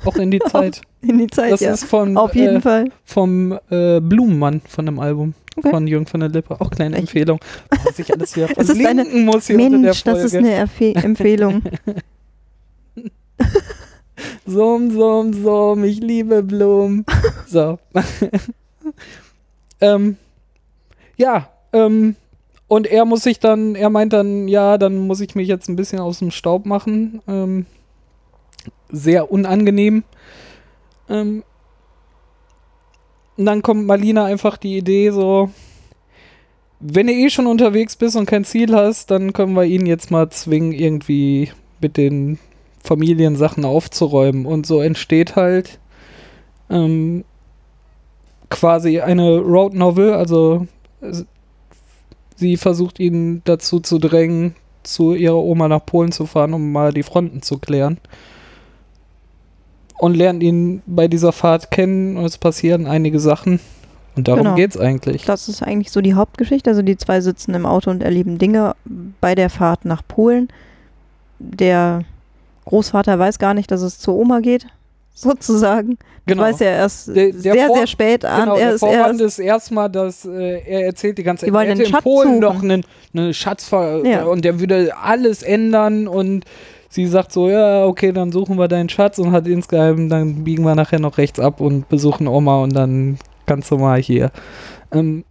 Auch 0.05 0.15
in 0.17 0.31
die 0.31 0.39
Zeit. 0.51 0.81
in 1.01 1.17
die 1.17 1.27
Zeit, 1.27 1.51
Das 1.51 1.59
ja. 1.61 1.71
ist 1.73 1.85
von, 1.85 2.17
Auf 2.17 2.35
jeden 2.35 2.57
äh, 2.57 2.61
Fall. 2.61 2.91
vom 3.05 3.53
äh, 3.69 3.99
Blumenmann 4.01 4.61
von 4.67 4.85
dem 4.85 4.99
Album. 4.99 5.33
Okay. 5.55 5.69
Von 5.71 5.87
Jürgen 5.87 6.05
von 6.05 6.19
der 6.21 6.29
Lippe. 6.29 6.59
Auch 6.59 6.69
kleine 6.71 6.95
Echt? 6.95 7.03
Empfehlung. 7.07 7.39
Was 7.85 7.99
ich 7.99 8.13
alles 8.13 8.33
hier 8.33 8.47
Es 8.57 8.69
ist 8.69 8.85
eine- 8.85 9.03
muss 9.05 9.47
hier 9.47 9.57
unter 9.57 9.69
der 9.71 9.79
Mensch, 9.79 10.03
Folge. 10.03 10.19
das 10.21 10.25
ist 10.31 10.35
eine 10.37 10.51
Erfe 10.51 10.95
Empfehlung. 10.95 11.61
Summ, 14.45 14.91
summ, 14.91 15.33
summ, 15.33 15.83
ich 15.83 15.99
liebe 15.99 16.43
Blumen. 16.43 17.05
So. 17.47 17.79
ähm, 19.81 20.17
ja, 21.17 21.49
ähm, 21.73 22.15
Und 22.67 22.85
er 22.85 23.05
muss 23.05 23.23
sich 23.23 23.39
dann, 23.39 23.73
er 23.75 23.89
meint 23.89 24.13
dann, 24.13 24.47
ja, 24.47 24.77
dann 24.77 25.07
muss 25.07 25.21
ich 25.21 25.33
mich 25.33 25.47
jetzt 25.47 25.67
ein 25.69 25.75
bisschen 25.75 25.99
aus 25.99 26.19
dem 26.19 26.29
Staub 26.31 26.65
machen. 26.67 27.21
Ähm, 27.27 27.65
sehr 28.91 29.31
unangenehm. 29.31 30.03
Ähm, 31.09 31.43
und 33.37 33.45
dann 33.45 33.61
kommt 33.61 33.87
Marlina 33.87 34.25
einfach 34.25 34.57
die 34.57 34.77
Idee 34.77 35.11
so, 35.11 35.49
wenn 36.79 37.07
du 37.07 37.13
eh 37.13 37.29
schon 37.29 37.47
unterwegs 37.47 37.95
bist 37.95 38.15
und 38.15 38.25
kein 38.25 38.45
Ziel 38.45 38.75
hast, 38.75 39.11
dann 39.11 39.33
können 39.33 39.53
wir 39.53 39.63
ihn 39.65 39.85
jetzt 39.85 40.11
mal 40.11 40.29
zwingen, 40.29 40.71
irgendwie 40.71 41.51
mit 41.81 41.97
den 41.97 42.37
Familiensachen 42.83 43.65
aufzuräumen. 43.65 44.45
Und 44.45 44.65
so 44.65 44.81
entsteht 44.81 45.35
halt 45.35 45.79
ähm, 46.69 47.23
quasi 48.49 48.99
eine 48.99 49.37
Road 49.39 49.73
Novel, 49.73 50.13
also 50.13 50.67
sie 52.35 52.57
versucht 52.57 52.99
ihn 52.99 53.41
dazu 53.45 53.79
zu 53.79 53.99
drängen, 53.99 54.55
zu 54.83 55.13
ihrer 55.13 55.37
Oma 55.37 55.67
nach 55.67 55.85
Polen 55.85 56.11
zu 56.11 56.25
fahren, 56.25 56.53
um 56.53 56.71
mal 56.71 56.93
die 56.93 57.03
Fronten 57.03 57.41
zu 57.41 57.57
klären. 57.57 57.97
Und 59.97 60.15
lernt 60.15 60.41
ihn 60.41 60.81
bei 60.85 61.09
dieser 61.09 61.33
Fahrt 61.33 61.71
kennen 61.71 62.15
und 62.15 62.23
es 62.23 62.37
passieren 62.37 62.87
einige 62.87 63.19
Sachen. 63.19 63.59
Und 64.15 64.27
darum 64.29 64.43
Genau. 64.43 64.55
geht's 64.55 64.77
eigentlich. 64.77 65.25
Das 65.25 65.49
ist 65.49 65.61
eigentlich 65.61 65.91
so 65.91 65.99
die 66.01 66.13
Hauptgeschichte. 66.13 66.69
Also 66.69 66.81
die 66.81 66.95
zwei 66.97 67.19
sitzen 67.19 67.53
im 67.53 67.65
Auto 67.65 67.91
und 67.91 68.01
erleben 68.01 68.37
Dinge 68.37 68.75
bei 69.19 69.35
der 69.35 69.49
Fahrt 69.49 69.83
nach 69.83 70.01
Polen. 70.07 70.47
Der 71.39 72.03
Großvater 72.69 73.17
weiß 73.17 73.39
gar 73.39 73.53
nicht, 73.53 73.71
dass 73.71 73.81
es 73.81 73.97
zur 73.99 74.15
Oma 74.15 74.39
geht, 74.41 74.67
sozusagen. 75.13 75.97
Genau. 76.25 76.43
Das 76.43 76.53
weiß 76.53 76.61
er 76.61 76.71
erst 76.73 77.07
Der- 77.07 77.31
der 77.31 77.33
sehr, 77.33 77.67
Vor- 77.67 77.77
sehr 77.77 77.87
spät 77.87 78.23
an. 78.25 78.41
Genau, 78.41 78.53
er 78.55 78.59
der 78.65 78.73
ist 78.75 78.79
Vorwand 78.81 79.21
erst, 79.21 79.39
ist 79.39 79.39
erstmal, 79.39 79.89
dass 79.89 80.25
äh, 80.25 80.61
er 80.65 80.85
erzählt 80.85 81.17
die 81.17 81.23
ganze 81.23 81.47
wollen 81.51 81.55
er 81.55 81.61
hätte 81.61 81.71
einen 81.71 81.81
in 81.81 81.91
Schatz 81.91 82.03
Polen 82.03 82.27
suchen. 82.27 82.39
noch 82.39 82.61
einen, 82.63 82.83
eine 83.15 83.33
Schatzver 83.33 84.05
Ja. 84.05 84.23
und 84.25 84.45
der 84.45 84.59
würde 84.59 84.95
alles 84.95 85.41
ändern 85.41 86.07
und 86.07 86.45
sie 86.89 87.07
sagt 87.07 87.31
so, 87.31 87.49
ja, 87.49 87.85
okay, 87.85 88.11
dann 88.11 88.31
suchen 88.31 88.57
wir 88.59 88.67
deinen 88.67 88.89
Schatz 88.89 89.17
und 89.17 89.31
hat 89.31 89.47
insgeheim, 89.47 90.09
dann 90.09 90.43
biegen 90.43 90.63
wir 90.63 90.75
nachher 90.75 90.99
noch 90.99 91.17
rechts 91.17 91.39
ab 91.39 91.61
und 91.61 91.89
besuchen 91.89 92.27
Oma 92.27 92.61
und 92.61 92.75
dann 92.75 93.17
kannst 93.47 93.71
du 93.71 93.77
mal 93.77 93.99
hier. 93.99 94.31
Ähm, 94.91 95.23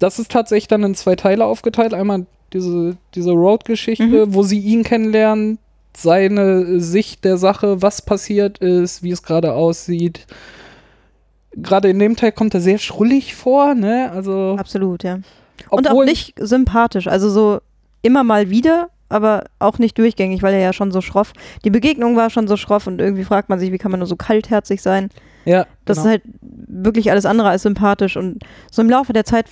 das 0.00 0.18
ist 0.18 0.32
tatsächlich 0.32 0.66
dann 0.68 0.82
in 0.82 0.94
zwei 0.96 1.14
Teile 1.14 1.44
aufgeteilt. 1.44 1.94
Einmal 1.94 2.26
diese, 2.52 2.96
diese 3.14 3.30
Road-Geschichte, 3.30 4.34
wo 4.34 4.42
sie 4.42 4.58
ihn 4.58 4.82
kennenlernen, 4.82 5.58
seine 5.96 6.80
Sicht 6.80 7.24
der 7.24 7.36
Sache, 7.36 7.82
was 7.82 8.02
passiert 8.02 8.58
ist, 8.58 9.02
wie 9.02 9.10
es 9.10 9.22
gerade 9.22 9.52
aussieht. 9.52 10.26
Gerade 11.54 11.90
in 11.90 11.98
dem 11.98 12.16
Teil 12.16 12.32
kommt 12.32 12.54
er 12.54 12.60
sehr 12.60 12.78
schrullig 12.78 13.34
vor, 13.34 13.74
ne? 13.74 14.10
Also, 14.12 14.56
absolut, 14.58 15.04
ja. 15.04 15.18
Und 15.68 15.90
auch 15.90 16.04
nicht 16.04 16.34
sympathisch. 16.40 17.06
Also 17.06 17.28
so 17.28 17.60
immer 18.00 18.24
mal 18.24 18.48
wieder, 18.50 18.88
aber 19.08 19.44
auch 19.58 19.78
nicht 19.78 19.98
durchgängig, 19.98 20.42
weil 20.42 20.54
er 20.54 20.60
ja 20.60 20.72
schon 20.72 20.92
so 20.92 21.00
schroff. 21.00 21.32
Die 21.64 21.70
Begegnung 21.70 22.16
war 22.16 22.30
schon 22.30 22.48
so 22.48 22.56
schroff 22.56 22.86
und 22.86 23.00
irgendwie 23.00 23.24
fragt 23.24 23.48
man 23.48 23.58
sich, 23.58 23.70
wie 23.70 23.78
kann 23.78 23.90
man 23.90 24.00
nur 24.00 24.06
so 24.06 24.16
kaltherzig 24.16 24.80
sein. 24.80 25.10
Ja, 25.44 25.66
Das 25.84 25.98
genau. 25.98 26.06
ist 26.06 26.10
halt 26.10 26.22
wirklich 26.40 27.10
alles 27.10 27.26
andere 27.26 27.48
als 27.48 27.62
sympathisch. 27.62 28.16
Und 28.16 28.42
so 28.70 28.80
im 28.80 28.88
Laufe 28.88 29.12
der 29.12 29.24
Zeit 29.24 29.46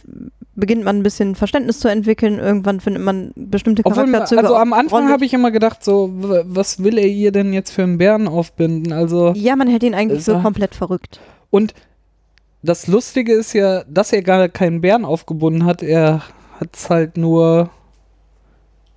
beginnt 0.61 0.85
man 0.85 0.99
ein 0.99 1.03
bisschen 1.03 1.35
Verständnis 1.35 1.81
zu 1.81 1.89
entwickeln. 1.89 2.39
Irgendwann 2.39 2.81
findet 2.81 3.03
man 3.03 3.33
bestimmte 3.35 3.83
Charakterzüge. 3.83 4.41
also 4.43 4.55
am 4.57 4.73
Anfang 4.73 5.09
habe 5.09 5.25
ich 5.25 5.33
immer 5.35 5.51
gedacht, 5.51 5.83
so, 5.83 6.11
was 6.13 6.83
will 6.85 6.99
er 6.99 7.07
ihr 7.09 7.33
denn 7.33 7.53
jetzt 7.53 7.71
für 7.71 7.83
einen 7.83 7.99
Bären 7.99 8.29
aufbinden? 8.29 8.93
Also, 8.93 9.33
Ja, 9.35 9.57
man 9.57 9.69
hätte 9.69 9.87
ihn 9.87 9.95
eigentlich 9.95 10.25
so 10.25 10.35
war- 10.35 10.43
komplett 10.43 10.75
verrückt. 10.75 11.19
und 11.51 11.75
das 12.63 12.87
Lustige 12.87 13.33
ist 13.33 13.55
ja, 13.55 13.85
dass 13.89 14.13
er 14.13 14.21
gar 14.23 14.47
keinen 14.51 14.83
Bären 14.83 15.07
aufgebunden 15.07 15.65
hat. 15.65 15.83
Er 15.83 16.23
hat 16.61 16.69
es 16.77 16.91
halt 16.91 17.17
nur, 17.17 17.71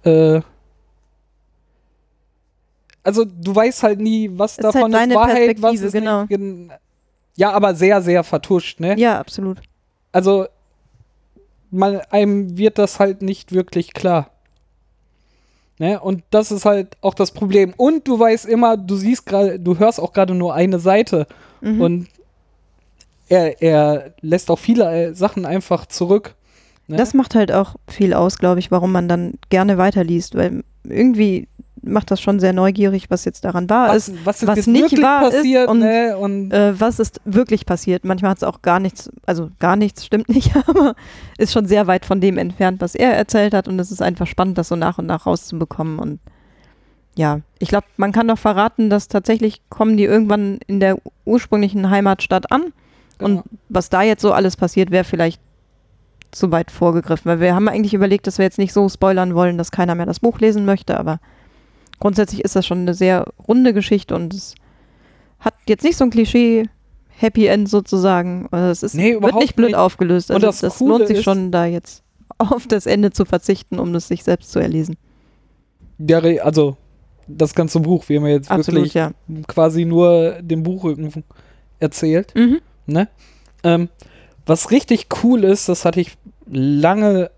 äh, 0.03 0.41
also 3.03 3.25
du 3.25 3.55
weißt 3.55 3.83
halt 3.83 3.99
nie, 3.99 4.29
was 4.33 4.57
ist 4.57 4.63
halt 4.63 4.75
davon 4.75 4.91
ist 4.91 4.97
deine 4.97 5.15
Wahrheit, 5.15 5.61
was 5.61 5.81
ist 5.81 5.93
genau. 5.93 6.25
nicht. 6.25 6.71
Ja, 7.35 7.51
aber 7.51 7.73
sehr, 7.75 8.01
sehr 8.01 8.23
vertuscht, 8.23 8.79
ne? 8.79 8.95
Ja, 8.97 9.19
absolut. 9.19 9.59
Also, 10.11 10.45
man, 11.73 12.01
einem 12.11 12.57
wird 12.57 12.77
das 12.77 12.99
halt 12.99 13.21
nicht 13.21 13.51
wirklich 13.51 13.93
klar. 13.93 14.29
Ne? 15.79 15.99
Und 15.99 16.23
das 16.29 16.51
ist 16.51 16.65
halt 16.65 16.95
auch 17.01 17.15
das 17.15 17.31
Problem. 17.31 17.73
Und 17.75 18.07
du 18.07 18.19
weißt 18.19 18.45
immer, 18.45 18.77
du 18.77 18.95
siehst 18.95 19.25
gerade, 19.25 19.59
du 19.59 19.79
hörst 19.79 19.99
auch 19.99 20.13
gerade 20.13 20.35
nur 20.35 20.53
eine 20.53 20.79
Seite. 20.79 21.27
Mhm. 21.61 21.81
Und 21.81 22.07
er, 23.27 23.61
er 23.61 24.13
lässt 24.21 24.51
auch 24.51 24.59
viele 24.59 24.85
äh, 24.85 25.13
Sachen 25.15 25.45
einfach 25.45 25.87
zurück. 25.87 26.35
Ne? 26.87 26.97
Das 26.97 27.13
macht 27.13 27.33
halt 27.33 27.51
auch 27.51 27.75
viel 27.87 28.13
aus, 28.13 28.37
glaube 28.37 28.59
ich, 28.59 28.69
warum 28.69 28.91
man 28.91 29.07
dann 29.07 29.33
gerne 29.49 29.77
weiterliest, 29.77 30.35
weil 30.35 30.63
irgendwie 30.83 31.47
macht 31.83 32.11
das 32.11 32.21
schon 32.21 32.39
sehr 32.39 32.53
neugierig, 32.53 33.09
was 33.09 33.25
jetzt 33.25 33.45
daran 33.45 33.69
wahr 33.69 33.89
was, 33.89 34.07
ist. 34.07 34.25
was 34.25 34.41
ist 34.41 34.47
was 34.47 34.67
nicht 34.67 35.01
wahr 35.01 35.27
ist 35.27 35.35
passiert, 35.35 35.69
und, 35.69 35.79
ne? 35.79 36.17
Und 36.17 36.51
Äh, 36.51 36.79
was 36.79 36.99
ist 36.99 37.21
wirklich 37.25 37.65
passiert? 37.65 38.05
Manchmal 38.05 38.31
hat 38.31 38.37
es 38.37 38.43
auch 38.43 38.61
gar 38.61 38.79
nichts, 38.79 39.09
also 39.25 39.49
gar 39.59 39.75
nichts 39.75 40.05
stimmt 40.05 40.29
nicht, 40.29 40.55
aber 40.67 40.95
ist 41.37 41.53
schon 41.53 41.67
sehr 41.67 41.87
weit 41.87 42.05
von 42.05 42.21
dem 42.21 42.37
entfernt, 42.37 42.81
was 42.81 42.95
er 42.95 43.13
erzählt 43.13 43.53
hat 43.53 43.67
und 43.67 43.79
es 43.79 43.91
ist 43.91 44.01
einfach 44.01 44.27
spannend, 44.27 44.57
das 44.57 44.69
so 44.69 44.75
nach 44.75 44.97
und 44.97 45.05
nach 45.05 45.25
rauszubekommen 45.25 45.99
und 45.99 46.19
ja, 47.15 47.41
ich 47.59 47.69
glaube, 47.69 47.85
man 47.97 48.11
kann 48.11 48.27
doch 48.27 48.39
verraten, 48.39 48.89
dass 48.89 49.07
tatsächlich 49.07 49.61
kommen 49.69 49.97
die 49.97 50.05
irgendwann 50.05 50.57
in 50.65 50.79
der 50.79 50.97
ursprünglichen 51.25 51.89
Heimatstadt 51.91 52.51
an 52.51 52.73
und 53.19 53.29
Genau. 53.29 53.43
was 53.69 53.89
da 53.89 54.01
jetzt 54.01 54.21
so 54.23 54.33
alles 54.33 54.57
passiert, 54.57 54.89
wäre 54.89 55.03
vielleicht 55.03 55.39
zu 56.31 56.51
weit 56.51 56.71
vorgegriffen, 56.71 57.29
weil 57.29 57.39
wir 57.39 57.53
haben 57.53 57.67
eigentlich 57.67 57.93
überlegt, 57.93 58.25
dass 58.25 58.39
wir 58.39 58.45
jetzt 58.45 58.57
nicht 58.57 58.73
so 58.73 58.89
spoilern 58.89 59.35
wollen, 59.35 59.59
dass 59.59 59.69
keiner 59.69 59.93
mehr 59.93 60.07
das 60.07 60.19
Buch 60.19 60.39
lesen 60.39 60.65
möchte, 60.65 60.99
aber 60.99 61.19
grundsätzlich 62.03 62.43
ist 62.43 62.57
das 62.57 62.67
schon 62.67 62.79
eine 62.79 62.93
sehr 62.93 63.25
runde 63.47 63.73
Geschichte 63.73 64.13
und 64.13 64.33
es 64.33 64.55
hat 65.39 65.53
jetzt 65.69 65.85
nicht 65.85 65.95
so 65.95 66.03
ein 66.03 66.09
Klischee 66.09 66.65
Happy 67.15 67.45
End 67.47 67.69
sozusagen. 67.69 68.49
Also 68.51 68.71
Es 68.71 68.83
ist, 68.83 68.93
Nee, 68.95 69.21
wird 69.21 69.35
nicht 69.35 69.55
blöd 69.55 69.69
nicht. 69.69 69.77
aufgelöst. 69.77 70.29
Und 70.29 70.35
Also 70.35 70.47
das 70.47 70.59
das, 70.59 70.77
Coole 70.79 70.97
lohnt 70.97 71.07
sich 71.07 71.21
schon, 71.23 71.49
da 71.49 71.65
jetzt 71.65 72.03
auf 72.39 72.67
das 72.67 72.87
Ende 72.87 73.11
zu 73.11 73.23
verzichten, 73.23 73.79
um 73.79 73.95
es 73.95 74.09
sich 74.09 74.25
selbst 74.25 74.51
zu 74.51 74.59
erlesen. 74.59 74.97
ja, 75.97 76.19
also 76.43 76.75
das 77.25 77.55
ganze 77.55 77.79
Buch, 77.79 78.03
wie 78.09 78.19
man 78.19 78.31
jetzt 78.31 78.51
Absolut, 78.51 78.79
wirklich 78.81 78.95
ja. 78.95 79.11
quasi 79.47 79.85
nur 79.85 80.41
den 80.41 80.61
Buchrücken 80.63 81.23
erzählt. 81.79 82.35
Mhm. 82.35 82.59
Ne? 82.85 83.07
Ähm, 83.63 83.87
was 84.45 84.71
richtig 84.71 85.07
cool 85.23 85.45
ist, 85.45 85.69
das 85.69 85.85
hatte 85.85 86.01
ich 86.01 86.17
lange 86.47 87.31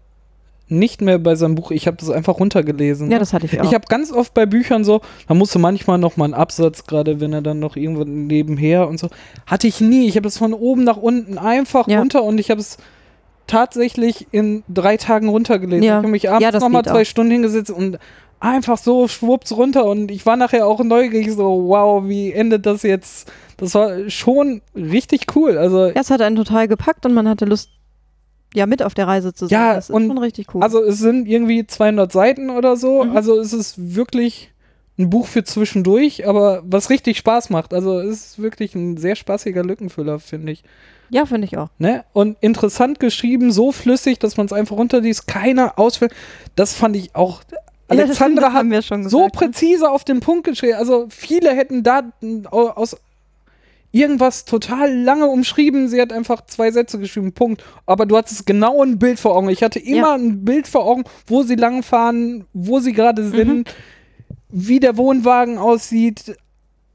nicht 0.68 1.02
mehr 1.02 1.20
bei 1.20 1.36
seinem 1.36 1.56
Buch. 1.56 1.72
Ich 1.72 1.86
habe 1.88 1.98
das 1.98 2.10
einfach 2.10 2.40
runtergelesen. 2.40 3.12
Ja, 3.12 3.20
das 3.20 3.34
hatte 3.34 3.46
ich 3.46 3.60
auch. 3.60 3.66
ich 3.66 3.74
habe 3.74 3.86
ganz 3.88 4.12
oft 4.12 4.34
bei 4.34 4.46
Büchern 4.46 4.84
so, 4.84 5.02
da 5.28 5.34
musste 5.36 5.60
manchmal 5.60 5.98
noch 6.00 6.18
mal 6.18 6.26
einen 6.26 6.34
Absatz, 6.34 6.86
gerade 6.86 7.20
wenn 7.20 7.34
er 7.34 7.42
dann 7.42 7.60
noch 7.60 7.76
irgendwo 7.76 8.04
nebenher 8.04 8.88
und 8.88 9.00
so. 9.00 9.10
Hatte 9.46 9.68
ich 9.68 9.80
nie. 9.82 10.08
Ich 10.08 10.16
habe 10.16 10.24
das 10.24 10.38
von 10.38 10.54
oben 10.54 10.84
nach 10.84 10.98
unten 10.98 11.38
einfach 11.38 11.88
Ja. 11.88 12.00
runter 12.00 12.24
und 12.24 12.40
ich 12.40 12.50
habe 12.50 12.60
es 12.62 12.78
tatsächlich 13.48 14.28
in 14.32 14.64
drei 14.68 14.98
Tagen 14.98 15.30
runtergelesen. 15.30 15.84
Ja. 15.84 15.94
Ich 15.94 15.98
habe 15.98 16.08
mich 16.08 16.30
abends 16.30 16.44
Ja, 16.44 16.52
das 16.52 16.62
noch 16.62 16.70
mal 16.70 16.82
geht 16.82 16.92
zwei 16.92 17.02
auch. 17.02 17.06
Stunden 17.06 17.32
hingesetzt 17.32 17.72
und 17.72 18.00
einfach 18.40 18.78
so 18.78 19.08
schwupps 19.08 19.52
runter 19.56 19.86
und 19.86 20.12
ich 20.12 20.26
war 20.26 20.36
nachher 20.36 20.68
auch 20.68 20.84
neugierig 20.84 21.32
so, 21.32 21.66
wow, 21.68 22.04
wie 22.08 22.32
endet 22.32 22.66
das 22.66 22.84
jetzt? 22.84 23.32
Das 23.58 23.74
war 23.76 24.10
schon 24.10 24.62
richtig 24.76 25.28
cool. 25.36 25.58
Also 25.58 25.86
ja, 25.88 25.94
es 25.96 26.10
hat 26.12 26.22
einen 26.22 26.36
total 26.36 26.68
gepackt 26.68 27.06
und 27.06 27.14
man 27.14 27.30
hatte 27.30 27.46
Lust, 27.46 27.70
ja, 28.56 28.66
mit 28.66 28.82
auf 28.84 28.94
der 28.94 29.08
Reise 29.08 29.34
zu 29.34 29.48
sein. 29.48 29.60
Ja, 29.60 29.74
das 29.76 29.90
ist 29.90 29.96
und- 29.96 30.08
schon 30.08 30.18
richtig 30.18 30.54
cool. 30.54 30.62
Also 30.64 30.82
es 30.84 31.00
sind 31.00 31.28
irgendwie 31.28 31.66
200 31.68 32.12
Seiten 32.12 32.50
oder 32.50 32.76
so. 32.78 33.04
Mhm. 33.04 33.16
Also 33.16 33.40
es 33.40 33.54
ist 33.54 33.96
wirklich 33.96 34.52
ein 34.98 35.10
Buch 35.10 35.28
für 35.28 35.44
zwischendurch, 35.44 36.28
aber 36.28 36.64
was 36.66 36.90
richtig 36.90 37.18
Spaß 37.18 37.50
macht. 37.50 37.74
Also 37.74 38.00
es 38.00 38.28
ist 38.28 38.42
wirklich 38.42 38.76
ein 38.76 38.98
sehr 38.98 39.16
spaßiger 39.16 39.64
Lückenfüller, 39.64 40.20
finde 40.20 40.54
ich. 40.54 40.64
ja, 41.10 41.26
finde 41.26 41.46
ich 41.48 41.58
auch. 41.58 41.68
Ne? 41.78 42.06
Und 42.14 42.38
interessant 42.42 43.00
geschrieben, 43.02 43.52
so 43.52 43.72
flüssig, 43.74 44.20
dass 44.20 44.38
man 44.38 44.46
es 44.46 44.54
einfach 44.54 44.78
runterliest, 44.78 45.28
keiner 45.28 45.78
ausfällt. 45.78 46.14
Das 46.56 46.74
fand 46.74 46.96
ich 46.96 47.14
auch. 47.16 47.42
ja, 47.42 47.46
das 47.50 47.58
stimmt, 47.58 48.02
Alexandra 48.08 48.42
das 48.42 48.50
hat 48.54 48.58
haben 48.60 48.72
wir 48.72 48.82
schon 48.82 49.04
gesagt. 49.04 49.12
so 49.12 49.24
ne? 49.26 49.30
präzise 49.32 49.90
auf 49.92 50.04
den 50.06 50.22
Punkt 50.22 50.46
geschrieben. 50.46 50.76
Also 50.78 51.08
viele 51.10 51.52
hätten 51.54 51.84
da 51.84 52.04
au- 52.50 52.70
aus 52.70 52.96
irgendwas 53.96 54.44
total 54.44 54.94
lange 54.94 55.28
umschrieben. 55.28 55.88
Sie 55.88 56.02
hat 56.02 56.12
einfach 56.12 56.46
zwei 56.46 56.70
Sätze 56.72 57.00
geschrieben, 57.00 57.32
Punkt. 57.32 57.64
Aber 57.86 58.06
du 58.06 58.18
hattest 58.18 58.46
genau 58.46 58.84
ein 58.84 59.00
Bild 59.00 59.20
vor 59.20 59.36
Augen. 59.38 59.48
Ich 59.50 59.64
hatte 59.64 59.80
immer 59.80 60.14
ein 60.16 60.44
Bild 60.44 60.68
vor 60.68 60.86
Augen, 60.86 61.06
wo 61.28 61.44
sie 61.44 61.56
langfahren, 61.56 62.46
wo 62.54 62.80
sie 62.80 62.92
gerade 62.92 63.22
Mhm. 63.22 63.32
sind, 63.36 63.76
wie 64.50 64.80
der 64.82 64.98
Wohnwagen 64.98 65.58
aussieht. 65.58 66.36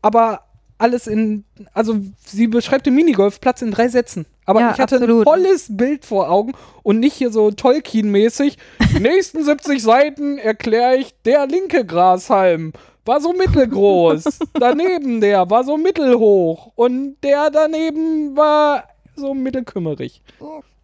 Aber 0.03 0.43
alles 0.77 1.07
in, 1.07 1.45
also 1.73 1.97
sie 2.27 2.47
beschreibt 2.47 2.87
den 2.87 2.95
Minigolfplatz 2.95 3.63
in 3.63 3.71
drei 3.71 3.89
Sätzen. 3.89 4.27
Aber 4.45 4.61
Ja, 4.61 4.73
ich 4.73 4.81
hatte 4.81 4.97
absolut. 4.97 5.21
ein 5.21 5.25
volles 5.25 5.67
Bild 5.71 6.05
vor 6.05 6.31
Augen 6.31 6.53
und 6.83 7.01
nicht 7.01 7.15
hier 7.15 7.31
so 7.31 7.51
Tolkien-mäßig. 7.51 8.57
Die 8.95 9.01
nächsten 9.01 9.43
70 9.45 9.83
Seiten 9.83 10.39
erkläre 10.39 10.97
ich, 10.97 11.15
der 11.25 11.47
linke 11.47 11.85
Grashalm 11.87 12.73
war 13.11 13.21
so 13.21 13.33
mittelgroß. 13.33 14.39
daneben 14.55 15.21
der 15.21 15.51
war 15.51 15.65
so 15.65 15.77
mittelhoch. 15.77 16.71
Und 16.77 17.17
der 17.25 17.51
daneben 17.51 18.37
war 18.37 18.85
so 19.17 19.35
mittelkümmerig. 19.35 20.23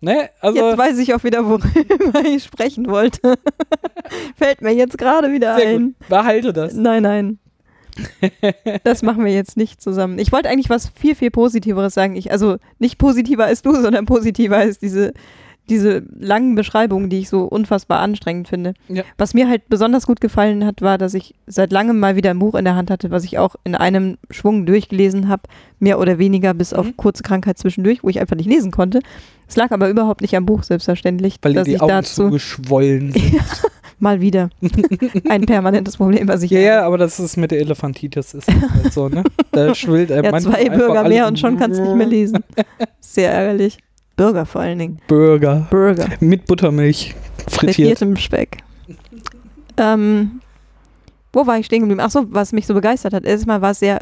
Ne? 0.01 0.29
Also, 0.41 0.59
Jetzt 0.59 0.77
weiß 0.77 0.99
ich 0.99 1.15
auch 1.15 1.23
wieder, 1.23 1.47
worüber 1.47 2.25
ich 2.25 2.43
sprechen 2.43 2.89
wollte. 2.89 3.35
Fällt 4.37 4.61
mir 4.61 4.73
jetzt 4.73 4.99
gerade 4.99 5.33
wieder 5.33 5.57
sehr 5.57 5.69
ein. 5.69 5.95
gut. 5.99 6.09
Behalte 6.09 6.53
das. 6.53 6.75
Nein, 6.75 7.05
nein. 7.05 7.39
Das 8.85 9.03
machen 9.03 9.25
wir 9.25 9.33
jetzt 9.33 9.57
nicht 9.57 9.81
zusammen. 9.81 10.19
Ich 10.19 10.33
wollte 10.33 10.49
eigentlich 10.49 10.69
was 10.69 10.89
viel, 10.89 11.15
viel 11.15 11.31
Positiveres 11.31 11.95
sagen. 11.95 12.17
Ich, 12.17 12.31
also 12.33 12.57
nicht 12.79 12.99
positiver 12.99 13.45
als 13.45 13.63
du, 13.63 13.73
sondern 13.73 14.05
positiver 14.05 14.57
als 14.57 14.79
diese, 14.79 15.15
diese 15.69 16.05
langen 16.19 16.55
Beschreibungen, 16.55 17.11
die 17.11 17.19
ich 17.21 17.29
so 17.29 17.43
unfassbar 17.45 17.99
anstrengend 18.01 18.49
finde. 18.49 18.75
Ja. 18.89 19.03
Was 19.19 19.35
mir 19.35 19.49
halt 19.49 19.69
besonders 19.69 20.07
gut 20.07 20.21
gefallen 20.21 20.65
hat, 20.65 20.81
war, 20.83 20.97
dass 20.99 21.15
ich 21.15 21.35
seit 21.47 21.73
langem 21.73 21.99
mal 21.99 22.15
wieder 22.17 22.31
ein 22.31 22.39
Buch 22.39 22.55
in 22.55 22.65
der 22.65 22.77
Hand 22.77 22.91
hatte, 22.91 23.11
was 23.11 23.25
ich 23.25 23.39
auch 23.39 23.57
in 23.65 23.75
einem 23.75 24.17
Schwung 24.31 24.65
durchgelesen 24.67 25.29
habe, 25.29 25.43
mehr 25.81 25.99
oder 25.99 26.19
weniger 26.19 26.55
bis 26.55 26.73
auf 26.73 26.87
Mhm. 26.87 26.97
kurze 26.97 27.23
Krankheit 27.23 27.59
zwischendurch, 27.59 28.03
wo 28.05 28.09
ich 28.09 28.21
einfach 28.21 28.37
nicht 28.37 28.49
lesen 28.49 28.71
konnte. 28.71 29.01
Es 29.49 29.57
lag 29.57 29.71
aber 29.73 29.89
überhaupt 29.91 30.21
nicht 30.23 30.37
am 30.37 30.47
Buch, 30.47 30.63
selbstverständlich, 30.63 31.37
Weil 31.43 31.55
dass 31.55 31.65
die 31.65 31.75
ich 31.75 31.81
Augen 31.83 31.91
dazu 31.91 32.25
zugeschwollen 32.25 33.13
sind. 33.13 33.35
mal 33.99 34.21
wieder 34.21 34.51
ein 35.29 35.47
permanentes 35.47 35.97
Problem, 35.97 36.29
was 36.29 36.43
ich 36.43 36.51
Ja, 36.51 36.59
habe. 36.59 36.67
ja, 36.69 36.83
aber 36.87 36.99
das 36.99 37.19
ist 37.19 37.37
mit 37.37 37.51
der 37.51 37.61
Elefantitis 37.61 38.35
ist 38.35 38.47
halt 38.49 38.93
so, 38.93 39.09
ne? 39.09 39.25
Da 39.53 39.75
schwillt 39.75 40.13
einem 40.13 40.25
Ja, 40.25 40.39
zwei 40.39 40.69
Bürger 40.69 41.05
mehr 41.09 41.27
und 41.27 41.39
schon 41.39 41.57
kannst 41.59 41.81
du 41.81 41.85
nicht 41.85 41.95
mehr 41.97 42.07
lesen. 42.07 42.41
Sehr 43.01 43.33
ärgerlich. 43.33 43.79
Bürger 44.17 44.47
vor 44.47 44.63
allen 44.63 44.79
Dingen. 44.79 44.99
Burger. 45.09 45.67
Burger. 45.71 46.09
Mit 46.21 46.47
Buttermilch. 46.47 47.15
Frittiert. 47.49 47.99
Frittiertem 47.99 48.17
Speck. 48.17 48.59
Ähm, 49.77 50.41
wo 51.33 51.47
war 51.47 51.59
ich 51.59 51.67
stehen 51.67 51.81
geblieben? 51.81 52.01
Achso, 52.01 52.25
was 52.31 52.53
mich 52.53 52.67
so 52.67 52.75
begeistert 52.75 53.13
hat. 53.13 53.25
Erstmal 53.25 53.61
war 53.61 53.73
es 53.73 53.79
sehr, 53.79 54.01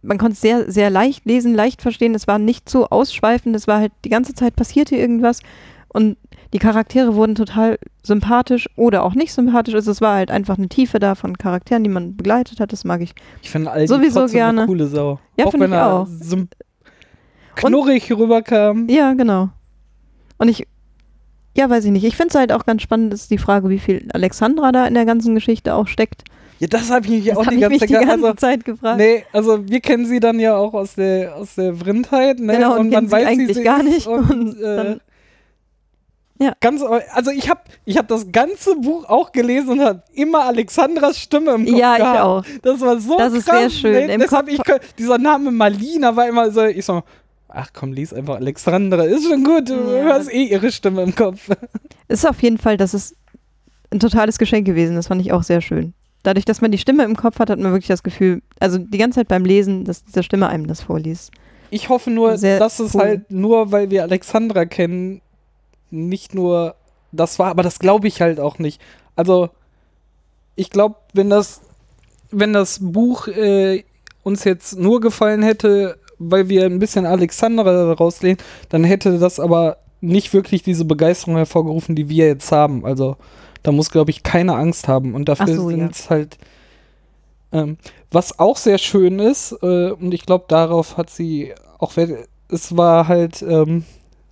man 0.00 0.16
konnte 0.18 0.32
es 0.32 0.40
sehr, 0.40 0.70
sehr 0.70 0.88
leicht 0.90 1.26
lesen, 1.26 1.54
leicht 1.54 1.82
verstehen. 1.82 2.14
Es 2.14 2.26
war 2.26 2.38
nicht 2.38 2.68
so 2.68 2.88
ausschweifend. 2.88 3.54
Es 3.54 3.68
war 3.68 3.78
halt 3.78 3.92
die 4.04 4.08
ganze 4.08 4.34
Zeit 4.34 4.56
passierte 4.56 4.96
irgendwas. 4.96 5.40
Und 5.88 6.16
die 6.54 6.58
Charaktere 6.58 7.14
wurden 7.14 7.34
total 7.34 7.78
sympathisch 8.02 8.68
oder 8.76 9.04
auch 9.04 9.14
nicht 9.14 9.32
sympathisch. 9.32 9.74
Also 9.74 9.90
es 9.90 10.00
war 10.00 10.16
halt 10.16 10.30
einfach 10.30 10.56
eine 10.56 10.68
Tiefe 10.68 10.98
da 10.98 11.14
von 11.14 11.36
Charakteren, 11.36 11.84
die 11.84 11.90
man 11.90 12.16
begleitet 12.16 12.60
hat. 12.60 12.72
Das 12.72 12.84
mag 12.84 13.02
ich. 13.02 13.14
Ich 13.42 13.50
finde 13.50 13.70
Aldi 13.70 13.88
Sowieso 13.88 14.26
gerne. 14.26 14.62
eine 14.62 14.66
coole 14.66 14.86
Sau. 14.86 15.18
Ja, 15.36 15.46
auch 15.46 15.50
find 15.50 15.62
wenn 15.64 15.70
ich 15.72 15.76
er 15.76 15.92
auch. 15.92 16.06
Knurrig 17.56 18.10
rüberkam. 18.12 18.88
Ja, 18.88 19.12
genau. 19.14 19.48
Und 20.38 20.48
ich, 20.48 20.66
ja, 21.56 21.68
weiß 21.68 21.84
ich 21.84 21.90
nicht. 21.90 22.04
Ich 22.04 22.16
finde 22.16 22.30
es 22.30 22.34
halt 22.34 22.52
auch 22.52 22.64
ganz 22.66 22.82
spannend, 22.82 23.12
ist 23.14 23.30
die 23.30 23.38
Frage, 23.38 23.68
wie 23.68 23.78
viel 23.78 24.08
Alexandra 24.12 24.72
da 24.72 24.86
in 24.86 24.94
der 24.94 25.04
ganzen 25.04 25.34
Geschichte 25.34 25.74
auch 25.74 25.86
steckt. 25.86 26.24
Ja, 26.58 26.68
das 26.68 26.90
habe 26.90 27.04
ich 27.06 27.10
mich 27.10 27.24
Das 27.26 27.36
auch 27.38 27.46
die 27.46 27.56
ich 27.56 27.68
mich 27.68 27.80
ganze 27.80 27.86
die 27.86 27.92
Zeit 27.94 28.06
ganze 28.08 28.26
also, 28.26 28.36
Zeit 28.36 28.64
gefragt. 28.64 28.98
Nee, 28.98 29.24
also 29.32 29.68
wir 29.68 29.80
kennen 29.80 30.06
sie 30.06 30.20
dann 30.20 30.38
ja 30.38 30.56
auch 30.56 30.74
aus 30.74 30.94
der 30.94 31.34
aus 31.36 31.56
der 31.56 31.74
Vrindheit, 31.74 32.38
ne? 32.38 32.52
Genau, 32.54 32.78
und 32.78 32.90
kennen 32.90 33.08
sie 33.08 33.16
wie 33.16 33.24
eigentlich 33.24 33.56
sie 33.56 33.62
gar 33.64 33.80
ist 33.80 33.84
nicht. 33.84 34.06
Und, 34.06 34.30
Und 34.30 34.60
äh, 34.62 34.96
Ja. 36.38 36.54
Ganz, 36.60 36.82
also 37.12 37.30
ich 37.32 37.48
habe 37.50 37.60
ich 37.84 37.98
hab 37.98 38.06
das 38.08 38.30
ganze 38.32 38.76
Buch 38.76 39.04
auch 39.08 39.32
gelesen 39.32 39.70
und 39.70 39.80
habe 39.80 40.02
immer 40.14 40.44
Alexandras 40.44 41.18
Stimme 41.18 41.52
im 41.52 41.66
Kopf 41.66 41.76
ja, 41.78 41.92
ich 41.94 41.98
gehabt. 41.98 42.20
auch. 42.20 42.44
Das 42.62 42.80
war 42.80 42.98
so 42.98 43.16
Das 43.18 43.32
ist 43.32 43.46
krass. 43.46 43.58
sehr 43.58 43.70
schön. 43.70 44.06
Ne? 44.06 44.14
Im 44.14 44.20
Kopf- 44.26 44.48
ich, 44.48 44.60
dieser 44.98 45.18
Name 45.18 45.50
Malina 45.50 46.14
war 46.14 46.28
immer 46.28 46.50
so, 46.50 46.64
ich 46.64 46.84
so, 46.84 47.02
ach 47.54 47.70
komm, 47.72 47.92
lies 47.92 48.12
einfach 48.12 48.36
Alexandra, 48.36 49.04
ist 49.04 49.26
schon 49.28 49.44
gut, 49.44 49.68
du 49.68 49.74
Ja. 49.74 50.14
hast 50.14 50.32
eh 50.32 50.44
ihre 50.44 50.70
Stimme 50.72 51.02
im 51.02 51.14
Kopf. 51.14 51.48
Ist 52.08 52.26
auf 52.26 52.42
jeden 52.42 52.58
Fall, 52.58 52.76
das 52.76 52.94
ist 52.94 53.16
ein 53.90 54.00
totales 54.00 54.38
Geschenk 54.38 54.66
gewesen. 54.66 54.96
Das 54.96 55.08
fand 55.08 55.20
ich 55.20 55.32
auch 55.32 55.42
sehr 55.42 55.60
schön. 55.60 55.94
Dadurch, 56.22 56.44
dass 56.44 56.60
man 56.60 56.70
die 56.70 56.78
Stimme 56.78 57.04
im 57.04 57.16
Kopf 57.16 57.38
hat, 57.38 57.50
hat 57.50 57.58
man 57.58 57.72
wirklich 57.72 57.88
das 57.88 58.02
Gefühl, 58.02 58.42
also 58.60 58.78
die 58.78 58.98
ganze 58.98 59.20
Zeit 59.20 59.28
beim 59.28 59.44
Lesen, 59.44 59.84
dass 59.84 60.04
diese 60.04 60.22
Stimme 60.22 60.48
einem 60.48 60.66
das 60.66 60.80
vorliest. 60.80 61.32
Ich 61.70 61.88
hoffe 61.88 62.10
nur, 62.10 62.36
Sehr 62.38 62.58
dass 62.58 62.78
es 62.80 62.94
cool. 62.94 63.00
halt 63.00 63.30
nur, 63.30 63.72
weil 63.72 63.90
wir 63.90 64.02
Alexandra 64.02 64.64
kennen, 64.66 65.20
nicht 65.90 66.34
nur 66.34 66.74
das 67.12 67.38
war, 67.38 67.48
aber 67.50 67.62
das 67.62 67.78
glaube 67.78 68.08
ich 68.08 68.20
halt 68.20 68.40
auch 68.40 68.58
nicht. 68.58 68.80
Also, 69.16 69.50
ich 70.54 70.70
glaube, 70.70 70.96
wenn 71.12 71.28
das, 71.30 71.60
wenn 72.30 72.52
das 72.52 72.78
Buch 72.80 73.26
äh, 73.28 73.84
uns 74.22 74.44
jetzt 74.44 74.78
nur 74.78 75.00
gefallen 75.00 75.42
hätte, 75.42 75.98
weil 76.30 76.48
wir 76.48 76.66
ein 76.66 76.78
bisschen 76.78 77.06
Alexandra 77.06 77.64
daraus 77.64 78.22
lehnen, 78.22 78.38
dann 78.68 78.84
hätte 78.84 79.18
das 79.18 79.40
aber 79.40 79.78
nicht 80.00 80.32
wirklich 80.34 80.62
diese 80.62 80.84
Begeisterung 80.84 81.36
hervorgerufen, 81.36 81.94
die 81.94 82.08
wir 82.08 82.26
jetzt 82.26 82.52
haben. 82.52 82.84
Also, 82.84 83.16
da 83.62 83.72
muss, 83.72 83.90
glaube 83.90 84.10
ich, 84.10 84.22
keine 84.22 84.54
Angst 84.54 84.88
haben. 84.88 85.14
Und 85.14 85.28
dafür 85.28 85.54
so, 85.54 85.70
ja. 85.70 85.76
sind 85.76 85.92
es 85.92 86.10
halt. 86.10 86.38
Ähm, 87.52 87.76
was 88.10 88.38
auch 88.38 88.56
sehr 88.56 88.78
schön 88.78 89.18
ist, 89.18 89.52
äh, 89.62 89.90
und 89.90 90.12
ich 90.12 90.26
glaube, 90.26 90.46
darauf 90.48 90.96
hat 90.96 91.10
sie 91.10 91.52
auch. 91.78 91.92
Es 92.48 92.76
war 92.76 93.08
halt 93.08 93.42
ähm, 93.42 93.84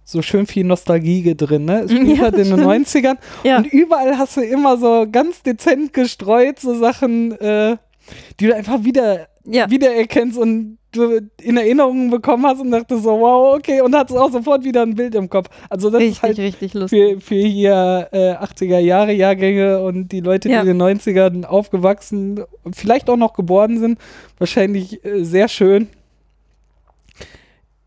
so 0.04 0.22
schön 0.22 0.46
viel 0.46 0.64
Nostalgie 0.64 1.34
drin, 1.36 1.64
ne? 1.64 1.82
Es 1.82 1.92
spielt 1.92 2.08
Ja, 2.16 2.22
halt 2.24 2.34
in 2.34 2.50
den 2.50 2.58
stimmt. 2.58 2.88
90ern. 2.88 3.16
Ja, 3.44 3.58
Und 3.58 3.66
überall 3.66 4.18
hast 4.18 4.36
du 4.36 4.40
immer 4.40 4.76
so 4.76 5.06
ganz 5.10 5.42
dezent 5.42 5.92
gestreut, 5.92 6.58
so 6.58 6.74
Sachen, 6.74 7.32
äh, 7.38 7.76
die 8.40 8.48
du 8.48 8.54
einfach 8.56 8.82
wieder, 8.84 9.28
ja. 9.44 9.70
wiedererkennst 9.70 10.38
und 10.38 10.78
du 10.92 11.20
in 11.40 11.56
Erinnerungen 11.56 12.10
bekommen 12.10 12.44
hast 12.44 12.60
und 12.60 12.72
dachtest 12.72 13.04
so, 13.04 13.10
wow, 13.20 13.56
okay, 13.56 13.80
und 13.80 13.94
hattest 13.94 14.18
auch 14.18 14.32
sofort 14.32 14.64
wieder 14.64 14.82
ein 14.82 14.96
Bild 14.96 15.14
im 15.14 15.30
Kopf. 15.30 15.48
Also 15.68 15.88
das 15.88 16.00
richtig, 16.00 16.16
ist 16.16 16.22
halt 16.24 16.38
richtig 16.38 16.74
lustig. 16.74 17.14
für, 17.14 17.20
für 17.20 17.34
hier 17.36 18.08
äh, 18.10 18.32
80er 18.34 18.78
Jahre 18.80 19.12
Jahrgänge 19.12 19.80
und 19.82 20.08
die 20.10 20.18
Leute, 20.20 20.48
die 20.48 20.54
Ja. 20.54 20.62
in 20.62 20.66
den 20.66 20.82
90ern 20.82 21.44
aufgewachsen, 21.44 22.40
vielleicht 22.72 23.08
auch 23.08 23.16
noch 23.16 23.34
geboren 23.34 23.78
sind, 23.78 23.98
wahrscheinlich 24.38 25.04
äh, 25.04 25.22
sehr 25.24 25.46
schön. 25.46 25.86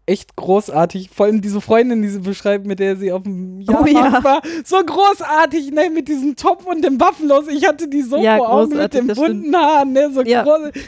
Echt 0.05 0.35
großartig. 0.35 1.09
Vor 1.13 1.27
allem 1.27 1.41
diese 1.41 1.61
Freundin, 1.61 2.01
die 2.01 2.09
sie 2.09 2.19
beschreibt, 2.19 2.65
mit 2.65 2.79
der 2.79 2.97
sie 2.97 3.11
auf 3.13 3.23
dem 3.23 3.59
Oh, 3.69 3.71
Jahrmarkt 3.85 3.95
ja. 4.15 4.23
war. 4.23 4.41
So 4.65 4.77
großartig, 4.83 5.71
ne, 5.71 5.89
mit 5.89 6.09
diesem 6.09 6.35
Top 6.35 6.65
und 6.65 6.83
dem 6.83 6.97
Buffalos. 6.97 7.47
Ich 7.47 7.65
hatte 7.65 7.87
die 7.87 8.01
so 8.01 8.17
Ja, 8.17 8.35
vor 8.37 8.49
Augen 8.51 8.75
mit 8.77 8.93
den 8.93 9.07
bunten 9.07 9.55
Haaren, 9.55 9.93
ne, 9.93 10.09
so 10.13 10.21
Ja. 10.23 10.43
groß. 10.43 10.71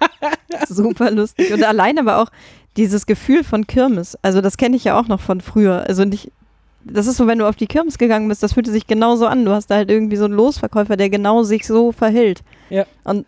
Super 0.68 1.10
lustig. 1.10 1.52
Und 1.52 1.64
allein 1.64 1.98
aber 1.98 2.18
auch 2.22 2.28
dieses 2.76 3.06
Gefühl 3.06 3.44
von 3.44 3.66
Kirmes. 3.66 4.16
Also 4.22 4.40
das 4.40 4.56
kenne 4.56 4.76
ich 4.76 4.84
ja 4.84 4.98
auch 4.98 5.08
noch 5.08 5.20
von 5.20 5.40
früher. 5.40 5.84
Also 5.88 6.04
nicht, 6.04 6.30
das 6.84 7.06
ist 7.06 7.16
so, 7.16 7.26
wenn 7.26 7.38
du 7.38 7.48
auf 7.48 7.56
die 7.56 7.66
Kirmes 7.66 7.98
gegangen 7.98 8.28
bist, 8.28 8.42
das 8.42 8.52
fühlte 8.52 8.70
sich 8.70 8.86
genauso 8.86 9.26
an. 9.26 9.44
Du 9.44 9.52
hast 9.52 9.68
da 9.68 9.76
halt 9.76 9.90
irgendwie 9.90 10.16
so 10.16 10.24
einen 10.26 10.34
Losverkäufer, 10.34 10.96
der 10.96 11.08
genau 11.10 11.42
sich 11.42 11.66
so 11.66 11.92
verhält. 11.92 12.42
Ja. 12.70 12.84
Und 13.04 13.26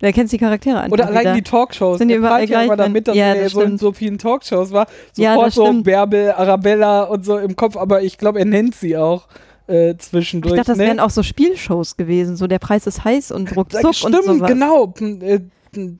du 0.00 0.06
erkennst 0.06 0.32
die 0.32 0.38
Charaktere 0.38 0.78
einfach 0.80 0.92
Oder 0.92 1.06
allein 1.08 1.20
wieder. 1.22 1.34
die 1.34 1.42
Talkshows. 1.42 1.98
Sind 1.98 2.08
die 2.08 2.12
Der 2.14 2.18
überall 2.18 2.48
ja 2.48 2.62
immer 2.62 2.76
gleich, 2.76 2.86
damit, 2.86 3.08
dass 3.08 3.16
ja, 3.16 3.34
er 3.34 3.44
das 3.44 3.52
so 3.52 3.62
in 3.62 3.78
so 3.78 3.92
vielen 3.92 4.18
Talkshows 4.18 4.70
war. 4.72 4.86
Ja, 5.16 5.32
Sofort 5.34 5.46
das 5.48 5.54
so. 5.54 5.82
Bärbel, 5.82 6.32
Arabella 6.32 7.04
und 7.04 7.24
so 7.24 7.38
im 7.38 7.56
Kopf, 7.56 7.76
aber 7.76 8.02
ich 8.02 8.18
glaube, 8.18 8.38
er 8.38 8.44
nennt 8.44 8.74
sie 8.74 8.96
auch 8.96 9.26
äh, 9.66 9.94
zwischendurch. 9.96 10.52
ich 10.54 10.58
dachte, 10.58 10.72
das 10.72 10.78
ne? 10.78 10.84
wären 10.84 11.00
auch 11.00 11.10
so 11.10 11.22
Spielshows 11.22 11.96
gewesen. 11.96 12.36
So 12.36 12.46
der 12.46 12.58
Preis 12.58 12.86
ist 12.86 13.04
heiß 13.04 13.30
und 13.32 13.56
ruckzuck 13.56 13.82
Da- 13.82 13.92
Stimmt, 13.92 14.16
und 14.16 14.24
sowas. 14.24 14.48
genau. 14.50 14.92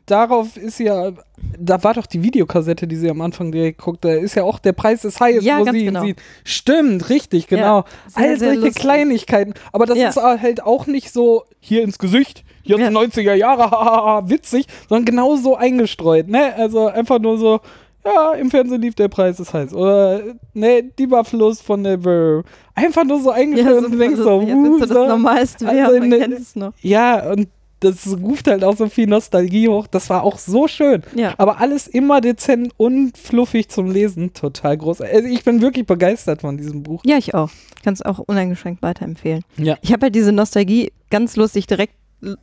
Darauf 0.06 0.56
ist 0.56 0.80
ja, 0.80 1.12
da 1.58 1.82
war 1.84 1.94
doch 1.94 2.06
die 2.06 2.22
Videokassette, 2.22 2.86
die 2.86 2.96
sie 2.96 3.08
am 3.10 3.20
Anfang 3.20 3.52
direkt 3.52 3.80
guckt, 3.80 4.04
da 4.04 4.10
ist 4.12 4.34
ja 4.34 4.42
auch 4.42 4.58
der 4.58 4.72
Preis 4.72 5.04
ist 5.04 5.20
heiß, 5.20 5.44
Ja, 5.44 5.60
wo 5.60 5.64
sie 5.70 5.78
ihn 5.78 5.86
genau. 5.86 6.04
sieht. 6.04 6.16
Stimmt, 6.44 7.08
richtig, 7.08 7.46
genau. 7.46 7.84
sehr, 8.08 8.22
All 8.22 8.38
sehr 8.38 8.48
solche 8.50 8.66
lustig. 8.66 8.82
Kleinigkeiten. 8.82 9.54
Aber 9.72 9.86
das 9.86 9.98
Ja. 9.98 10.08
ist 10.08 10.16
halt 10.16 10.62
auch 10.62 10.86
nicht 10.86 11.12
so 11.12 11.44
hier 11.60 11.82
ins 11.82 11.98
Gesicht, 11.98 12.44
jetzt 12.64 12.80
Ja. 12.80 12.88
90er 12.90 13.34
Jahre, 13.34 13.70
witzig, 14.28 14.66
sondern 14.88 15.04
genau 15.04 15.36
so 15.36 15.56
eingestreut, 15.56 16.28
ne? 16.28 16.54
Also 16.56 16.88
einfach 16.88 17.18
nur 17.18 17.38
so, 17.38 17.60
ja, 18.04 18.32
im 18.32 18.50
Fernsehen 18.50 18.80
lief 18.80 18.94
der 18.94 19.08
Preis 19.08 19.38
ist 19.38 19.52
heiß. 19.52 19.74
Oder, 19.74 20.22
ne, 20.54 20.82
die 20.98 21.06
Buffalos 21.06 21.60
von 21.60 21.84
der 21.84 21.98
Brr. 21.98 22.42
Einfach 22.74 23.04
nur 23.04 23.20
so 23.20 23.28
Ja, 23.30 23.36
eingestreut 23.36 23.84
und 23.84 23.92
du 23.92 23.98
denkst 23.98 24.16
so, 24.20 24.40
uh, 24.40 24.78
so 24.78 24.78
das 24.80 24.88
so. 24.88 25.06
Normalste 25.06 25.68
Also 25.68 25.92
wäre, 25.92 26.06
ne- 26.06 26.18
kennt 26.18 26.34
es 26.38 26.56
noch. 26.56 26.72
Ja, 26.80 27.30
und 27.30 27.48
das 27.80 28.16
ruft 28.20 28.46
halt 28.46 28.62
auch 28.62 28.76
so 28.76 28.88
viel 28.88 29.06
Nostalgie 29.06 29.68
hoch. 29.68 29.86
Das 29.86 30.10
war 30.10 30.22
auch 30.22 30.38
so 30.38 30.68
schön. 30.68 31.02
Ja. 31.14 31.34
Aber 31.38 31.60
alles 31.60 31.86
immer 31.86 32.20
dezent 32.20 32.72
und 32.76 33.16
fluffig 33.16 33.68
zum 33.68 33.90
Lesen. 33.90 34.34
Total 34.34 34.76
groß. 34.76 35.00
Also 35.00 35.28
ich 35.28 35.44
bin 35.44 35.62
wirklich 35.62 35.86
begeistert 35.86 36.42
von 36.42 36.56
diesem 36.56 36.82
Buch. 36.82 37.02
Ja, 37.04 37.16
ich 37.16 37.34
auch. 37.34 37.50
Kann 37.82 37.94
es 37.94 38.02
auch 38.02 38.18
uneingeschränkt 38.18 38.82
weiterempfehlen. 38.82 39.42
Ja. 39.56 39.78
Ich 39.80 39.92
habe 39.92 40.06
halt 40.06 40.14
diese 40.14 40.32
Nostalgie 40.32 40.92
ganz 41.08 41.36
lustig 41.36 41.66
direkt 41.66 41.94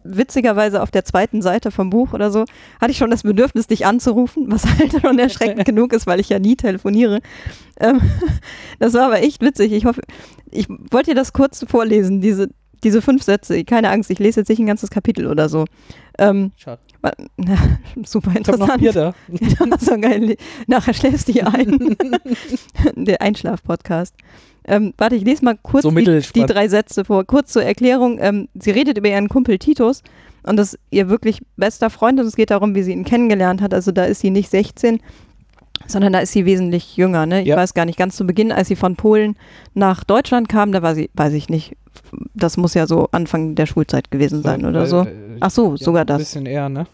witzigerweise 0.03 0.81
auf 0.81 0.91
der 0.91 1.05
zweiten 1.05 1.41
Seite 1.41 1.71
vom 1.71 1.89
Buch 1.89 2.13
oder 2.13 2.31
so, 2.31 2.45
hatte 2.81 2.91
ich 2.91 2.97
schon 2.97 3.11
das 3.11 3.23
Bedürfnis, 3.23 3.67
dich 3.67 3.85
anzurufen, 3.85 4.45
was 4.47 4.65
halt 4.65 4.93
schon 5.01 5.19
erschreckend 5.19 5.65
genug 5.65 5.93
ist, 5.93 6.07
weil 6.07 6.19
ich 6.19 6.29
ja 6.29 6.39
nie 6.39 6.55
telefoniere. 6.55 7.19
Ähm, 7.79 8.01
das 8.79 8.93
war 8.93 9.05
aber 9.05 9.21
echt 9.21 9.41
witzig. 9.41 9.71
Ich 9.71 9.85
hoffe, 9.85 10.01
ich 10.51 10.67
wollte 10.69 11.11
dir 11.11 11.15
das 11.15 11.33
kurz 11.33 11.63
vorlesen, 11.67 12.21
diese, 12.21 12.49
diese 12.84 13.01
fünf 13.01 13.23
Sätze. 13.23 13.63
Keine 13.63 13.89
Angst, 13.89 14.09
ich 14.09 14.19
lese 14.19 14.41
jetzt 14.41 14.49
nicht 14.49 14.59
ein 14.59 14.67
ganzes 14.67 14.89
Kapitel 14.89 15.28
oder 15.28 15.49
so. 15.49 15.65
Ähm, 16.19 16.51
Schade. 16.57 16.82
na, 17.38 17.55
super 18.05 18.32
Ich 18.32 18.47
noch 18.47 18.53
interessant. 18.53 18.82
Bier 18.82 18.93
da. 18.93 19.13
Ja, 19.30 19.78
so 19.80 19.97
geil. 19.99 20.36
Nachher 20.67 20.93
schläfst 20.93 21.28
du 21.28 21.34
hier 21.34 21.53
ein. 21.53 21.95
Der 22.95 23.21
Einschlaf-Podcast. 23.21 24.15
Ähm, 24.65 24.93
warte, 24.97 25.15
ich 25.15 25.23
lese 25.23 25.45
mal 25.45 25.57
kurz 25.61 25.84
So 25.84 25.91
die, 25.91 26.21
die 26.36 26.45
drei 26.45 26.67
Sätze 26.67 27.05
vor. 27.05 27.23
Kurz 27.25 27.53
zur 27.53 27.63
Erklärung. 27.63 28.17
Ähm, 28.19 28.49
sie 28.53 28.71
redet 28.71 28.97
über 28.97 29.09
ihren 29.09 29.30
Kumpel 29.30 29.59
Titus 29.59 30.01
und 30.43 30.57
das 30.57 30.73
ist 30.73 30.80
ihr 30.91 31.09
wirklich 31.09 31.41
bester 31.55 31.89
Freund 31.89 32.19
und 32.19 32.25
es 32.25 32.36
geht 32.36 32.51
darum, 32.51 32.75
wie 32.75 32.84
sie 32.84 32.91
ihn 32.91 33.05
kennengelernt 33.05 33.61
hat. 33.61 33.73
Also 33.73 33.91
da 33.91 34.05
ist 34.05 34.21
sie 34.21 34.30
nicht 34.30 34.49
16 34.49 34.99
sondern 35.86 36.13
da 36.13 36.19
ist 36.19 36.32
sie 36.32 36.45
wesentlich 36.45 36.97
jünger. 36.97 37.25
Ne? 37.25 37.41
Ich 37.41 37.47
Ja. 37.47 37.55
weiß 37.57 37.73
gar 37.73 37.86
nicht, 37.86 37.97
ganz 37.97 38.15
zu 38.15 38.25
Beginn, 38.25 38.51
als 38.51 38.67
sie 38.67 38.75
von 38.75 38.95
Polen 38.95 39.36
nach 39.73 40.03
Deutschland 40.03 40.49
kam, 40.49 40.71
da 40.71 40.82
war 40.82 40.95
sie, 40.95 41.09
weiß 41.13 41.34
ich 41.34 41.49
nicht, 41.49 41.75
das 42.34 42.57
muss 42.57 42.73
ja 42.73 42.88
so 42.88 43.09
Anfang 43.11 43.55
der 43.55 43.65
Schulzeit 43.65 44.11
gewesen 44.11 44.41
sein 44.43 44.65
oder 44.65 44.82
Weil, 44.82 44.88
so. 44.88 45.01
äh, 45.03 45.13
Ach 45.39 45.51
so, 45.51 45.71
ja, 45.71 45.78
sogar 45.78 46.01
Ein 46.01 46.07
das. 46.07 46.17
bisschen 46.19 46.45
eher, 46.45 46.69
ne? 46.69 46.88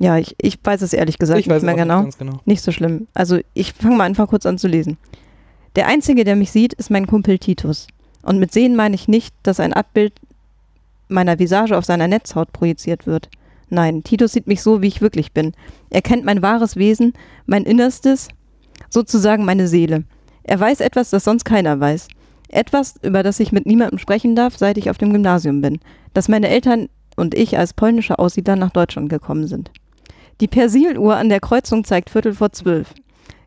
Ja, 0.00 0.16
ich, 0.16 0.34
ich 0.40 0.58
weiß 0.62 0.82
es 0.82 0.92
ehrlich 0.92 1.18
gesagt 1.18 1.40
ich 1.40 1.48
weiß 1.48 1.62
nicht 1.62 1.64
mehr 1.64 1.74
auch 1.74 1.78
genau. 1.78 2.02
nicht 2.02 2.18
genau. 2.18 2.40
Nicht 2.44 2.62
so 2.62 2.70
schlimm. 2.70 3.08
Also 3.14 3.38
ich 3.54 3.72
fange 3.72 3.96
mal 3.96 4.04
einfach 4.04 4.28
kurz 4.28 4.46
an 4.46 4.56
zu 4.58 4.68
lesen. 4.68 4.96
Der 5.76 5.86
Einzige, 5.88 6.24
der 6.24 6.36
mich 6.36 6.50
sieht, 6.52 6.72
ist 6.74 6.90
mein 6.90 7.06
Kumpel 7.06 7.38
Titus. 7.38 7.88
Und 8.22 8.38
mit 8.38 8.52
sehen 8.52 8.76
meine 8.76 8.94
ich 8.94 9.08
nicht, 9.08 9.34
dass 9.42 9.58
ein 9.60 9.72
Abbild 9.72 10.12
meiner 11.08 11.38
Visage 11.38 11.76
auf 11.76 11.84
seiner 11.84 12.06
Netzhaut 12.08 12.52
projiziert 12.52 13.06
wird. 13.06 13.28
Nein, 13.70 14.02
Titus 14.02 14.32
sieht 14.32 14.46
mich 14.46 14.62
so, 14.62 14.82
wie 14.82 14.88
ich 14.88 15.00
wirklich 15.00 15.32
bin. 15.32 15.52
Er 15.90 16.02
kennt 16.02 16.24
mein 16.24 16.42
wahres 16.42 16.76
Wesen, 16.76 17.12
mein 17.46 17.64
Innerstes, 17.64 18.28
sozusagen 18.88 19.44
meine 19.44 19.68
Seele. 19.68 20.04
Er 20.42 20.58
weiß 20.58 20.80
etwas, 20.80 21.10
das 21.10 21.24
sonst 21.24 21.44
keiner 21.44 21.78
weiß. 21.78 22.08
Etwas, 22.48 22.94
über 23.02 23.22
das 23.22 23.40
ich 23.40 23.52
mit 23.52 23.66
niemandem 23.66 23.98
sprechen 23.98 24.34
darf, 24.34 24.56
seit 24.56 24.78
ich 24.78 24.88
auf 24.88 24.96
dem 24.96 25.12
Gymnasium 25.12 25.60
bin. 25.60 25.80
Dass 26.14 26.28
meine 26.28 26.48
Eltern 26.48 26.88
und 27.16 27.34
ich 27.34 27.58
als 27.58 27.74
polnische 27.74 28.18
Aussiedler 28.18 28.56
nach 28.56 28.70
Deutschland 28.70 29.10
gekommen 29.10 29.46
sind. 29.46 29.70
Die 30.40 30.46
Persiluhr 30.46 31.16
an 31.16 31.28
der 31.28 31.40
Kreuzung 31.40 31.84
zeigt 31.84 32.10
Viertel 32.10 32.32
vor 32.32 32.52
zwölf. 32.52 32.94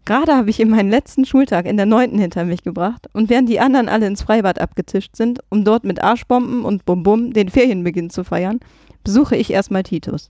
Gerade 0.04 0.36
habe 0.36 0.50
ich 0.50 0.60
in 0.60 0.70
meinen 0.70 0.90
letzten 0.90 1.26
Schultag 1.26 1.66
in 1.66 1.78
der 1.78 1.86
neunten 1.86 2.20
hinter 2.20 2.44
mich 2.44 2.64
gebracht 2.64 3.08
und 3.14 3.30
während 3.30 3.48
die 3.50 3.60
anderen 3.60 3.88
alle 3.88 4.08
ins 4.08 4.24
Freibad 4.24 4.60
abgetischt 4.60 5.16
sind, 5.16 5.40
um 5.50 5.64
dort 5.64 5.84
mit 5.84 6.04
Arschbomben 6.04 6.66
und 6.66 6.86
Bum-Bum 6.86 7.34
den 7.34 7.50
Ferienbeginn 7.50 8.10
zu 8.10 8.24
feiern, 8.24 8.60
besuche 9.04 9.36
ich 9.36 9.52
erstmal 9.52 9.84
Titus. 9.84 10.30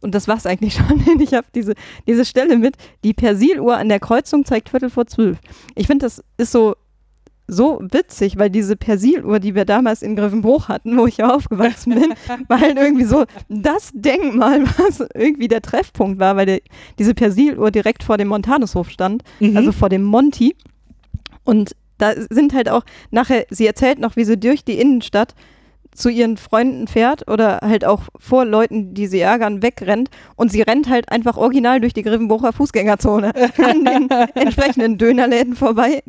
Und 0.00 0.14
das 0.14 0.26
war's 0.28 0.46
eigentlich 0.46 0.74
schon. 0.76 1.00
Ich 1.20 1.34
habe 1.34 1.46
diese, 1.54 1.74
diese 2.06 2.24
Stelle 2.24 2.58
mit, 2.58 2.76
die 3.04 3.14
Persiluhr 3.14 3.76
an 3.76 3.88
der 3.88 4.00
Kreuzung 4.00 4.44
zeigt 4.44 4.68
Viertel 4.70 4.90
vor 4.90 5.06
zwölf. 5.06 5.38
Ich 5.74 5.86
finde, 5.86 6.06
das 6.06 6.22
ist 6.38 6.50
so, 6.52 6.74
so 7.46 7.80
witzig, 7.82 8.38
weil 8.38 8.50
diese 8.50 8.76
Persiluhr, 8.76 9.38
die 9.38 9.54
wir 9.54 9.64
damals 9.64 10.02
in 10.02 10.16
Grevenbruch 10.16 10.68
hatten, 10.68 10.96
wo 10.96 11.06
ich 11.06 11.18
ja 11.18 11.34
aufgewachsen 11.34 11.94
bin, 11.94 12.14
war 12.48 12.60
halt 12.60 12.76
irgendwie 12.78 13.04
so 13.04 13.24
das 13.48 13.90
Denkmal, 13.94 14.64
was 14.78 15.04
irgendwie 15.14 15.48
der 15.48 15.62
Treffpunkt 15.62 16.18
war, 16.18 16.36
weil 16.36 16.46
der, 16.46 16.60
diese 16.98 17.14
Persiluhr 17.14 17.70
direkt 17.70 18.02
vor 18.04 18.16
dem 18.18 18.28
Montanushof 18.28 18.90
stand, 18.90 19.22
Mhm. 19.40 19.56
also 19.56 19.70
vor 19.72 19.88
dem 19.88 20.02
Monti. 20.02 20.56
Und 21.44 21.76
da 21.98 22.12
sind 22.30 22.54
halt 22.54 22.68
auch 22.68 22.84
nachher, 23.10 23.46
sie 23.50 23.66
erzählt 23.66 23.98
noch, 24.00 24.16
wie 24.16 24.24
sie 24.24 24.38
durch 24.38 24.64
die 24.64 24.80
Innenstadt 24.80 25.34
zu 25.94 26.08
ihren 26.08 26.36
Freunden 26.36 26.86
fährt 26.86 27.30
oder 27.30 27.58
halt 27.62 27.84
auch 27.84 28.02
vor 28.18 28.44
Leuten, 28.44 28.94
die 28.94 29.06
sie 29.06 29.20
ärgern, 29.20 29.62
wegrennt 29.62 30.10
und 30.36 30.50
sie 30.50 30.62
rennt 30.62 30.88
halt 30.88 31.10
einfach 31.10 31.36
original 31.36 31.80
durch 31.80 31.92
die 31.92 32.02
Grevenbrucher 32.02 32.52
Fußgängerzone 32.52 33.32
an 33.58 33.84
den 33.84 34.10
entsprechenden 34.34 34.98
Dönerläden 34.98 35.54
vorbei, 35.54 36.02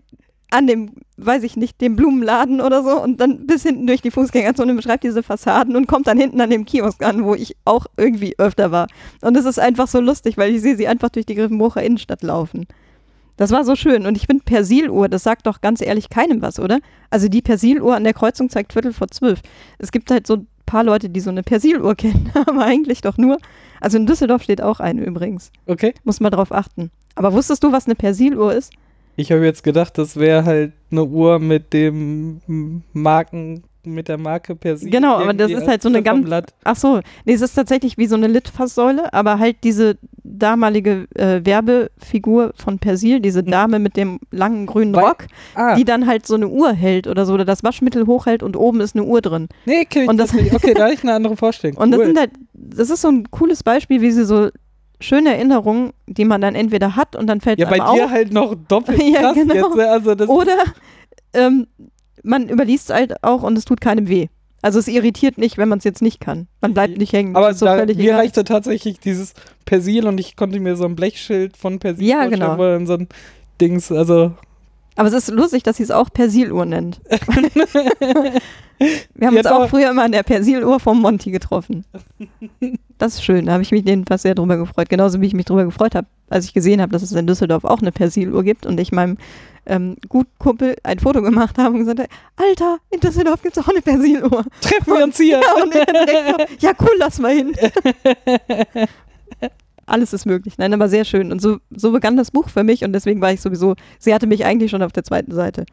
an 0.52 0.68
dem, 0.68 0.92
weiß 1.18 1.44
ich 1.44 1.58
nicht, 1.58 1.82
dem 1.82 1.96
Blumenladen 1.96 2.62
oder 2.62 2.84
so 2.84 3.02
und 3.02 3.20
dann 3.20 3.46
bis 3.48 3.64
hinten 3.64 3.88
durch 3.88 4.02
die 4.02 4.12
Fußgängerzone 4.12 4.74
beschreibt 4.74 5.04
diese 5.04 5.24
Fassaden 5.24 5.76
und 5.76 5.88
kommt 5.88 6.08
dann 6.08 6.18
hinten 6.18 6.40
an 6.40 6.50
dem 6.50 6.66
Kiosk 6.66 7.04
an, 7.04 7.26
wo 7.26 7.34
ich 7.36 7.56
auch 7.66 7.88
irgendwie 7.98 8.36
öfter 8.38 8.72
war. 8.72 8.88
Und 9.22 9.36
es 9.36 9.46
ist 9.46 9.60
einfach 9.60 9.88
so 9.88 10.00
lustig, 10.00 10.38
weil 10.38 10.54
ich 10.54 10.62
sehe 10.62 10.78
sie 10.78 10.88
einfach 10.88 11.10
durch 11.10 11.26
die 11.26 11.36
Grevenbrucher 11.36 11.84
Innenstadt 11.84 12.24
laufen. 12.24 12.68
Das 13.38 13.52
war 13.52 13.64
so 13.64 13.76
schön. 13.76 14.06
Und 14.06 14.16
ich 14.16 14.28
finde 14.28 14.44
Persiluhr, 14.44 15.10
das 15.10 15.24
sagt 15.24 15.48
doch 15.48 15.62
ganz 15.62 15.82
ehrlich 15.82 16.10
keinem 16.10 16.42
was, 16.42 16.60
oder? 16.60 16.80
Also 17.10 17.28
die 17.28 17.42
Persiluhr 17.42 17.96
an 17.96 18.04
der 18.04 18.14
Kreuzung 18.14 18.50
zeigt 18.50 18.74
Viertel 18.74 18.94
vor 18.94 19.08
zwölf. 19.08 19.42
Es 19.80 19.92
gibt 19.92 20.12
halt 20.12 20.28
so 20.28 20.36
ein 20.36 20.48
paar 20.66 20.84
Leute, 20.84 21.10
die 21.10 21.20
so 21.20 21.30
eine 21.30 21.44
Persiluhr 21.44 21.96
kennen, 21.96 22.32
aber 22.34 22.64
eigentlich 22.64 23.02
doch 23.02 23.18
nur. 23.18 23.38
Also 23.82 23.98
in 23.98 24.06
Düsseldorf 24.06 24.44
steht 24.44 24.62
auch 24.62 24.80
eine 24.80 25.04
übrigens. 25.04 25.52
Okay. 25.66 25.94
Muss 26.04 26.20
mal 26.20 26.30
drauf 26.30 26.52
achten. 26.52 26.92
Aber 27.16 27.34
wusstest 27.34 27.64
du, 27.64 27.72
was 27.72 27.86
eine 27.86 27.96
Persiluhr 27.96 28.54
ist? 28.54 28.74
Ich 29.16 29.32
habe 29.32 29.46
jetzt 29.46 29.64
gedacht, 29.64 29.98
das 29.98 30.16
wäre 30.16 30.46
halt 30.46 30.74
eine 30.90 31.04
Uhr 31.04 31.38
mit 31.38 31.74
dem 31.74 32.42
Marken, 32.94 33.64
mit 33.86 34.08
der 34.08 34.18
Marke 34.18 34.56
Persil. 34.56 34.90
Genau, 34.90 35.16
aber 35.16 35.34
das 35.34 35.52
ist 35.52 35.68
halt 35.68 35.82
so 35.82 35.90
eine 35.90 36.02
ganz-. 36.02 36.30
Ach 36.64 36.76
so, 36.76 37.00
nee, 37.26 37.34
es 37.34 37.42
ist 37.42 37.54
tatsächlich 37.54 37.98
wie 37.98 38.08
so 38.08 38.16
eine 38.16 38.28
Litfaßsäule, 38.28 39.14
aber 39.14 39.40
halt 39.40 39.58
diese 39.64 39.98
damalige 40.24 41.08
äh, 41.16 41.42
Werbefigur 41.46 42.54
von 42.56 42.80
Persil, 42.80 43.20
diese 43.20 43.44
Dame 43.44 43.80
mit 43.80 43.98
dem 43.98 44.20
langen 44.32 44.66
grünen 44.66 44.96
Weil- 44.96 45.04
Rock, 45.06 45.28
Ah, 45.56 45.76
die 45.76 45.86
dann 45.86 46.08
halt 46.08 46.26
so 46.26 46.36
eine 46.36 46.48
Uhr 46.48 46.74
hält 46.74 47.08
oder 47.08 47.26
so, 47.26 47.34
oder 47.34 47.46
das 47.46 47.64
Waschmittel 47.64 48.08
hochhält 48.08 48.42
und 48.44 48.56
oben 48.56 48.82
ist 48.82 48.96
eine 48.96 49.04
Uhr 49.06 49.22
drin. 49.22 49.50
nee, 49.66 49.86
kenn 49.86 50.04
ich 50.04 50.10
und 50.10 50.18
das, 50.18 50.32
das- 50.32 50.42
nicht. 50.42 50.54
Okay, 50.54 50.74
da 50.74 50.84
habe 50.84 50.94
ich 50.94 51.04
eine 51.04 51.14
andere 51.14 51.36
Vorstellung. 51.38 51.78
Und 51.84 51.92
das 51.92 52.00
Cool. 52.00 52.06
sind 52.08 52.20
halt, 52.20 52.32
das 52.54 52.90
ist 52.90 53.02
so 53.02 53.10
ein 53.10 53.30
cooles 53.32 53.64
Beispiel, 53.64 54.02
wie 54.02 54.12
sie 54.12 54.24
so 54.26 54.50
schöne 55.02 55.34
Erinnerungen, 55.36 55.92
die 56.08 56.24
man 56.26 56.40
dann 56.40 56.56
entweder 56.56 56.96
hat 56.96 57.16
und 57.18 57.28
dann 57.28 57.42
fällt 57.42 57.60
ja, 57.60 57.66
es 57.66 57.70
bei 57.78 57.84
einem 57.84 57.96
dir 57.98 58.06
auf, 58.06 58.12
halt 58.12 58.32
noch 58.32 58.56
doppelt 58.56 59.02
Ja, 59.14 59.20
krass 59.20 59.34
genau. 59.36 59.54
jetzt. 59.54 59.76
ne? 59.76 59.90
Also 59.90 60.16
das 60.16 60.30
oder 60.30 60.56
ähm, 61.34 61.68
man 62.24 62.50
überliest 62.50 62.90
es 62.90 62.96
halt 62.96 63.24
auch 63.24 63.44
und 63.44 63.58
es 63.58 63.66
tut 63.66 63.82
keinem 63.82 64.08
weh. 64.08 64.28
Also 64.62 64.80
es 64.80 64.88
irritiert 64.88 65.38
nicht, 65.38 65.58
wenn 65.58 65.68
man 65.68 65.80
es 65.80 65.84
jetzt 65.84 66.02
nicht 66.02 66.22
kann. 66.22 66.48
Man 66.62 66.74
bleibt 66.74 66.98
nicht 66.98 67.12
hängen. 67.12 67.36
aber 67.36 67.54
so 67.54 67.66
da, 67.66 67.76
mir 67.76 67.90
egal. 67.90 68.16
reichte 68.20 68.44
tatsächlich 68.46 69.00
dieses 69.00 69.34
Persil 69.66 70.08
und 70.08 70.20
ich 70.20 70.38
konnte 70.38 70.60
mir 70.60 70.76
so 70.78 70.86
ein 70.86 70.96
Blechschild 70.96 71.58
von 71.58 71.80
Persil 71.80 72.06
Ja, 72.08 72.28
genau. 72.28 72.56
dann 72.56 72.88
so 72.88 72.94
ein 72.94 73.10
Dings, 73.60 73.92
also 73.92 74.32
Aber 74.96 75.08
es 75.10 75.14
ist 75.14 75.32
lustig, 75.32 75.64
dass 75.64 75.78
sie 75.78 75.84
es 75.84 75.92
auch 75.92 76.10
Persiluhr 76.14 76.66
nennt. 76.66 77.02
Wir 79.16 79.28
haben 79.28 79.36
Ja, 79.36 79.40
uns 79.42 79.46
auch 79.48 79.70
früher 79.70 79.92
immer 79.92 80.04
an 80.04 80.12
der 80.12 80.24
Persiluhr 80.24 80.80
vom 80.80 81.02
Monty 81.02 81.32
getroffen. 81.32 81.86
Das 82.98 83.16
ist 83.16 83.24
schön, 83.24 83.46
da 83.46 83.54
habe 83.54 83.64
ich 83.64 83.72
mich 83.72 83.86
jedenfalls 83.86 84.24
sehr 84.24 84.36
drüber 84.36 84.58
gefreut. 84.58 84.90
Genauso 84.90 85.22
wie 85.22 85.28
ich 85.28 85.34
mich 85.34 85.46
drüber 85.46 85.66
gefreut 85.66 85.96
habe, 85.96 86.08
als 86.30 86.46
ich 86.46 86.54
gesehen 86.54 86.82
habe, 86.82 86.92
dass 86.92 87.02
es 87.02 87.12
in 87.12 87.28
Düsseldorf 87.28 87.64
auch 87.66 87.82
eine 87.82 87.92
Persiluhr 87.92 88.44
gibt 88.44 88.66
und 88.66 88.80
ich 88.80 88.92
meinem 88.92 89.18
ähm, 89.66 89.96
Gutkumpel 90.10 90.76
ein 90.84 91.00
Foto 91.00 91.22
gemacht 91.22 91.58
habe 91.58 91.74
und 91.74 91.80
gesagt 91.80 92.00
habe, 92.00 92.10
Alter, 92.36 92.78
in 92.90 93.00
Düsseldorf 93.00 93.42
gibt 93.42 93.58
es 93.58 93.64
auch 93.64 93.70
eine 93.70 93.82
Persiluhr. 93.82 94.44
treffen 94.62 94.94
wir 94.94 95.04
uns 95.04 95.18
hier. 95.18 95.34
Ja, 95.44 95.64
und 95.64 95.74
ich 95.76 95.86
dann 95.86 96.06
direkt 96.06 96.52
so, 96.52 96.68
ja 96.68 96.72
cool, 96.80 96.96
lass 96.98 97.20
mal 97.20 97.34
hin. 97.34 97.54
Alles 99.86 100.14
ist 100.14 100.26
möglich. 100.26 100.58
Nein, 100.58 100.74
aber 100.74 100.88
sehr 100.88 101.06
schön. 101.06 101.32
Und 101.32 101.42
so, 101.42 101.58
so 101.70 101.92
begann 101.92 102.16
das 102.16 102.32
Buch 102.32 102.50
für 102.50 102.64
mich 102.64 102.84
und 102.84 102.94
deswegen 102.94 103.20
war 103.22 103.34
ich 103.34 103.42
sowieso, 103.42 103.76
sie 104.00 104.14
hatte 104.14 104.28
mich 104.28 104.46
eigentlich 104.46 104.72
schon 104.72 104.82
auf 104.82 104.92
der 104.92 105.04
zweiten 105.04 105.34
Seite. 105.34 105.66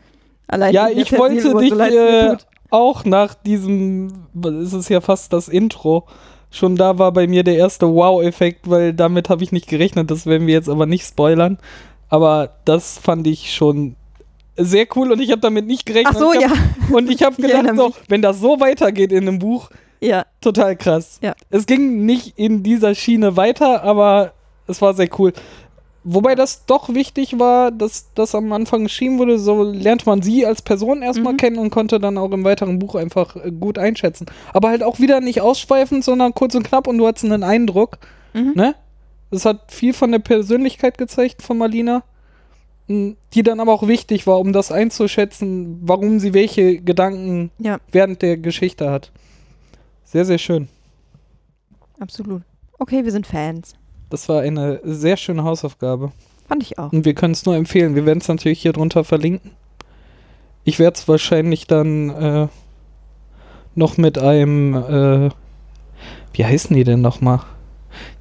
Allein 0.49 0.74
Ja, 0.74 0.88
ich 0.88 1.16
wollte 1.16 1.36
dich 1.36 1.45
so 1.45 1.59
äh, 1.61 2.36
auch 2.70 3.05
nach 3.05 3.34
diesem, 3.34 4.26
es 4.62 4.72
ist 4.72 4.88
ja 4.88 5.01
fast 5.01 5.32
das 5.32 5.49
Intro, 5.49 6.07
schon 6.51 6.74
da 6.74 6.99
war 6.99 7.12
bei 7.12 7.28
mir 7.28 7.45
der 7.45 7.57
erste 7.57 7.86
Wow-Effekt, 7.95 8.68
weil 8.68 8.93
damit 8.93 9.28
habe 9.28 9.45
ich 9.45 9.53
nicht 9.53 9.68
gerechnet, 9.68 10.11
das 10.11 10.26
werden 10.26 10.47
wir 10.47 10.55
jetzt 10.55 10.68
aber 10.68 10.86
nicht 10.86 11.07
spoilern. 11.07 11.59
Aber 12.11 12.50
das 12.64 12.98
fand 12.98 13.26
ich 13.26 13.54
schon 13.54 13.96
sehr 14.56 14.86
cool 14.96 15.11
und 15.12 15.20
ich 15.20 15.30
habe 15.30 15.40
damit 15.40 15.66
nicht 15.66 15.86
gerechnet. 15.86 16.14
Ach 16.16 16.18
so, 16.20 16.32
ich 16.34 16.40
ja. 16.40 16.52
Und 16.92 17.11
ich 17.11 17.22
habe 17.22 17.34
Ich 17.38 17.42
gedacht, 17.46 17.64
erinnere 17.64 17.76
so, 17.76 17.94
wenn 18.08 18.20
das 18.20 18.40
so 18.40 18.61
weitergeht 18.61 19.12
in 19.12 19.26
einem 19.28 19.38
Buch, 19.38 19.70
Ja, 20.00 20.24
total 20.40 20.76
krass. 20.76 21.18
Ja. 21.22 21.34
Es 21.50 21.64
ging 21.66 22.04
nicht 22.04 22.36
in 22.38 22.62
dieser 22.62 22.94
Schiene 22.94 23.36
weiter, 23.36 23.82
aber 23.84 24.32
es 24.66 24.82
war 24.82 24.92
sehr 24.94 25.08
cool. 25.18 25.32
Wobei 26.02 26.34
das 26.34 26.64
doch 26.64 26.88
wichtig 26.94 27.38
war, 27.38 27.70
dass 27.70 28.12
das 28.14 28.34
am 28.34 28.50
Anfang 28.52 28.84
geschrieben 28.84 29.18
wurde, 29.18 29.38
so 29.38 29.62
lernt 29.62 30.06
man 30.06 30.22
sie 30.22 30.46
als 30.46 30.62
Person 30.62 31.02
erstmal 31.02 31.34
Mhm. 31.34 31.36
kennen 31.36 31.58
und 31.58 31.70
konnte 31.70 32.00
dann 32.00 32.16
auch 32.16 32.30
im 32.32 32.42
weiteren 32.42 32.78
Buch 32.78 32.94
einfach 32.94 33.36
äh, 33.36 33.50
gut 33.50 33.76
einschätzen. 33.78 34.24
Aber 34.54 34.70
halt 34.70 34.82
auch 34.82 34.98
wieder 34.98 35.20
nicht 35.20 35.42
ausschweifend, 35.42 36.02
sondern 36.02 36.34
kurz 36.34 36.54
und 36.54 36.62
knapp 36.64 36.86
und 36.86 36.96
du 36.98 37.06
hattest 37.06 37.26
einen 37.26 37.42
Eindruck, 37.44 37.98
Mhm. 38.32 38.52
ne? 38.54 38.74
Es 39.30 39.44
hat 39.44 39.70
viel 39.70 39.92
von 39.92 40.10
der 40.12 40.18
Persönlichkeit 40.18 40.98
gezeigt 40.98 41.42
von 41.42 41.58
Marlina, 41.58 42.02
die 42.88 43.42
dann 43.42 43.60
aber 43.60 43.72
auch 43.72 43.86
wichtig 43.86 44.26
war, 44.26 44.40
um 44.40 44.52
das 44.52 44.72
einzuschätzen, 44.72 45.78
warum 45.82 46.18
sie 46.18 46.34
welche 46.34 46.80
Gedanken 46.80 47.50
ja, 47.58 47.78
während 47.92 48.20
der 48.22 48.36
Geschichte 48.36 48.90
hat. 48.90 49.12
Sehr, 50.04 50.24
sehr 50.24 50.38
schön. 50.38 50.68
absolut. 52.00 52.42
Okay, 52.78 53.04
wir 53.04 53.12
sind 53.12 53.26
Fans. 53.26 53.74
Das 54.08 54.28
war 54.28 54.40
eine 54.40 54.80
sehr 54.82 55.16
schöne 55.16 55.44
Hausaufgabe. 55.44 56.10
Fand 56.48 56.62
ich 56.64 56.78
auch. 56.78 56.92
Und 56.92 57.04
wir 57.04 57.14
können 57.14 57.32
es 57.32 57.46
nur 57.46 57.54
empfehlen. 57.54 57.94
Wir 57.94 58.06
werden 58.06 58.18
es 58.18 58.26
natürlich 58.26 58.60
hier 58.60 58.72
drunter 58.72 59.04
verlinken. 59.04 59.52
Ich 60.64 60.80
werde 60.80 60.96
es 60.96 61.06
wahrscheinlich 61.06 61.68
dann 61.68 62.10
äh, 62.10 62.48
noch 63.76 63.98
mit 63.98 64.18
einem, 64.18 64.74
äh, 64.74 65.30
wie 66.32 66.44
heißen 66.44 66.74
die 66.74 66.82
denn 66.82 67.02
nochmal? 67.02 67.40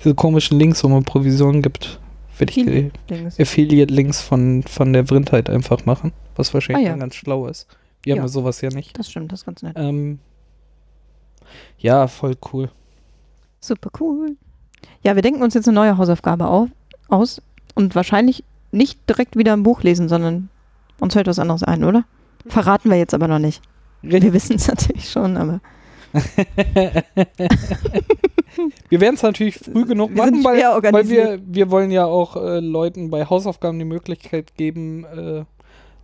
Diese 0.03 0.15
komischen 0.15 0.57
Links, 0.59 0.83
wo 0.83 0.87
man 0.89 1.03
Provisionen 1.03 1.61
gibt. 1.61 1.99
Werde 2.37 2.51
ich 2.53 2.59
Affiliate 2.61 2.91
die 3.09 3.13
Links. 3.15 3.39
Affiliate-Links 3.39 4.21
von, 4.21 4.63
von 4.63 4.93
der 4.93 5.05
Vrindheit 5.07 5.49
einfach 5.49 5.85
machen. 5.85 6.13
Was 6.35 6.53
wahrscheinlich 6.53 6.85
Ah, 6.85 6.89
ja. 6.89 6.93
dann 6.93 7.01
ganz 7.01 7.15
schlau 7.15 7.47
ist. 7.47 7.67
Wir 8.03 8.15
Ja. 8.15 8.21
haben 8.21 8.25
ja 8.25 8.29
sowas 8.29 8.61
ja 8.61 8.69
nicht. 8.69 8.97
Das 8.97 9.09
stimmt, 9.11 9.31
das 9.31 9.41
ist 9.41 9.45
ganz 9.45 9.61
nett. 9.61 9.73
Ähm, 9.77 10.19
ja, 11.77 12.07
voll 12.07 12.35
cool. 12.53 12.69
Super 13.59 13.89
cool. 13.99 14.37
Ja, 15.03 15.15
wir 15.15 15.21
denken 15.21 15.41
uns 15.43 15.53
jetzt 15.53 15.67
eine 15.67 15.75
neue 15.75 15.97
Hausaufgabe 15.97 16.47
auf, 16.47 16.69
aus 17.09 17.41
und 17.75 17.93
wahrscheinlich 17.95 18.43
nicht 18.71 18.99
direkt 19.09 19.35
wieder 19.35 19.51
ein 19.53 19.63
Buch 19.63 19.83
lesen, 19.83 20.07
sondern 20.07 20.49
uns 20.99 21.13
fällt 21.13 21.27
was 21.27 21.39
anderes 21.39 21.63
ein, 21.63 21.83
oder? 21.83 22.05
Verraten 22.47 22.89
wir 22.89 22.97
jetzt 22.97 23.13
aber 23.13 23.27
noch 23.27 23.39
nicht. 23.39 23.61
Wir 24.01 24.31
wissen 24.31 24.55
es 24.55 24.67
natürlich 24.69 25.09
schon, 25.09 25.35
aber 25.35 25.59
wir 28.89 29.01
werden 29.01 29.15
es 29.15 29.21
natürlich 29.21 29.55
früh 29.55 29.85
genug 29.85 30.09
Wir 30.11 30.17
machen, 30.17 30.43
weil, 30.43 30.61
weil 30.93 31.09
wir, 31.09 31.39
wir 31.45 31.71
wollen 31.71 31.91
ja 31.91 32.05
auch 32.05 32.35
äh, 32.35 32.59
Leuten 32.59 33.09
bei 33.09 33.25
Hausaufgaben 33.25 33.79
die 33.79 33.85
Möglichkeit 33.85 34.55
geben, 34.55 35.05
äh, 35.05 35.43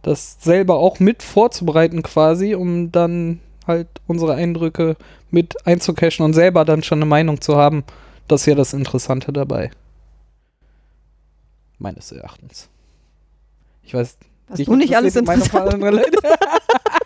das 0.01 0.37
selber 0.39 0.75
auch 0.75 0.99
mit 0.99 1.23
vorzubereiten 1.23 2.03
quasi, 2.03 2.55
um 2.55 2.91
dann 2.91 3.39
halt 3.65 3.87
unsere 4.07 4.35
Eindrücke 4.35 4.95
mit 5.31 5.65
einzucachen 5.65 6.23
und 6.23 6.33
selber 6.33 6.65
dann 6.65 6.83
schon 6.83 6.99
eine 6.99 7.07
Meinung 7.07 7.41
zu 7.41 7.55
haben. 7.55 7.83
Das 8.27 8.41
ist 8.41 8.47
ja 8.47 8.55
das 8.55 8.73
Interessante 8.73 9.33
dabei. 9.33 9.71
Meines 11.79 12.11
Erachtens. 12.11 12.69
Ich 13.83 13.93
weiß 13.93 14.17
Was 14.47 14.59
du 14.59 14.75
nicht 14.75 14.95
alles 14.95 15.15
interessant. 15.15 15.81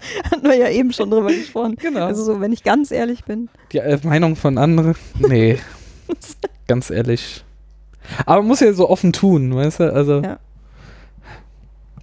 hatten 0.24 0.42
wir 0.42 0.56
ja 0.56 0.68
eben 0.68 0.92
schon 0.92 1.10
drüber 1.10 1.28
gesprochen. 1.28 1.76
Genau. 1.76 2.06
Also 2.06 2.24
so, 2.24 2.40
wenn 2.40 2.52
ich 2.52 2.62
ganz 2.62 2.90
ehrlich 2.90 3.24
bin. 3.24 3.48
Die 3.72 3.78
äh, 3.78 3.98
Meinung 4.02 4.36
von 4.36 4.58
anderen? 4.58 4.94
Nee. 5.18 5.58
Ganz 6.66 6.90
ehrlich. 6.90 7.44
Aber 8.26 8.42
man 8.42 8.48
muss 8.48 8.60
ja 8.60 8.72
so 8.72 8.88
offen 8.88 9.12
tun, 9.12 9.54
weißt 9.54 9.80
du? 9.80 9.92
Also. 9.92 10.22
Ja. 10.22 10.38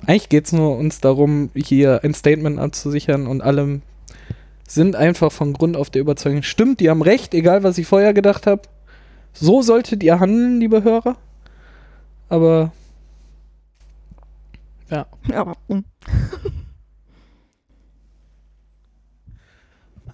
Eigentlich 0.06 0.30
geht 0.30 0.46
es 0.46 0.54
nur 0.54 0.78
uns 0.78 1.02
darum, 1.02 1.50
hier 1.54 2.02
ein 2.04 2.14
Statement 2.14 2.60
abzusichern 2.60 3.28
und 3.28 3.42
alle 3.42 3.82
sind 4.68 4.96
einfach 4.96 5.32
von 5.32 5.54
Grund 5.54 5.76
auf 5.76 5.90
der 5.90 6.02
Überzeugung, 6.02 6.44
stimmt, 6.44 6.80
die 6.80 6.90
haben 6.90 7.02
recht, 7.02 7.34
egal 7.34 7.64
was 7.64 7.78
ich 7.78 7.88
vorher 7.88 8.14
gedacht 8.14 8.48
habe. 8.48 8.62
So 9.34 9.62
solltet 9.62 10.04
ihr 10.04 10.20
handeln, 10.20 10.60
liebe 10.60 10.84
Hörer. 10.84 11.18
Aber 12.30 12.72
ja, 14.90 15.06
Ja, 15.30 15.54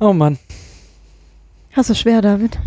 oh 0.03 0.13
Mann, 0.13 0.37
Hast 1.71 1.89
du 1.89 1.95
schwer, 1.95 2.21
David? 2.21 2.59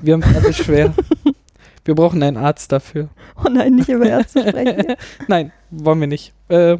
wir 0.00 0.14
haben 0.14 0.22
es 0.22 0.36
alles 0.36 0.56
schwer. 0.56 0.94
wir 1.84 1.94
brauchen 1.94 2.22
einen 2.22 2.36
Arzt 2.36 2.72
dafür. 2.72 3.08
Oh 3.44 3.48
nein, 3.50 3.74
nicht 3.74 3.88
über 3.88 4.06
Ärzte 4.06 4.40
sprechen. 4.48 4.94
Nein, 5.28 5.52
wollen 5.70 6.00
wir 6.00 6.06
nicht. 6.06 6.32
Äh, 6.48 6.78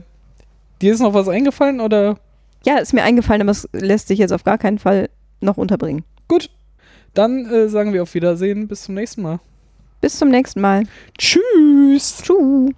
dir 0.81 0.93
ist 0.95 1.01
noch 1.01 1.15
was 1.15 1.29
eingefallen 1.29 1.81
oder? 1.81 2.19
Ja, 2.65 2.79
ist 2.79 2.95
mir 2.95 3.03
eingefallen, 3.03 3.43
aber 3.43 3.51
es 3.51 3.69
lässt 3.73 4.09
sich 4.09 4.19
jetzt 4.19 4.33
auf 4.33 4.45
gar 4.45 4.57
keinen 4.57 4.79
Fall 4.79 5.11
noch 5.41 5.59
unterbringen. 5.59 6.05
Gut, 6.29 6.51
dann 7.13 7.45
äh, 7.47 7.69
sagen 7.69 7.93
wir 7.93 8.03
auf 8.03 8.15
Wiedersehen. 8.15 8.69
Bis 8.69 8.85
zum 8.85 8.95
nächsten 8.95 9.23
Mal. 9.23 9.41
Bis 10.01 10.19
zum 10.19 10.31
nächsten 10.31 10.61
Mal. 10.61 10.85
Tschüss. 11.19 12.23
Tschüss. 12.23 12.75